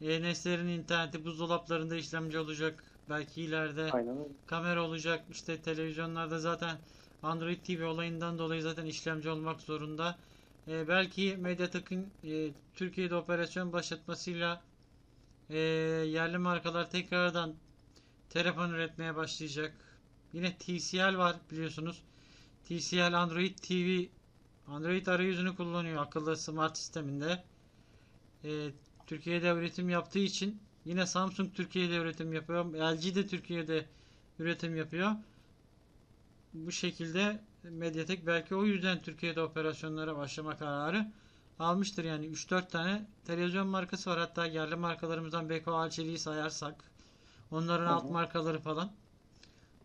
E, 0.01 0.23
nesnelerin 0.23 0.69
interneti 0.69 1.25
buzdolaplarında 1.25 1.97
işlemci 1.97 2.39
olacak. 2.39 2.85
Belki 3.11 3.43
ileride 3.43 3.91
Aynen 3.93 4.17
kamera 4.47 4.83
olacak. 4.85 5.25
İşte 5.31 5.57
televizyonlarda 5.63 6.39
zaten 6.39 6.77
Android 7.23 7.59
TV 7.65 7.85
olayından 7.85 8.39
dolayı 8.39 8.63
zaten 8.63 8.87
işlemci 8.87 9.31
olmak 9.31 9.61
zorunda. 9.61 10.19
E, 10.69 10.89
belki 10.89 11.37
Mediatek'in 11.37 12.11
e, 12.25 12.51
Türkiye'de 12.75 13.15
operasyon 13.15 13.73
başlatmasıyla 13.73 14.63
e, 15.51 15.59
yerli 15.59 16.39
markalar 16.39 16.91
tekrardan 16.91 17.55
telefon 18.31 18.71
üretmeye 18.71 19.17
başlayacak. 19.17 19.75
Yine 20.33 20.57
TCL 20.59 21.17
var 21.17 21.37
biliyorsunuz. 21.51 22.03
TCL 22.65 23.15
Android 23.15 23.59
TV 23.59 24.07
Android 24.71 25.07
arayüzünü 25.07 25.57
kullanıyor 25.57 26.03
akıllı 26.03 26.37
smart 26.37 26.79
sisteminde. 26.79 27.45
E, 28.45 28.71
Türkiye'de 29.07 29.49
üretim 29.49 29.89
yaptığı 29.89 30.19
için 30.19 30.61
yine 30.85 31.07
Samsung 31.07 31.55
Türkiye'de 31.55 31.97
üretim 31.97 32.33
yapıyor. 32.33 32.65
LG 32.65 33.15
de 33.15 33.27
Türkiye'de 33.27 33.87
üretim 34.39 34.77
yapıyor. 34.77 35.13
Bu 36.55 36.73
şekilde 36.73 37.41
Mediatek 37.63 38.27
belki 38.27 38.55
o 38.55 38.65
yüzden 38.65 39.03
Türkiye'de 39.03 39.43
operasyonlara 39.43 40.17
başlama 40.17 40.57
kararı 40.57 41.13
almıştır. 41.59 42.05
Yani 42.05 42.27
3-4 42.27 42.71
tane 42.71 43.07
televizyon 43.25 43.67
markası 43.67 44.11
var. 44.11 44.19
Hatta 44.19 44.47
yerli 44.47 44.77
markalarımızdan 44.77 45.49
Beko 45.49 45.73
Alçeli'yi 45.73 46.19
sayarsak 46.19 46.85
onların 47.51 47.87
Hı 47.87 47.91
hı. 47.91 47.95
alt 47.95 48.11
markaları 48.11 48.59
falan. 48.59 48.93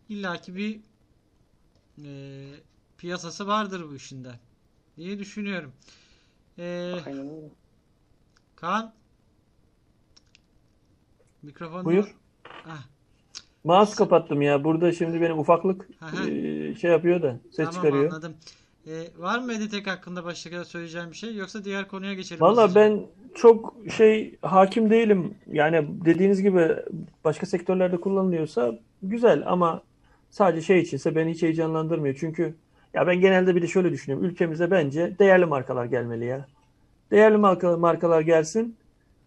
İlla 0.08 0.40
ki 0.40 0.56
bir 0.56 0.80
e, 2.04 2.50
piyasası 2.98 3.46
vardır 3.46 3.88
bu 3.90 3.94
işinde 3.94 4.40
diye 4.96 5.18
düşünüyorum. 5.18 5.72
E, 6.58 6.94
Aynen 7.06 7.28
öyle. 7.30 7.50
Kaan 8.56 8.94
mikrofonu 11.42 11.84
Buyur. 11.84 12.14
Heh, 12.44 12.93
Mouse 13.64 13.96
kapattım 13.96 14.42
ya. 14.42 14.64
Burada 14.64 14.92
şimdi 14.92 15.20
benim 15.20 15.38
ufaklık 15.38 15.88
e, 16.28 16.74
şey 16.74 16.90
yapıyor 16.90 17.22
da 17.22 17.36
ses 17.44 17.56
tamam 17.56 17.72
çıkarıyor. 17.72 18.12
anladım. 18.12 18.34
E, 18.86 18.92
var 19.18 19.38
mı 19.38 19.46
Mediatek 19.46 19.86
hakkında 19.86 20.24
başka 20.24 20.64
söyleyeceğim 20.64 21.10
bir 21.10 21.16
şey 21.16 21.36
yoksa 21.36 21.64
diğer 21.64 21.88
konuya 21.88 22.14
geçelim 22.14 22.40
Valla 22.40 22.74
ben 22.74 23.06
çok 23.34 23.74
şey 23.96 24.38
hakim 24.42 24.90
değilim. 24.90 25.34
Yani 25.52 25.86
dediğiniz 26.04 26.42
gibi 26.42 26.76
başka 27.24 27.46
sektörlerde 27.46 27.96
kullanılıyorsa 27.96 28.74
güzel 29.02 29.42
ama 29.46 29.82
sadece 30.30 30.66
şey 30.66 30.80
içinse 30.80 31.16
beni 31.16 31.30
hiç 31.30 31.42
heyecanlandırmıyor. 31.42 32.16
Çünkü 32.20 32.54
ya 32.94 33.06
ben 33.06 33.20
genelde 33.20 33.56
bir 33.56 33.62
de 33.62 33.66
şöyle 33.66 33.92
düşünüyorum. 33.92 34.28
Ülkemize 34.28 34.70
bence 34.70 35.18
değerli 35.18 35.46
markalar 35.46 35.84
gelmeli 35.84 36.24
ya. 36.24 36.46
Değerli 37.10 37.36
marka, 37.36 37.76
markalar 37.76 38.20
gelsin. 38.20 38.76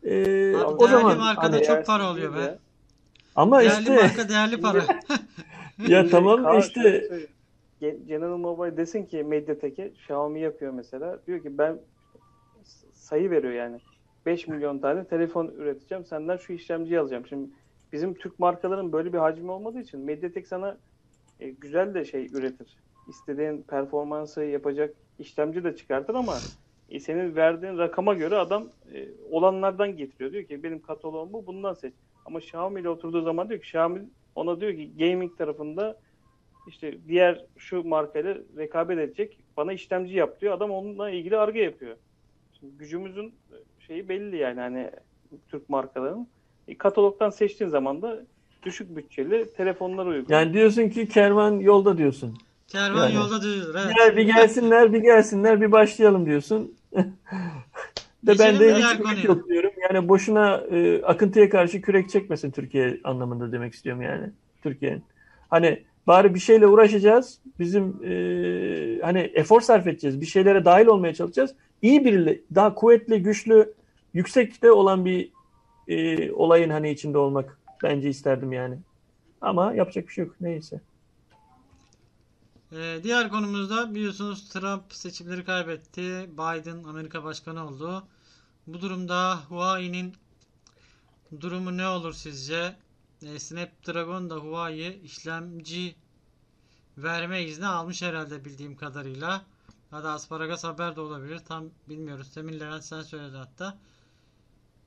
Ee, 0.04 0.56
Abi 0.56 0.66
o 0.66 0.80
değerli 0.80 0.92
zaman 0.92 1.18
markada 1.18 1.56
hani- 1.56 1.66
çok 1.66 1.86
para 1.86 2.12
oluyor 2.12 2.36
be. 2.36 2.58
Ama 3.38 3.62
Değerli 3.62 3.80
işte 3.80 3.96
marka 3.96 4.30
değerli 4.30 4.62
para. 4.62 4.86
ya 5.88 6.08
tamam 6.10 6.44
Kaan 6.44 6.60
işte. 6.60 7.10
Ge- 7.82 8.06
General 8.08 8.38
Mobile 8.38 8.78
desin 8.78 9.06
ki 9.06 9.24
Mediatek'e 9.24 9.88
Xiaomi 9.88 10.42
yapıyor 10.42 10.74
mesela. 10.74 11.20
Diyor 11.28 11.44
ki 11.44 11.58
ben 11.58 11.80
sayı 12.94 13.32
veriyor 13.32 13.54
yani. 13.54 13.80
5 14.26 14.48
milyon 14.48 14.80
tane 14.80 15.08
telefon 15.08 15.48
üreteceğim. 15.48 16.06
Senden 16.06 16.38
şu 16.38 16.54
işlemciyi 16.54 17.00
alacağım. 17.00 17.26
Şimdi 17.30 17.50
bizim 17.94 18.14
Türk 18.14 18.40
markaların 18.40 18.92
böyle 18.92 19.14
bir 19.14 19.18
hacmi 19.18 19.52
olmadığı 19.52 19.80
için 19.80 20.00
Mediatek 20.00 20.48
sana 20.48 20.78
e, 21.40 21.50
güzel 21.50 21.94
de 21.94 22.06
şey 22.06 22.26
üretir. 22.26 22.78
İstediğin 23.10 23.62
performansı 23.64 24.44
yapacak 24.44 24.96
işlemci 25.20 25.64
de 25.64 25.76
çıkartır 25.76 26.16
ama 26.16 26.38
e, 26.90 27.00
senin 27.00 27.36
verdiğin 27.36 27.78
rakama 27.78 28.14
göre 28.14 28.36
adam 28.36 28.68
e, 28.94 29.08
olanlardan 29.32 29.98
getiriyor. 29.98 30.32
Diyor 30.32 30.44
ki 30.44 30.64
benim 30.64 30.82
kataloğum 30.82 31.34
bu 31.34 31.46
bundan 31.48 31.74
seç. 31.74 31.94
Ama 32.28 32.40
Xiaomi 32.40 32.82
ile 32.82 32.90
oturduğu 32.90 33.22
zaman 33.22 33.50
diyor 33.50 33.60
ki 33.62 33.66
Xiaomi 33.66 34.06
ona 34.36 34.62
diyor 34.62 34.72
ki 34.74 34.92
gaming 35.00 35.38
tarafında 35.38 35.98
işte 36.68 36.98
diğer 37.08 37.46
şu 37.58 37.84
markayla 37.84 38.38
rekabet 38.58 39.00
edecek 39.00 39.38
bana 39.58 39.74
işlemci 39.74 40.14
yap 40.14 40.42
diyor. 40.42 40.54
Adam 40.54 40.72
onunla 40.72 41.10
ilgili 41.10 41.38
arge 41.38 41.60
yapıyor. 41.60 41.96
Şimdi 42.60 42.78
gücümüzün 42.78 43.34
şeyi 43.88 44.10
belli 44.10 44.38
yani 44.38 44.60
hani 44.60 44.92
Türk 45.48 45.70
markalarının. 45.70 46.28
E, 46.68 46.78
katalogdan 46.78 47.30
seçtiğin 47.30 47.72
zaman 47.72 48.02
da 48.02 48.20
düşük 48.64 48.96
bütçeli 48.96 49.54
telefonlar 49.54 50.06
uygun. 50.06 50.34
yani 50.34 50.54
diyorsun 50.54 50.90
ki 50.90 51.10
kervan 51.10 51.60
yolda 51.60 51.98
diyorsun. 51.98 52.38
Kervan 52.68 53.04
Yani. 53.04 53.16
yolda 53.16 53.42
düzülür. 53.42 53.76
Evet. 53.76 53.96
Gel 53.98 54.18
bir 54.18 54.24
gelsinler 54.24 54.94
bir 54.94 55.00
gelsinler 55.00 55.62
bir 55.62 55.72
başlayalım 55.72 56.26
diyorsun. 56.26 56.76
De 58.24 58.40
ben 58.40 58.60
de 58.60 58.76
hiç 58.76 59.26
yok 59.26 59.50
diyorum. 59.50 59.72
Yani 59.90 60.08
boşuna 60.08 60.58
e, 60.58 61.02
akıntıya 61.04 61.50
karşı 61.50 61.82
kürek 61.82 62.10
çekmesin 62.10 62.52
Türkiye 62.52 63.00
anlamında 63.04 63.52
demek 63.52 63.74
istiyorum 63.74 64.02
yani. 64.02 64.30
Türkiye'nin. 64.64 65.04
Hani 65.50 65.84
bari 66.08 66.36
bir 66.36 66.40
şeyle 66.40 66.68
uğraşacağız. 66.68 67.40
Bizim 67.60 68.04
e, 68.04 68.12
hani 69.02 69.20
efor 69.20 69.62
sarf 69.62 69.88
edeceğiz. 69.88 70.22
Bir 70.22 70.26
şeylere 70.26 70.66
dahil 70.66 70.86
olmaya 70.86 71.14
çalışacağız. 71.14 71.56
İyi 71.82 72.06
biriyle, 72.06 72.40
daha 72.56 72.74
kuvvetli, 72.74 73.24
güçlü, 73.24 73.74
yüksekte 74.14 74.72
olan 74.72 75.06
bir 75.06 75.32
e, 75.88 76.32
olayın 76.32 76.70
hani 76.70 76.92
içinde 76.92 77.18
olmak 77.18 77.60
bence 77.84 78.10
isterdim 78.10 78.54
yani. 78.54 78.78
Ama 79.42 79.74
yapacak 79.74 80.08
bir 80.08 80.14
şey 80.14 80.26
yok. 80.26 80.36
Neyse. 80.42 80.82
Ee, 82.72 83.00
diğer 83.04 83.30
konumuzda 83.30 83.96
biliyorsunuz 83.96 84.50
Trump 84.50 84.94
seçimleri 84.94 85.46
kaybetti. 85.46 86.30
Biden 86.34 86.84
Amerika 86.84 87.24
Başkanı 87.24 87.68
oldu. 87.68 88.04
Bu 88.68 88.82
durumda 88.82 89.42
Huawei'nin 89.50 90.16
durumu 91.42 91.78
ne 91.78 91.88
olur 91.88 92.14
sizce? 92.14 92.76
Ee, 93.22 93.40
Snapdragon 93.40 94.30
da 94.30 94.36
Huawei 94.36 95.02
işlemci 95.04 95.96
verme 96.98 97.44
izni 97.44 97.68
almış 97.68 98.02
herhalde 98.02 98.46
bildiğim 98.46 98.76
kadarıyla. 98.76 99.46
Da 99.92 100.12
Asparagas 100.12 100.64
haber 100.64 100.96
de 100.96 101.02
olabilir. 101.02 101.40
Tam 101.40 101.70
bilmiyoruz. 101.90 102.32
Temin 102.34 102.60
Levent 102.60 102.84
sen 102.84 103.02
söyledi 103.02 103.38
hatta. 103.38 103.78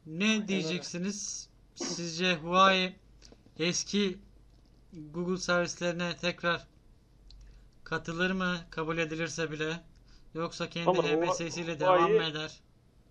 Ne 0.06 0.48
diyeceksiniz? 0.48 1.48
Sizce 1.74 2.36
Huawei 2.36 2.96
eski 3.58 4.18
Google 4.92 5.38
servislerine 5.38 6.16
tekrar 6.16 6.66
katılır 7.84 8.30
mı 8.30 8.58
kabul 8.70 8.98
edilirse 8.98 9.50
bile 9.50 9.80
yoksa 10.34 10.70
kendi 10.70 10.98
HMS'siyle 10.98 11.80
devam 11.80 12.12
mı 12.12 12.22
eder? 12.22 12.60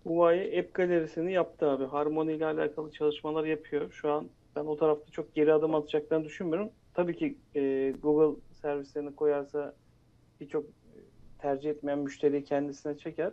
Huawei 0.04 0.60
App 0.60 0.74
Galerisini 0.74 1.32
yaptı 1.32 1.70
abi. 1.70 1.84
Harmony 1.84 2.36
ile 2.36 2.46
alakalı 2.46 2.92
çalışmalar 2.92 3.44
yapıyor. 3.44 3.92
Şu 3.92 4.12
an 4.12 4.30
ben 4.56 4.64
o 4.64 4.76
tarafta 4.76 5.10
çok 5.12 5.34
geri 5.34 5.52
adım 5.54 5.74
atacaklarını 5.74 6.24
düşünmüyorum. 6.24 6.70
Tabii 6.94 7.16
ki 7.16 7.38
e, 7.54 7.90
Google 8.02 8.40
servislerini 8.52 9.14
koyarsa 9.16 9.76
birçok 10.40 10.64
e, 10.70 10.70
tercih 11.38 11.70
etmeyen 11.70 11.98
müşteriyi 11.98 12.44
kendisine 12.44 12.98
çeker. 12.98 13.32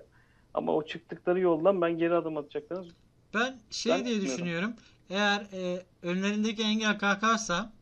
Ama 0.53 0.75
o 0.75 0.85
çıktıkları 0.85 1.39
yoldan 1.39 1.81
ben 1.81 1.97
geri 1.97 2.15
adım 2.15 2.37
atacaklarını 2.37 2.87
Ben 3.33 3.59
şey 3.71 3.91
Ben 3.91 4.05
diye 4.05 4.15
düşünüyorum. 4.15 4.35
düşünüyorum. 4.35 4.73
Eğer 5.09 5.41
e, 5.53 5.85
önlerindeki 6.01 6.63
engel 6.63 6.99
kalkarsa 6.99 7.73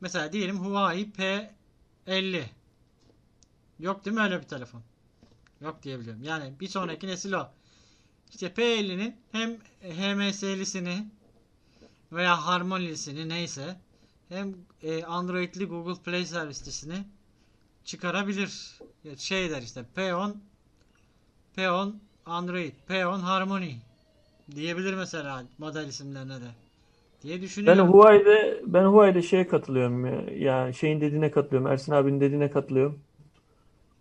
mesela 0.00 0.32
diyelim 0.32 0.56
Huawei 0.58 1.12
P50 1.12 2.44
yok 3.78 4.04
değil 4.04 4.16
mi 4.16 4.22
öyle 4.22 4.40
bir 4.40 4.48
telefon? 4.48 4.82
Yok 5.60 5.82
diyebiliyorum. 5.82 6.22
Yani 6.22 6.60
bir 6.60 6.68
sonraki 6.68 7.06
nesil 7.06 7.32
o. 7.32 7.48
İşte 8.34 8.46
P50'nin 8.46 9.16
hem 9.32 9.50
HMS'lisini 9.82 11.04
veya 12.12 12.46
Harmony'lisini 12.46 13.28
neyse 13.28 13.76
hem 14.28 14.54
e, 14.82 15.04
Android'li 15.04 15.64
Google 15.64 16.02
Play 16.02 16.24
servislisini 16.24 17.04
çıkarabilir. 17.84 18.78
Şey 19.16 19.50
der 19.50 19.62
işte 19.62 19.84
P10 19.96 20.32
P10 21.56 21.92
Android, 22.26 22.72
P10 22.88 23.20
Harmony 23.20 23.72
diyebilir 24.54 24.94
mesela 24.94 25.44
model 25.58 25.88
isimlerine 25.88 26.34
de 26.40 26.48
diye 27.22 27.36
Ben 27.36 27.42
düşünüyorum. 27.42 27.88
Huawei'de 27.88 28.62
ben 28.66 28.84
Huawei'de 28.84 29.22
şeye 29.22 29.46
katılıyorum 29.46 30.06
ya. 30.06 30.22
Ya 30.36 30.72
şeyin 30.72 31.00
dediğine 31.00 31.30
katılıyorum. 31.30 31.72
Ersin 31.72 31.92
abinin 31.92 32.20
dediğine 32.20 32.50
katılıyorum. 32.50 32.98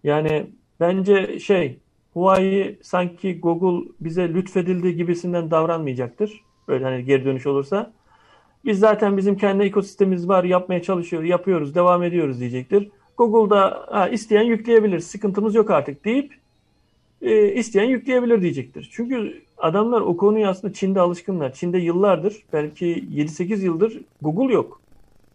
Yani 0.04 0.50
bence 0.80 1.40
şey 1.40 1.80
Huawei 2.14 2.78
sanki 2.82 3.40
Google 3.40 3.92
bize 4.00 4.34
lütfedildi 4.34 4.96
gibisinden 4.96 5.52
davranmayacaktır. 5.52 6.42
Böyle 6.68 6.84
hani 6.84 7.06
geri 7.06 7.26
dönüş 7.26 7.48
olursa. 7.48 7.94
Biz 8.66 8.80
zaten 8.80 9.18
bizim 9.18 9.38
kendi 9.38 9.64
ekosistemimiz 9.64 10.28
var, 10.28 10.44
yapmaya 10.44 10.82
çalışıyoruz, 10.82 11.30
yapıyoruz, 11.30 11.76
devam 11.76 12.04
ediyoruz 12.04 12.40
diyecektir. 12.40 12.90
Google'da 13.18 13.86
ha, 13.92 14.10
isteyen 14.10 14.44
yükleyebilir, 14.44 15.00
sıkıntımız 15.00 15.56
yok 15.56 15.72
artık 15.72 16.06
deyip 16.06 16.34
e, 17.22 17.54
isteyen 17.54 17.90
yükleyebilir 17.90 18.42
diyecektir. 18.42 18.90
Çünkü 18.94 19.42
adamlar 19.58 20.02
o 20.02 20.18
konuya 20.18 20.50
aslında 20.50 20.74
Çin'de 20.74 21.00
alışkınlar. 21.00 21.54
Çin'de 21.54 21.78
yıllardır 21.78 22.44
belki 22.54 22.86
7-8 22.86 23.62
yıldır 23.62 24.02
Google 24.22 24.54
yok. 24.54 24.82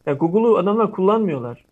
Ya 0.06 0.14
Google'u 0.14 0.56
adamlar 0.56 0.90
kullanmıyorlar. 0.92 1.64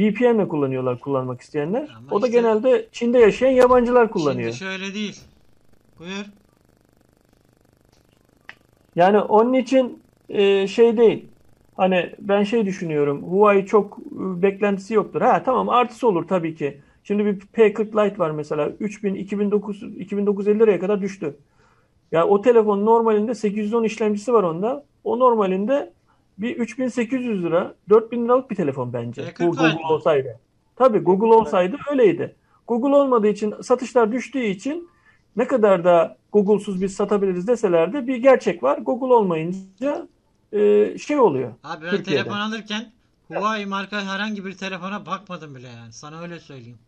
VPN'le 0.00 0.48
kullanıyorlar 0.48 1.00
kullanmak 1.00 1.40
isteyenler. 1.40 1.88
Ama 1.96 2.06
o 2.10 2.22
da 2.22 2.26
işte- 2.26 2.38
genelde 2.38 2.88
Çin'de 2.92 3.18
yaşayan 3.18 3.50
yabancılar 3.50 4.10
kullanıyor. 4.10 4.52
Şimdi 4.52 4.70
şöyle 4.70 4.94
değil. 4.94 5.20
Buyur. 5.98 6.24
Yani 8.96 9.18
onun 9.18 9.52
için 9.52 10.02
e, 10.28 10.66
şey 10.66 10.96
değil. 10.96 11.24
Hani 11.76 12.12
ben 12.18 12.42
şey 12.42 12.66
düşünüyorum. 12.66 13.22
Huawei 13.22 13.66
çok 13.66 13.98
e, 13.98 14.42
beklentisi 14.42 14.94
yoktur. 14.94 15.20
Ha 15.20 15.42
tamam 15.44 15.68
artısı 15.68 16.08
olur 16.08 16.28
tabii 16.28 16.54
ki. 16.54 16.80
Şimdi 17.04 17.24
bir 17.24 17.40
P40 17.40 18.06
Lite 18.06 18.18
var 18.18 18.30
mesela. 18.30 18.68
3000 18.80 19.14
2009 19.14 19.82
2950 19.82 20.58
liraya 20.58 20.80
kadar 20.80 21.00
düştü. 21.00 21.36
Ya 22.12 22.26
o 22.26 22.42
telefon 22.42 22.86
normalinde 22.86 23.34
810 23.34 23.84
işlemcisi 23.84 24.32
var 24.32 24.42
onda. 24.42 24.84
O 25.04 25.18
normalinde 25.18 25.92
bir 26.40 26.56
3800 26.56 27.42
lira, 27.44 27.74
4000 27.88 28.24
liralık 28.24 28.50
bir 28.50 28.56
telefon 28.56 28.92
bence. 28.92 29.22
P40 29.22 29.40
Bu 29.46 29.50
Google 29.56 29.86
olsaydı. 29.86 30.38
Tabii 30.76 30.98
Google 30.98 31.26
olsaydı 31.34 31.76
öyleydi. 31.90 32.34
Google 32.68 32.94
olmadığı 32.96 33.28
için 33.28 33.54
satışlar 33.62 34.12
düştüğü 34.12 34.44
için 34.44 34.88
ne 35.36 35.46
kadar 35.46 35.84
da 35.84 36.16
Google'suz 36.32 36.82
biz 36.82 36.94
satabiliriz 36.94 37.46
deseler 37.46 37.92
de 37.92 38.06
bir 38.06 38.16
gerçek 38.16 38.62
var. 38.62 38.78
Google 38.78 39.14
olmayınca 39.14 40.08
e, 40.52 40.98
şey 40.98 41.18
oluyor. 41.20 41.52
Abi 41.64 41.84
ben 41.84 41.90
Türkiye'de. 41.90 42.22
telefon 42.22 42.40
alırken 42.40 42.92
Huawei 43.28 43.66
marka 43.66 44.00
herhangi 44.00 44.44
bir 44.44 44.52
telefona 44.52 45.06
bakmadım 45.06 45.54
bile 45.54 45.66
yani. 45.68 45.92
Sana 45.92 46.20
öyle 46.22 46.40
söyleyeyim. 46.40 46.78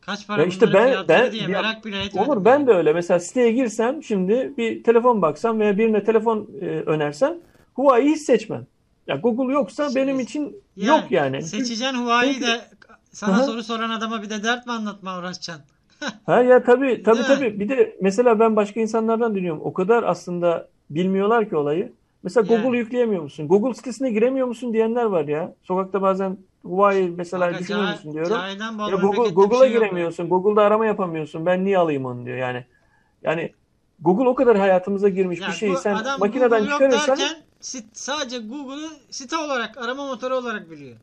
Kaç 0.00 0.26
para 0.26 0.42
Ya 0.42 0.48
işte 0.48 0.72
ben- 0.72 1.08
ben- 1.08 1.32
diye 1.32 1.42
ya- 1.42 1.48
merak 1.48 1.84
bile 1.84 2.02
etmedim. 2.02 2.30
Olur 2.30 2.44
ben 2.44 2.66
de 2.66 2.72
öyle. 2.72 2.92
Mesela 2.92 3.20
siteye 3.20 3.52
girsem 3.52 4.02
şimdi 4.02 4.52
bir 4.58 4.82
telefon 4.82 5.22
baksam 5.22 5.60
veya 5.60 5.78
birine 5.78 6.04
telefon 6.04 6.48
e, 6.60 6.64
önersem 6.66 7.34
Huawei'yi 7.74 8.14
hiç 8.14 8.22
seçmem. 8.22 8.66
Ya 9.06 9.16
Google 9.16 9.52
yoksa 9.52 9.84
Şimdi- 9.84 9.96
benim 9.96 10.20
için 10.20 10.56
Yani 10.76 10.88
yok 10.88 11.10
yani. 11.10 11.42
Seçeceksin 11.42 11.94
Huawei'yi 11.94 12.34
Çünkü- 12.34 12.46
de 12.46 12.60
sana 13.12 13.34
Aha. 13.34 13.42
soru 13.42 13.62
soran 13.62 13.90
adama 13.90 14.22
bir 14.22 14.30
de 14.30 14.42
dert 14.42 14.66
mi 14.66 14.72
anlatma 14.72 15.18
uğraşacaksın? 15.18 15.64
Ha 16.26 16.42
ya 16.42 16.62
tabii 16.62 17.02
tabii 17.02 17.18
Değil 17.18 17.28
mi? 17.28 17.34
tabii. 17.36 17.60
Bir 17.60 17.68
de 17.68 17.96
mesela 18.00 18.38
ben 18.40 18.56
başka 18.56 18.80
insanlardan 18.80 19.34
dinliyorum. 19.34 19.60
O 19.64 19.72
kadar 19.72 20.02
aslında 20.02 20.68
bilmiyorlar 20.90 21.48
ki 21.48 21.56
olayı. 21.56 21.92
Mesela 22.22 22.46
Yani. 22.50 22.62
Google 22.62 22.78
yükleyemiyor 22.78 23.22
musun? 23.22 23.48
Google 23.48 23.74
sitesine 23.74 24.10
giremiyor 24.10 24.46
musun 24.46 24.72
diyenler 24.72 25.04
var 25.04 25.24
ya. 25.28 25.54
Sokakta 25.62 26.02
bazen 26.02 26.38
Huawei 26.62 27.10
mesela 27.16 27.44
Kanka, 27.46 27.58
düşünüyor 27.60 27.88
musun 27.92 28.12
diyorum. 28.12 28.36
Ya 28.90 28.96
Google, 28.96 29.30
Google'a 29.30 29.58
şey 29.58 29.72
giremiyorsun. 29.72 30.28
Google'da 30.28 30.62
arama 30.62 30.86
yapamıyorsun. 30.86 31.46
Ben 31.46 31.64
niye 31.64 31.78
alayım 31.78 32.04
onu 32.04 32.26
diyor 32.26 32.36
yani. 32.36 32.64
Yani 33.22 33.52
Google 34.02 34.28
o 34.28 34.34
kadar 34.34 34.56
hayatımıza 34.56 35.08
girmiş 35.08 35.40
Ya 35.40 35.48
bir 35.48 35.52
şeyi 35.52 35.72
bu 35.72 35.76
sen 35.76 35.94
adam 35.94 36.20
makineden 36.20 36.60
Google 36.60 36.72
çıkarırsan 36.72 37.18
derken 37.18 37.36
sadece 37.92 38.38
Google'ı 38.38 38.88
site 39.10 39.36
olarak, 39.36 39.78
arama 39.78 40.06
motoru 40.06 40.36
olarak 40.36 40.70
biliyor. 40.70 40.96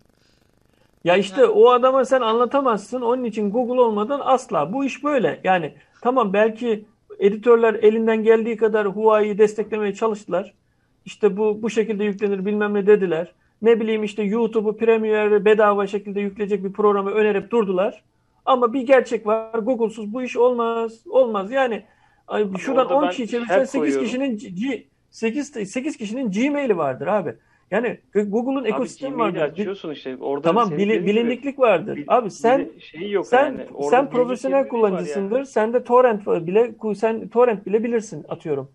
ya 1.04 1.18
işte 1.18 1.46
o 1.46 1.70
adama 1.70 2.06
sen 2.06 2.22
anlatamazsın. 2.22 3.02
Onun 3.02 3.24
için 3.24 3.52
Google 3.52 3.82
olmadan 3.82 4.22
asla. 4.24 4.74
Bu 4.74 4.86
iş 4.86 5.04
böyle. 5.04 5.42
Yani 5.44 5.74
tamam 6.02 6.34
belki 6.34 6.86
editörler 7.20 7.74
elinden 7.74 8.24
geldiği 8.24 8.58
kadar 8.58 8.88
Huawei'yi 8.88 9.38
desteklemeye 9.38 9.94
çalıştılar. 9.94 10.54
İşte 11.06 11.38
bu 11.38 11.62
bu 11.62 11.70
şekilde 11.70 12.04
yüklenir 12.04 12.46
bilmem 12.46 12.74
ne 12.74 12.88
dediler. 12.88 13.34
Ne 13.62 13.80
bileyim 13.80 14.04
işte 14.04 14.24
YouTube'u 14.24 14.78
Premiere 14.78 15.46
bedava 15.46 15.88
şekilde 15.88 16.20
yükleyecek 16.20 16.64
bir 16.64 16.74
programı 16.74 17.12
önerip 17.12 17.52
durdular. 17.52 18.04
Ama 18.46 18.74
bir 18.74 18.82
gerçek 18.82 19.28
var. 19.28 19.60
Google'suz 19.60 20.14
bu 20.14 20.24
iş 20.24 20.38
olmaz. 20.38 21.08
Olmaz. 21.10 21.52
Yani 21.52 21.84
ay, 22.30 22.48
şuradan 22.58 22.86
orada 22.86 22.96
10 22.96 23.04
ben 23.04 23.10
kişi 23.10 23.28
çevirsen 23.28 23.60
8 23.60 23.72
koyuyorum. 23.80 24.06
kişinin 24.06 24.38
G, 24.38 24.84
8 25.12 25.48
8 25.72 25.98
kişinin 25.98 26.32
Gmail'i 26.32 26.78
vardır 26.78 27.08
abi. 27.08 27.36
Yani 27.72 28.00
Google'un 28.14 28.66
ekosistemi 28.66 29.18
vardır. 29.18 29.42
Açıyorsun 29.42 29.92
işte. 29.92 30.18
Orada 30.22 30.48
Tamam 30.48 30.70
bili- 30.70 30.72
dediğin 30.80 30.94
gibi 30.94 31.06
bilinliklik 31.06 31.60
vardır. 31.60 31.96
bil- 31.96 32.04
Abi 32.08 32.32
sen 32.32 32.70
şeyi 32.80 33.12
yok 33.12 33.26
sen 33.28 33.46
yani. 33.46 33.66
Orada 33.74 33.90
sen 33.90 34.10
profesyonel 34.10 34.68
kullanıcısındır. 34.68 35.36
yani. 35.36 35.46
Sen 35.46 35.74
de 35.74 35.84
torrent 35.84 36.28
bile 36.28 36.72
sen 36.96 37.28
torrent 37.28 37.66
bile 37.66 37.84
bilirsin 37.84 38.26
atıyorum. 38.30 38.72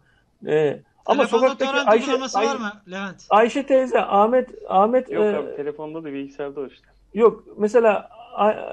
Ee, 0.47 0.81
ama 1.07 1.23
Telefonda 1.23 1.27
sokaktaki 1.47 1.71
torrent 1.73 1.89
Ayşe, 1.89 2.13
Ayşe, 2.13 2.39
var 2.49 2.57
mı 2.57 2.73
Levent? 2.91 3.27
Ayşe 3.31 3.67
teyze, 3.67 4.01
Ahmet 4.01 4.51
Ahmet 4.69 5.11
Yok 5.11 5.25
e, 5.25 5.37
abi 5.37 5.57
telefonda 5.57 6.05
da 6.05 6.13
bilgisayarda 6.13 6.61
o 6.61 6.67
işte. 6.67 6.87
yok. 7.15 7.45
Mesela 7.59 8.09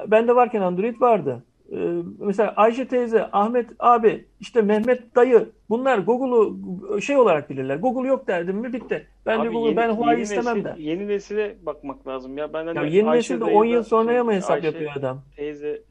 bende 0.07 0.35
varken 0.35 0.61
Android 0.61 1.01
vardı. 1.01 1.43
Ee, 1.71 1.75
mesela 2.19 2.53
Ayşe 2.55 2.87
teyze, 2.87 3.29
Ahmet 3.31 3.69
abi, 3.79 4.25
işte 4.39 4.61
Mehmet 4.61 5.15
dayı 5.15 5.49
bunlar 5.69 5.97
Google'u 5.97 7.01
şey 7.01 7.17
olarak 7.17 7.49
bilirler. 7.49 7.75
Google 7.75 8.07
yok 8.07 8.27
derdim 8.27 8.55
mi 8.57 8.73
bitti. 8.73 9.07
Ben 9.25 9.37
de 9.37 9.41
Abi 9.41 9.49
Google 9.49 9.67
yeni- 9.69 9.77
ben 9.77 9.89
Huawei 9.89 10.11
yeni 10.13 10.21
istemem 10.21 10.57
nesil- 10.57 10.63
der. 10.63 10.75
Yeni 10.75 11.07
nesile 11.07 11.55
bakmak 11.65 12.07
lazım 12.07 12.37
ya. 12.37 12.53
Ben 12.53 12.65
hani 12.67 12.77
Ya 12.77 12.83
yeni 12.83 13.09
Ayşe 13.09 13.33
nesil 13.33 13.41
de 13.41 13.45
dayı 13.45 13.57
10 13.57 13.65
yıl 13.65 13.83
sonraya 13.83 14.23
mı 14.23 14.31
şey, 14.31 14.37
hesap 14.37 14.51
Ayşe 14.51 14.67
yapıyor 14.67 14.91
adam? 14.95 15.21
Teyze 15.35 15.81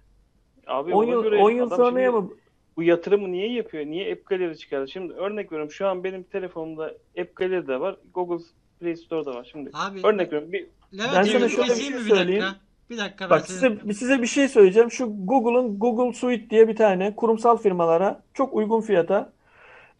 abi 0.66 0.94
10 0.94 1.02
ona 1.04 1.10
yıl 1.10 1.22
göre 1.22 1.36
10 1.36 1.50
yıl 1.50 1.70
sonraya 1.70 2.12
mı? 2.12 2.30
bu 2.76 2.82
yatırımı 2.82 3.32
niye 3.32 3.52
yapıyor? 3.52 3.86
Niye 3.86 4.12
App 4.12 4.26
Gallery 4.26 4.54
çıkardı? 4.54 4.88
Şimdi 4.88 5.12
örnek 5.12 5.52
veriyorum 5.52 5.70
şu 5.72 5.86
an 5.86 6.04
benim 6.04 6.22
telefonumda 6.22 6.94
App 7.20 7.36
Gallery 7.36 7.66
de 7.66 7.80
var. 7.80 7.96
Google 8.14 8.44
Play 8.80 8.96
Store'da 8.96 9.34
var. 9.34 9.48
Şimdi 9.52 9.70
Abi 9.74 10.00
örnek 10.06 10.26
veriyorum 10.26 10.52
bir 10.52 10.66
Levent 10.98 11.14
Ben 11.14 11.24
bir 11.24 11.30
sana 11.30 11.46
keseyim 11.46 11.50
şöyle 11.66 11.80
bir 11.80 11.84
şey 11.84 11.94
bir 11.94 12.16
söyleyeyim. 12.16 12.42
dakika? 12.42 12.60
Bir 12.90 12.98
dakika 12.98 13.30
Bak 13.30 13.46
size, 13.46 13.78
size 13.94 14.22
bir 14.22 14.26
şey 14.26 14.48
söyleyeceğim. 14.48 14.90
Şu 14.90 15.26
Google'ın 15.26 15.78
Google 15.78 16.12
Suite 16.12 16.50
diye 16.50 16.68
bir 16.68 16.76
tane 16.76 17.16
kurumsal 17.16 17.56
firmalara 17.56 18.22
çok 18.34 18.54
uygun 18.54 18.80
fiyata 18.80 19.32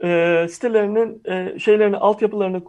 e, 0.05 0.47
sitelerinin 0.51 1.23
e, 1.25 1.59
şeylerini, 1.59 1.97
altyapılarını, 1.97 2.63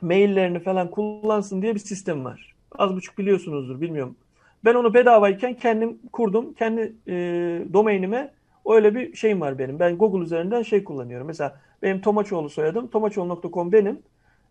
maillerini 0.00 0.60
falan 0.60 0.90
kullansın 0.90 1.62
diye 1.62 1.74
bir 1.74 1.80
sistem 1.80 2.24
var. 2.24 2.54
Az 2.78 2.96
buçuk 2.96 3.18
biliyorsunuzdur, 3.18 3.80
bilmiyorum. 3.80 4.16
Ben 4.64 4.74
onu 4.74 4.94
bedavayken 4.94 5.54
kendim 5.54 5.98
kurdum. 6.12 6.54
Kendi 6.54 6.92
e, 7.08 7.14
domainime 7.72 8.32
öyle 8.66 8.94
bir 8.94 9.16
şeyim 9.16 9.40
var 9.40 9.58
benim. 9.58 9.78
Ben 9.78 9.98
Google 9.98 10.24
üzerinden 10.24 10.62
şey 10.62 10.84
kullanıyorum. 10.84 11.26
Mesela 11.26 11.60
benim 11.82 12.00
Tomaçoğlu 12.00 12.50
soyadım. 12.50 12.88
Tomaçoğlu.com 12.88 13.72
benim. 13.72 14.02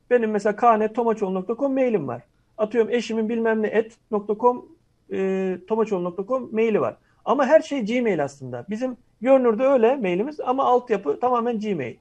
Benim 0.10 0.32
mesela 0.32 0.56
knet.tomaçoğlu.com 0.56 1.74
mailim 1.74 2.08
var. 2.08 2.22
Atıyorum 2.58 2.92
eşimin 2.94 3.30
bilmem 3.30 3.62
ne 3.62 3.68
et.com 3.68 4.66
e, 5.12 5.58
tomaçoğlu.com 5.68 6.50
maili 6.52 6.82
var. 6.82 6.98
Ama 7.26 7.46
her 7.46 7.62
şey 7.62 7.86
Gmail 7.86 8.24
aslında. 8.24 8.66
Bizim 8.70 8.98
görünürde 9.22 9.64
öyle 9.64 9.96
mailimiz 9.96 10.40
ama 10.40 10.64
altyapı 10.64 11.20
tamamen 11.20 11.60
Gmail. 11.60 11.96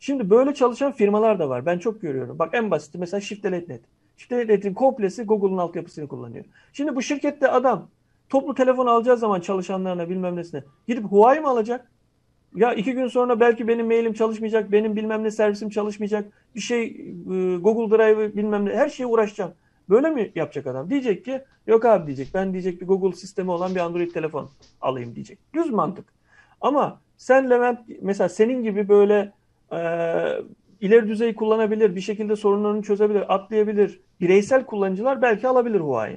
Şimdi 0.00 0.30
böyle 0.30 0.54
çalışan 0.54 0.92
firmalar 0.92 1.38
da 1.38 1.48
var. 1.48 1.66
Ben 1.66 1.78
çok 1.78 2.02
görüyorum. 2.02 2.38
Bak 2.38 2.50
en 2.54 2.70
basiti 2.70 2.98
mesela 2.98 3.20
Shift.net. 3.20 3.80
Shift.net'in 4.16 4.74
komplesi 4.74 5.24
Google'un 5.24 5.58
altyapısını 5.58 6.08
kullanıyor. 6.08 6.44
Şimdi 6.72 6.96
bu 6.96 7.02
şirkette 7.02 7.48
adam 7.48 7.88
toplu 8.28 8.54
telefon 8.54 8.86
alacağı 8.86 9.16
zaman 9.16 9.40
çalışanlarına 9.40 10.08
bilmem 10.08 10.36
nesine 10.36 10.64
gidip 10.88 11.04
Huawei 11.04 11.40
mi 11.40 11.48
alacak? 11.48 11.90
Ya 12.54 12.74
iki 12.74 12.92
gün 12.92 13.06
sonra 13.06 13.40
belki 13.40 13.68
benim 13.68 13.86
mailim 13.86 14.12
çalışmayacak, 14.12 14.72
benim 14.72 14.96
bilmem 14.96 15.24
ne 15.24 15.30
servisim 15.30 15.70
çalışmayacak, 15.70 16.32
bir 16.54 16.60
şey 16.60 16.84
e, 16.84 17.56
Google 17.56 17.98
Drive 17.98 18.36
bilmem 18.36 18.66
ne 18.66 18.70
her 18.70 18.88
şeye 18.88 19.06
uğraşacağım. 19.06 19.52
Böyle 19.92 20.10
mi 20.10 20.32
yapacak 20.34 20.66
adam? 20.66 20.90
Diyecek 20.90 21.24
ki 21.24 21.40
yok 21.66 21.84
abi 21.84 22.06
diyecek. 22.06 22.28
Ben 22.34 22.52
diyecek 22.52 22.80
bir 22.80 22.86
Google 22.86 23.16
sistemi 23.16 23.50
olan 23.50 23.74
bir 23.74 23.80
Android 23.80 24.12
telefon 24.12 24.50
alayım 24.80 25.14
diyecek. 25.14 25.38
Düz 25.54 25.70
mantık. 25.70 26.04
Ama 26.60 27.00
sen 27.16 27.50
Levent 27.50 27.78
mesela 28.00 28.28
senin 28.28 28.62
gibi 28.62 28.88
böyle 28.88 29.32
e, 29.72 29.78
ileri 30.80 31.08
düzey 31.08 31.34
kullanabilir, 31.34 31.96
bir 31.96 32.00
şekilde 32.00 32.36
sorunlarını 32.36 32.82
çözebilir, 32.82 33.34
atlayabilir 33.34 34.00
bireysel 34.20 34.64
kullanıcılar 34.64 35.22
belki 35.22 35.48
alabilir 35.48 35.80
Huawei. 35.80 36.16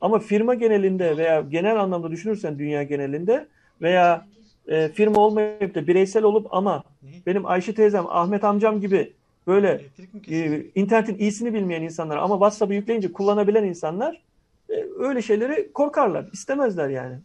Ama 0.00 0.18
firma 0.18 0.54
genelinde 0.54 1.16
veya 1.16 1.40
genel 1.40 1.80
anlamda 1.80 2.10
düşünürsen 2.10 2.58
dünya 2.58 2.82
genelinde 2.82 3.46
veya 3.82 4.26
e, 4.68 4.88
firma 4.88 5.20
olmayıp 5.20 5.74
da 5.74 5.86
bireysel 5.86 6.22
olup 6.22 6.54
ama 6.54 6.84
benim 7.26 7.46
Ayşe 7.46 7.74
teyzem, 7.74 8.04
Ahmet 8.08 8.44
amcam 8.44 8.80
gibi 8.80 9.12
böyle 9.48 9.84
e, 10.30 10.62
internetin 10.74 11.18
iyisini 11.18 11.54
bilmeyen 11.54 11.82
insanlar 11.82 12.16
ama 12.16 12.34
WhatsApp'ı 12.34 12.74
yükleyince 12.74 13.12
kullanabilen 13.12 13.64
insanlar 13.64 14.22
e, 14.70 14.84
öyle 14.98 15.22
şeyleri 15.22 15.72
korkarlar. 15.72 16.26
istemezler 16.32 16.88
yani. 16.88 17.18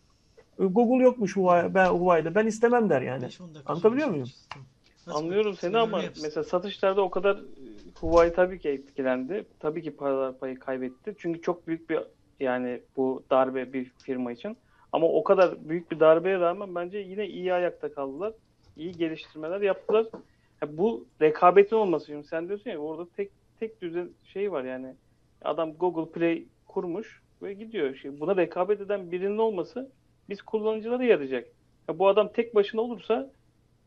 E, 0.59 0.65
Google 0.65 1.03
yokmuş 1.03 1.37
Huawei, 1.37 1.73
ben, 1.73 1.87
Huawei'de. 1.87 2.35
Ben 2.35 2.47
istemem 2.47 2.89
der 2.89 3.01
yani. 3.01 3.23
5-10 3.23 3.25
dakika 3.53 3.73
Anlatabiliyor 3.73 4.07
muyum? 4.07 4.27
Nasıl 5.07 5.19
Anlıyorum 5.19 5.55
seni 5.55 5.77
ama 5.77 6.03
yapsın. 6.03 6.23
mesela 6.23 6.43
satışlarda 6.43 7.01
o 7.01 7.09
kadar 7.09 7.35
e, 7.35 7.41
Huawei 7.99 8.33
tabii 8.33 8.59
ki 8.59 8.69
etkilendi. 8.69 9.45
Tabii 9.59 9.81
ki 9.81 9.91
paralar 9.91 10.37
payı 10.39 10.59
kaybetti. 10.59 11.15
Çünkü 11.17 11.41
çok 11.41 11.67
büyük 11.67 11.89
bir 11.89 11.99
yani 12.39 12.81
bu 12.97 13.23
darbe 13.31 13.73
bir 13.73 13.91
firma 14.03 14.31
için. 14.31 14.57
Ama 14.91 15.07
o 15.07 15.23
kadar 15.23 15.69
büyük 15.69 15.91
bir 15.91 15.99
darbeye 15.99 16.39
rağmen 16.39 16.75
bence 16.75 16.97
yine 16.97 17.27
iyi 17.27 17.53
ayakta 17.53 17.93
kaldılar. 17.93 18.33
İyi 18.77 18.91
geliştirmeler 18.91 19.61
yaptılar. 19.61 20.05
Ha, 20.63 20.77
bu 20.77 21.07
rekabetin 21.21 21.75
olması. 21.75 22.05
Şimdi 22.05 22.27
sen 22.27 22.47
diyorsun 22.47 22.69
ya 22.69 22.77
orada 22.77 23.09
tek 23.15 23.31
tek 23.59 23.81
düzen 23.81 24.09
şey 24.23 24.51
var 24.51 24.63
yani. 24.63 24.95
Adam 25.41 25.73
Google 25.73 26.11
Play 26.11 26.45
kurmuş 26.67 27.21
ve 27.41 27.53
gidiyor. 27.53 27.95
Şimdi 27.95 28.19
buna 28.19 28.37
rekabet 28.37 28.81
eden 28.81 29.11
birinin 29.11 29.37
olması 29.37 29.91
biz 30.29 30.41
kullanıcılara 30.41 31.03
yarayacak. 31.03 31.47
Ya 31.89 31.99
bu 31.99 32.07
adam 32.07 32.31
tek 32.33 32.55
başına 32.55 32.81
olursa 32.81 33.31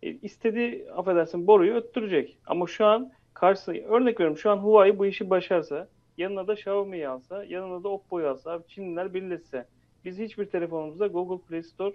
e, 0.02 0.10
istediği 0.10 0.90
affedersin 0.92 1.46
boruyu 1.46 1.74
öttürecek. 1.74 2.38
Ama 2.46 2.66
şu 2.66 2.86
an 2.86 3.12
karşısına 3.34 3.76
örnek 3.76 4.20
veriyorum 4.20 4.38
şu 4.38 4.50
an 4.50 4.56
Huawei 4.56 4.98
bu 4.98 5.06
işi 5.06 5.30
başarsa 5.30 5.88
yanına 6.16 6.46
da 6.46 6.52
Xiaomi'yi 6.52 7.08
alsa 7.08 7.44
yanına 7.44 7.84
da 7.84 7.88
Oppo'yu 7.88 8.28
alsa 8.28 8.62
Çinliler 8.68 9.14
birleşse 9.14 9.66
biz 10.04 10.18
hiçbir 10.18 10.44
telefonumuzda 10.44 11.06
Google 11.06 11.46
Play 11.46 11.62
Store 11.62 11.94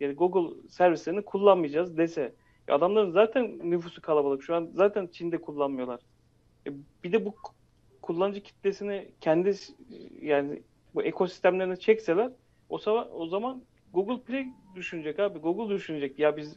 yani 0.00 0.14
Google 0.14 0.68
servislerini 0.68 1.22
kullanmayacağız 1.22 1.98
dese 1.98 2.20
ya 2.22 2.32
adamların 2.70 3.10
zaten 3.10 3.58
nüfusu 3.70 4.02
kalabalık 4.02 4.42
şu 4.42 4.54
an 4.54 4.70
zaten 4.74 5.06
Çin'de 5.06 5.38
kullanmıyorlar. 5.38 6.00
E, 6.66 6.70
bir 7.04 7.12
de 7.12 7.24
bu 7.24 7.34
kullanıcı 8.02 8.40
kitlesini 8.40 9.08
kendi 9.20 9.54
yani 10.22 10.62
bu 10.94 11.02
ekosistemlerine 11.02 11.76
çekseler 11.76 12.32
o 12.68 12.78
zaman 12.78 13.08
o 13.12 13.26
zaman 13.26 13.62
Google 13.92 14.22
Play 14.22 14.46
düşünecek 14.74 15.18
abi. 15.20 15.38
Google 15.38 15.74
düşünecek. 15.74 16.18
Ya 16.18 16.36
biz 16.36 16.56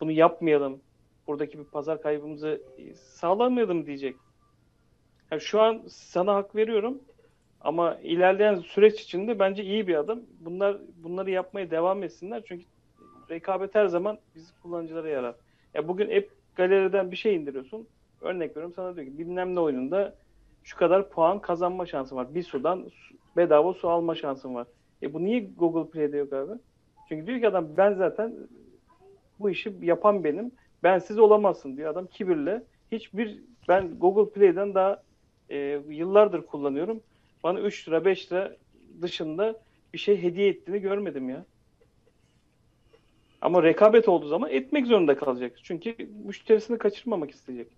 bunu 0.00 0.12
yapmayalım. 0.12 0.80
Buradaki 1.26 1.58
bir 1.58 1.64
pazar 1.64 2.02
kaybımızı 2.02 2.62
e, 2.78 2.94
sağlamayalım 2.94 3.86
diyecek. 3.86 4.16
Yani 5.30 5.40
şu 5.40 5.60
an 5.60 5.82
sana 5.88 6.34
hak 6.34 6.56
veriyorum 6.56 7.02
ama 7.60 7.94
ilerleyen 8.02 8.54
süreç 8.54 9.00
içinde 9.00 9.38
bence 9.38 9.64
iyi 9.64 9.86
bir 9.86 9.94
adım. 9.94 10.26
Bunlar 10.40 10.78
bunları 10.96 11.30
yapmaya 11.30 11.70
devam 11.70 12.02
etsinler 12.02 12.42
çünkü 12.46 12.64
rekabet 13.30 13.74
her 13.74 13.86
zaman 13.86 14.18
biz 14.34 14.52
kullanıcılara 14.62 15.08
yarar. 15.08 15.34
Ya 15.74 15.88
bugün 15.88 16.16
App 16.16 16.28
Gallery'den 16.56 17.10
bir 17.10 17.16
şey 17.16 17.34
indiriyorsun. 17.36 17.86
Örnek 18.20 18.50
veriyorum 18.50 18.72
sana 18.76 18.96
diyor 18.96 19.06
ki 19.06 19.18
bilmem 19.18 19.54
ne 19.54 19.60
oyununda 19.60 20.14
şu 20.64 20.76
kadar 20.76 21.10
puan 21.10 21.38
kazanma 21.40 21.86
şansın 21.86 22.16
var. 22.16 22.34
Bir 22.34 22.42
sudan 22.42 22.88
su- 22.92 23.14
bedava 23.36 23.72
su 23.72 23.88
alma 23.88 24.14
şansın 24.14 24.54
var. 24.54 24.66
E 25.02 25.14
bu 25.14 25.24
niye 25.24 25.40
Google 25.56 25.90
Play'de 25.90 26.16
yok 26.16 26.32
abi? 26.32 26.52
Çünkü 27.08 27.26
diyor 27.26 27.40
ki 27.40 27.48
adam 27.48 27.66
ben 27.76 27.94
zaten 27.94 28.34
bu 29.40 29.50
işi 29.50 29.74
yapan 29.82 30.24
benim. 30.24 30.52
Bensiz 30.82 31.18
olamazsın 31.18 31.76
diyor 31.76 31.90
adam 31.90 32.06
kibirle. 32.06 32.62
Hiçbir 32.92 33.40
ben 33.68 33.98
Google 33.98 34.32
Play'den 34.32 34.74
daha 34.74 35.02
e, 35.50 35.80
yıllardır 35.88 36.42
kullanıyorum. 36.46 37.00
Bana 37.44 37.60
3 37.60 37.88
lira 37.88 38.04
5 38.04 38.32
lira 38.32 38.56
dışında 39.02 39.54
bir 39.94 39.98
şey 39.98 40.22
hediye 40.22 40.48
ettiğini 40.48 40.78
görmedim 40.80 41.28
ya. 41.28 41.44
Ama 43.40 43.62
rekabet 43.62 44.08
olduğu 44.08 44.28
zaman 44.28 44.50
etmek 44.50 44.86
zorunda 44.86 45.16
kalacak. 45.16 45.52
Çünkü 45.62 45.96
müşterisini 46.24 46.78
kaçırmamak 46.78 47.30
isteyecek. 47.30 47.68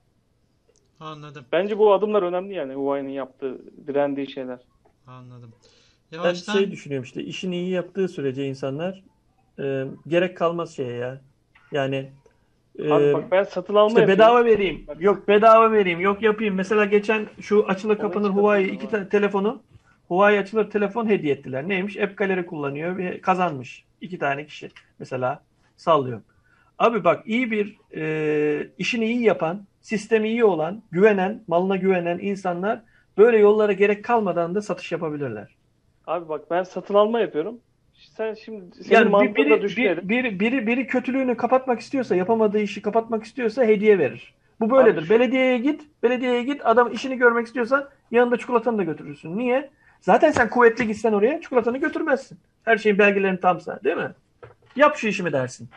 Anladım. 1.01 1.45
Bence 1.53 1.79
bu 1.79 1.93
adımlar 1.93 2.23
önemli 2.23 2.55
yani 2.55 2.75
Huawei'nin 2.75 3.13
yaptığı, 3.13 3.59
direndiği 3.87 4.31
şeyler. 4.31 4.59
Anladım. 5.07 5.53
Ben 6.13 6.17
Yavaştan 6.17 6.53
şey 6.53 6.71
düşünüyorum 6.71 7.05
işte 7.05 7.25
işini 7.25 7.57
iyi 7.57 7.71
yaptığı 7.71 8.09
sürece 8.09 8.47
insanlar 8.47 9.03
e, 9.59 9.85
gerek 10.09 10.37
kalmaz 10.37 10.77
şeye 10.77 10.93
ya. 10.93 11.21
Yani 11.73 12.11
e, 12.79 12.93
Abi 12.93 13.13
bak 13.13 13.31
ben 13.31 13.45
satın 13.45 13.75
alma 13.75 14.01
işte 14.01 14.09
bedava 14.09 14.45
vereyim. 14.45 14.87
Yok 14.99 15.29
bedava 15.29 15.73
vereyim. 15.73 16.01
Yok 16.01 16.23
yapayım. 16.23 16.55
Mesela 16.55 16.85
geçen 16.85 17.27
şu 17.41 17.65
açılır 17.69 17.99
kapanır 17.99 18.31
Huawei 18.31 18.69
iki 18.69 18.89
tane 18.89 19.09
telefonu 19.09 19.63
Huawei 20.09 20.39
açılır 20.39 20.71
telefon 20.71 21.09
hediye 21.09 21.35
ettiler. 21.35 21.69
Neymiş? 21.69 21.97
App 21.97 22.17
Gallery 22.17 22.47
kullanıyor 22.47 22.97
ve 22.97 23.21
kazanmış. 23.21 23.85
İki 24.01 24.19
tane 24.19 24.47
kişi 24.47 24.71
mesela 24.99 25.43
sallıyorum. 25.77 26.23
Abi 26.79 27.05
bak 27.05 27.23
iyi 27.27 27.51
bir 27.51 27.77
e, 27.97 28.69
işini 28.79 29.05
iyi 29.05 29.23
yapan, 29.23 29.67
sistemi 29.81 30.29
iyi 30.29 30.45
olan, 30.45 30.83
güvenen, 30.91 31.41
malına 31.49 31.77
güvenen 31.77 32.19
insanlar 32.19 32.81
böyle 33.19 33.39
yollara 33.39 33.73
gerek 33.73 34.05
kalmadan 34.05 34.55
da 34.55 34.63
satış 34.63 34.93
yapabilirler. 34.93 35.49
Abi 36.07 36.29
bak 36.29 36.51
ben 36.51 36.63
satın 36.63 36.95
alma 36.95 37.21
yapıyorum. 37.21 37.59
Sen 37.95 38.35
şimdi 38.35 38.85
senin 38.85 39.11
Yani 39.11 39.35
biri, 39.37 39.63
düşünelim. 39.63 40.09
bir, 40.09 40.25
biri, 40.25 40.41
biri, 40.41 40.67
biri 40.67 40.87
kötülüğünü 40.87 41.37
kapatmak 41.37 41.81
istiyorsa, 41.81 42.17
yapamadığı 42.17 42.59
işi 42.59 42.83
kapatmak 42.83 43.25
istiyorsa 43.25 43.65
hediye 43.65 43.99
verir. 43.99 44.35
Bu 44.61 44.71
böyledir. 44.71 45.03
Abi 45.03 45.11
Belediyeye 45.11 45.59
git, 45.59 45.83
belediyeye 46.03 46.43
git. 46.43 46.67
Adam 46.67 46.93
işini 46.93 47.17
görmek 47.17 47.47
istiyorsa 47.47 47.89
yanında 48.11 48.37
çikolatanı 48.37 48.79
da 48.79 48.83
götürürsün. 48.83 49.39
Niye? 49.39 49.71
Zaten 50.01 50.31
sen 50.31 50.51
kuvvetli 50.51 50.87
gitsen 50.87 51.13
oraya 51.13 51.41
çikolatanı 51.41 51.79
götürmezsin. 51.79 52.39
Her 52.65 52.77
şeyin 52.77 52.99
belgelerin 52.99 53.37
tamsa, 53.37 53.81
değil 53.85 53.97
mi? 53.97 54.11
Yap 54.77 54.97
şu 54.97 55.09
işimi 55.09 55.33
dersin. 55.33 55.69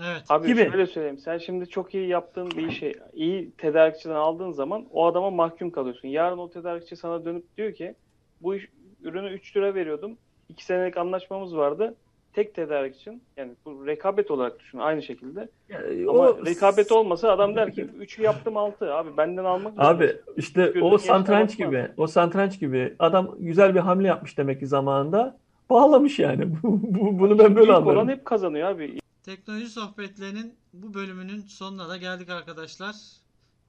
evet. 0.00 0.22
Abi 0.28 0.46
gibi. 0.46 0.70
şöyle 0.70 0.86
söyleyeyim. 0.86 1.18
Sen 1.18 1.38
şimdi 1.38 1.68
çok 1.68 1.94
iyi 1.94 2.08
yaptığın 2.08 2.50
bir 2.50 2.68
işi 2.68 2.94
iyi 3.12 3.50
tedarikçiden 3.50 4.14
aldığın 4.14 4.50
zaman 4.52 4.84
o 4.92 5.06
adama 5.06 5.30
mahkum 5.30 5.70
kalıyorsun. 5.70 6.08
Yarın 6.08 6.38
o 6.38 6.50
tedarikçi 6.50 6.96
sana 6.96 7.24
dönüp 7.24 7.56
diyor 7.56 7.74
ki 7.74 7.94
bu 8.40 8.54
iş, 8.54 8.68
ürünü 9.02 9.30
3 9.32 9.56
lira 9.56 9.74
veriyordum. 9.74 10.16
2 10.48 10.64
senelik 10.64 10.96
anlaşmamız 10.96 11.56
vardı. 11.56 11.94
Tek 12.32 12.54
tedarik 12.54 12.96
için 12.96 13.22
yani 13.36 13.52
bu 13.64 13.86
rekabet 13.86 14.30
olarak 14.30 14.58
düşün 14.60 14.78
aynı 14.78 15.02
şekilde. 15.02 15.48
Yani 15.68 16.08
Ama 16.10 16.18
o 16.18 16.46
rekabet 16.46 16.92
olmasa 16.92 17.32
adam 17.32 17.56
der 17.56 17.74
ki 17.74 17.88
3'ü 18.00 18.22
yaptım 18.22 18.56
6 18.56 18.94
abi 18.94 19.16
benden 19.16 19.44
almak 19.44 19.72
Abi 19.78 20.06
zorundasın. 20.06 20.34
işte 20.36 20.72
o 20.82 20.92
bakma. 20.92 21.42
gibi, 21.42 21.88
o 21.96 22.06
satranç 22.06 22.60
gibi 22.60 22.94
adam 22.98 23.34
güzel 23.38 23.74
bir 23.74 23.80
hamle 23.80 24.08
yapmış 24.08 24.38
demek 24.38 24.60
ki 24.60 24.66
zamanında. 24.66 25.38
Bağlamış 25.70 26.18
yani. 26.18 26.52
Bu- 26.62 26.80
bu- 26.94 27.18
Bunu 27.18 27.38
ben 27.38 27.56
böyle 27.56 27.72
anlarım. 27.72 27.98
olan 27.98 28.08
hep 28.08 28.24
kazanıyor 28.24 28.68
abi. 28.68 28.98
Teknoloji 29.22 29.68
sohbetlerinin 29.68 30.54
bu 30.72 30.94
bölümünün 30.94 31.40
sonuna 31.42 31.88
da 31.88 31.96
geldik 31.96 32.30
arkadaşlar. 32.30 32.96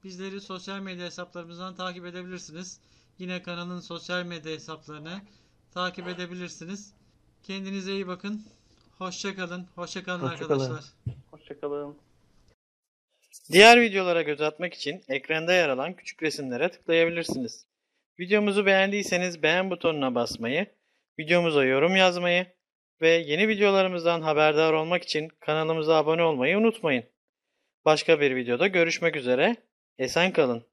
Bizleri 0.03 0.41
sosyal 0.41 0.79
medya 0.79 1.05
hesaplarımızdan 1.05 1.75
takip 1.75 2.05
edebilirsiniz. 2.05 2.79
Yine 3.19 3.41
kanalın 3.41 3.79
sosyal 3.79 4.25
medya 4.25 4.51
hesaplarını 4.51 5.21
takip 5.73 6.07
edebilirsiniz. 6.07 6.93
Kendinize 7.43 7.91
iyi 7.93 8.07
bakın. 8.07 8.41
Hoşça 8.97 9.35
kalın. 9.35 9.65
Hoşça 9.75 10.03
kalın 10.03 10.21
Hoşça 10.27 10.47
kalın. 10.47 10.59
arkadaşlar. 10.59 10.83
Hoşçakalın. 11.31 11.95
Diğer 13.51 13.81
videolara 13.81 14.21
göz 14.21 14.41
atmak 14.41 14.73
için 14.73 15.01
ekranda 15.09 15.53
yer 15.53 15.69
alan 15.69 15.93
küçük 15.93 16.23
resimlere 16.23 16.69
tıklayabilirsiniz. 16.71 17.65
Videomuzu 18.19 18.65
beğendiyseniz 18.65 19.43
beğen 19.43 19.69
butonuna 19.69 20.15
basmayı, 20.15 20.65
videomuza 21.20 21.66
yorum 21.66 21.95
yazmayı 21.95 22.45
ve 23.01 23.09
yeni 23.09 23.47
videolarımızdan 23.47 24.22
haberdar 24.22 24.74
olmak 24.74 25.03
için 25.03 25.28
kanalımıza 25.39 25.95
abone 25.95 26.24
olmayı 26.24 26.57
unutmayın. 26.57 27.05
Başka 27.86 28.22
bir 28.22 28.36
videoda 28.36 28.68
görüşmek 28.68 29.16
üzere. 29.16 29.55
Esen 29.97 30.34
kalın. 30.34 30.70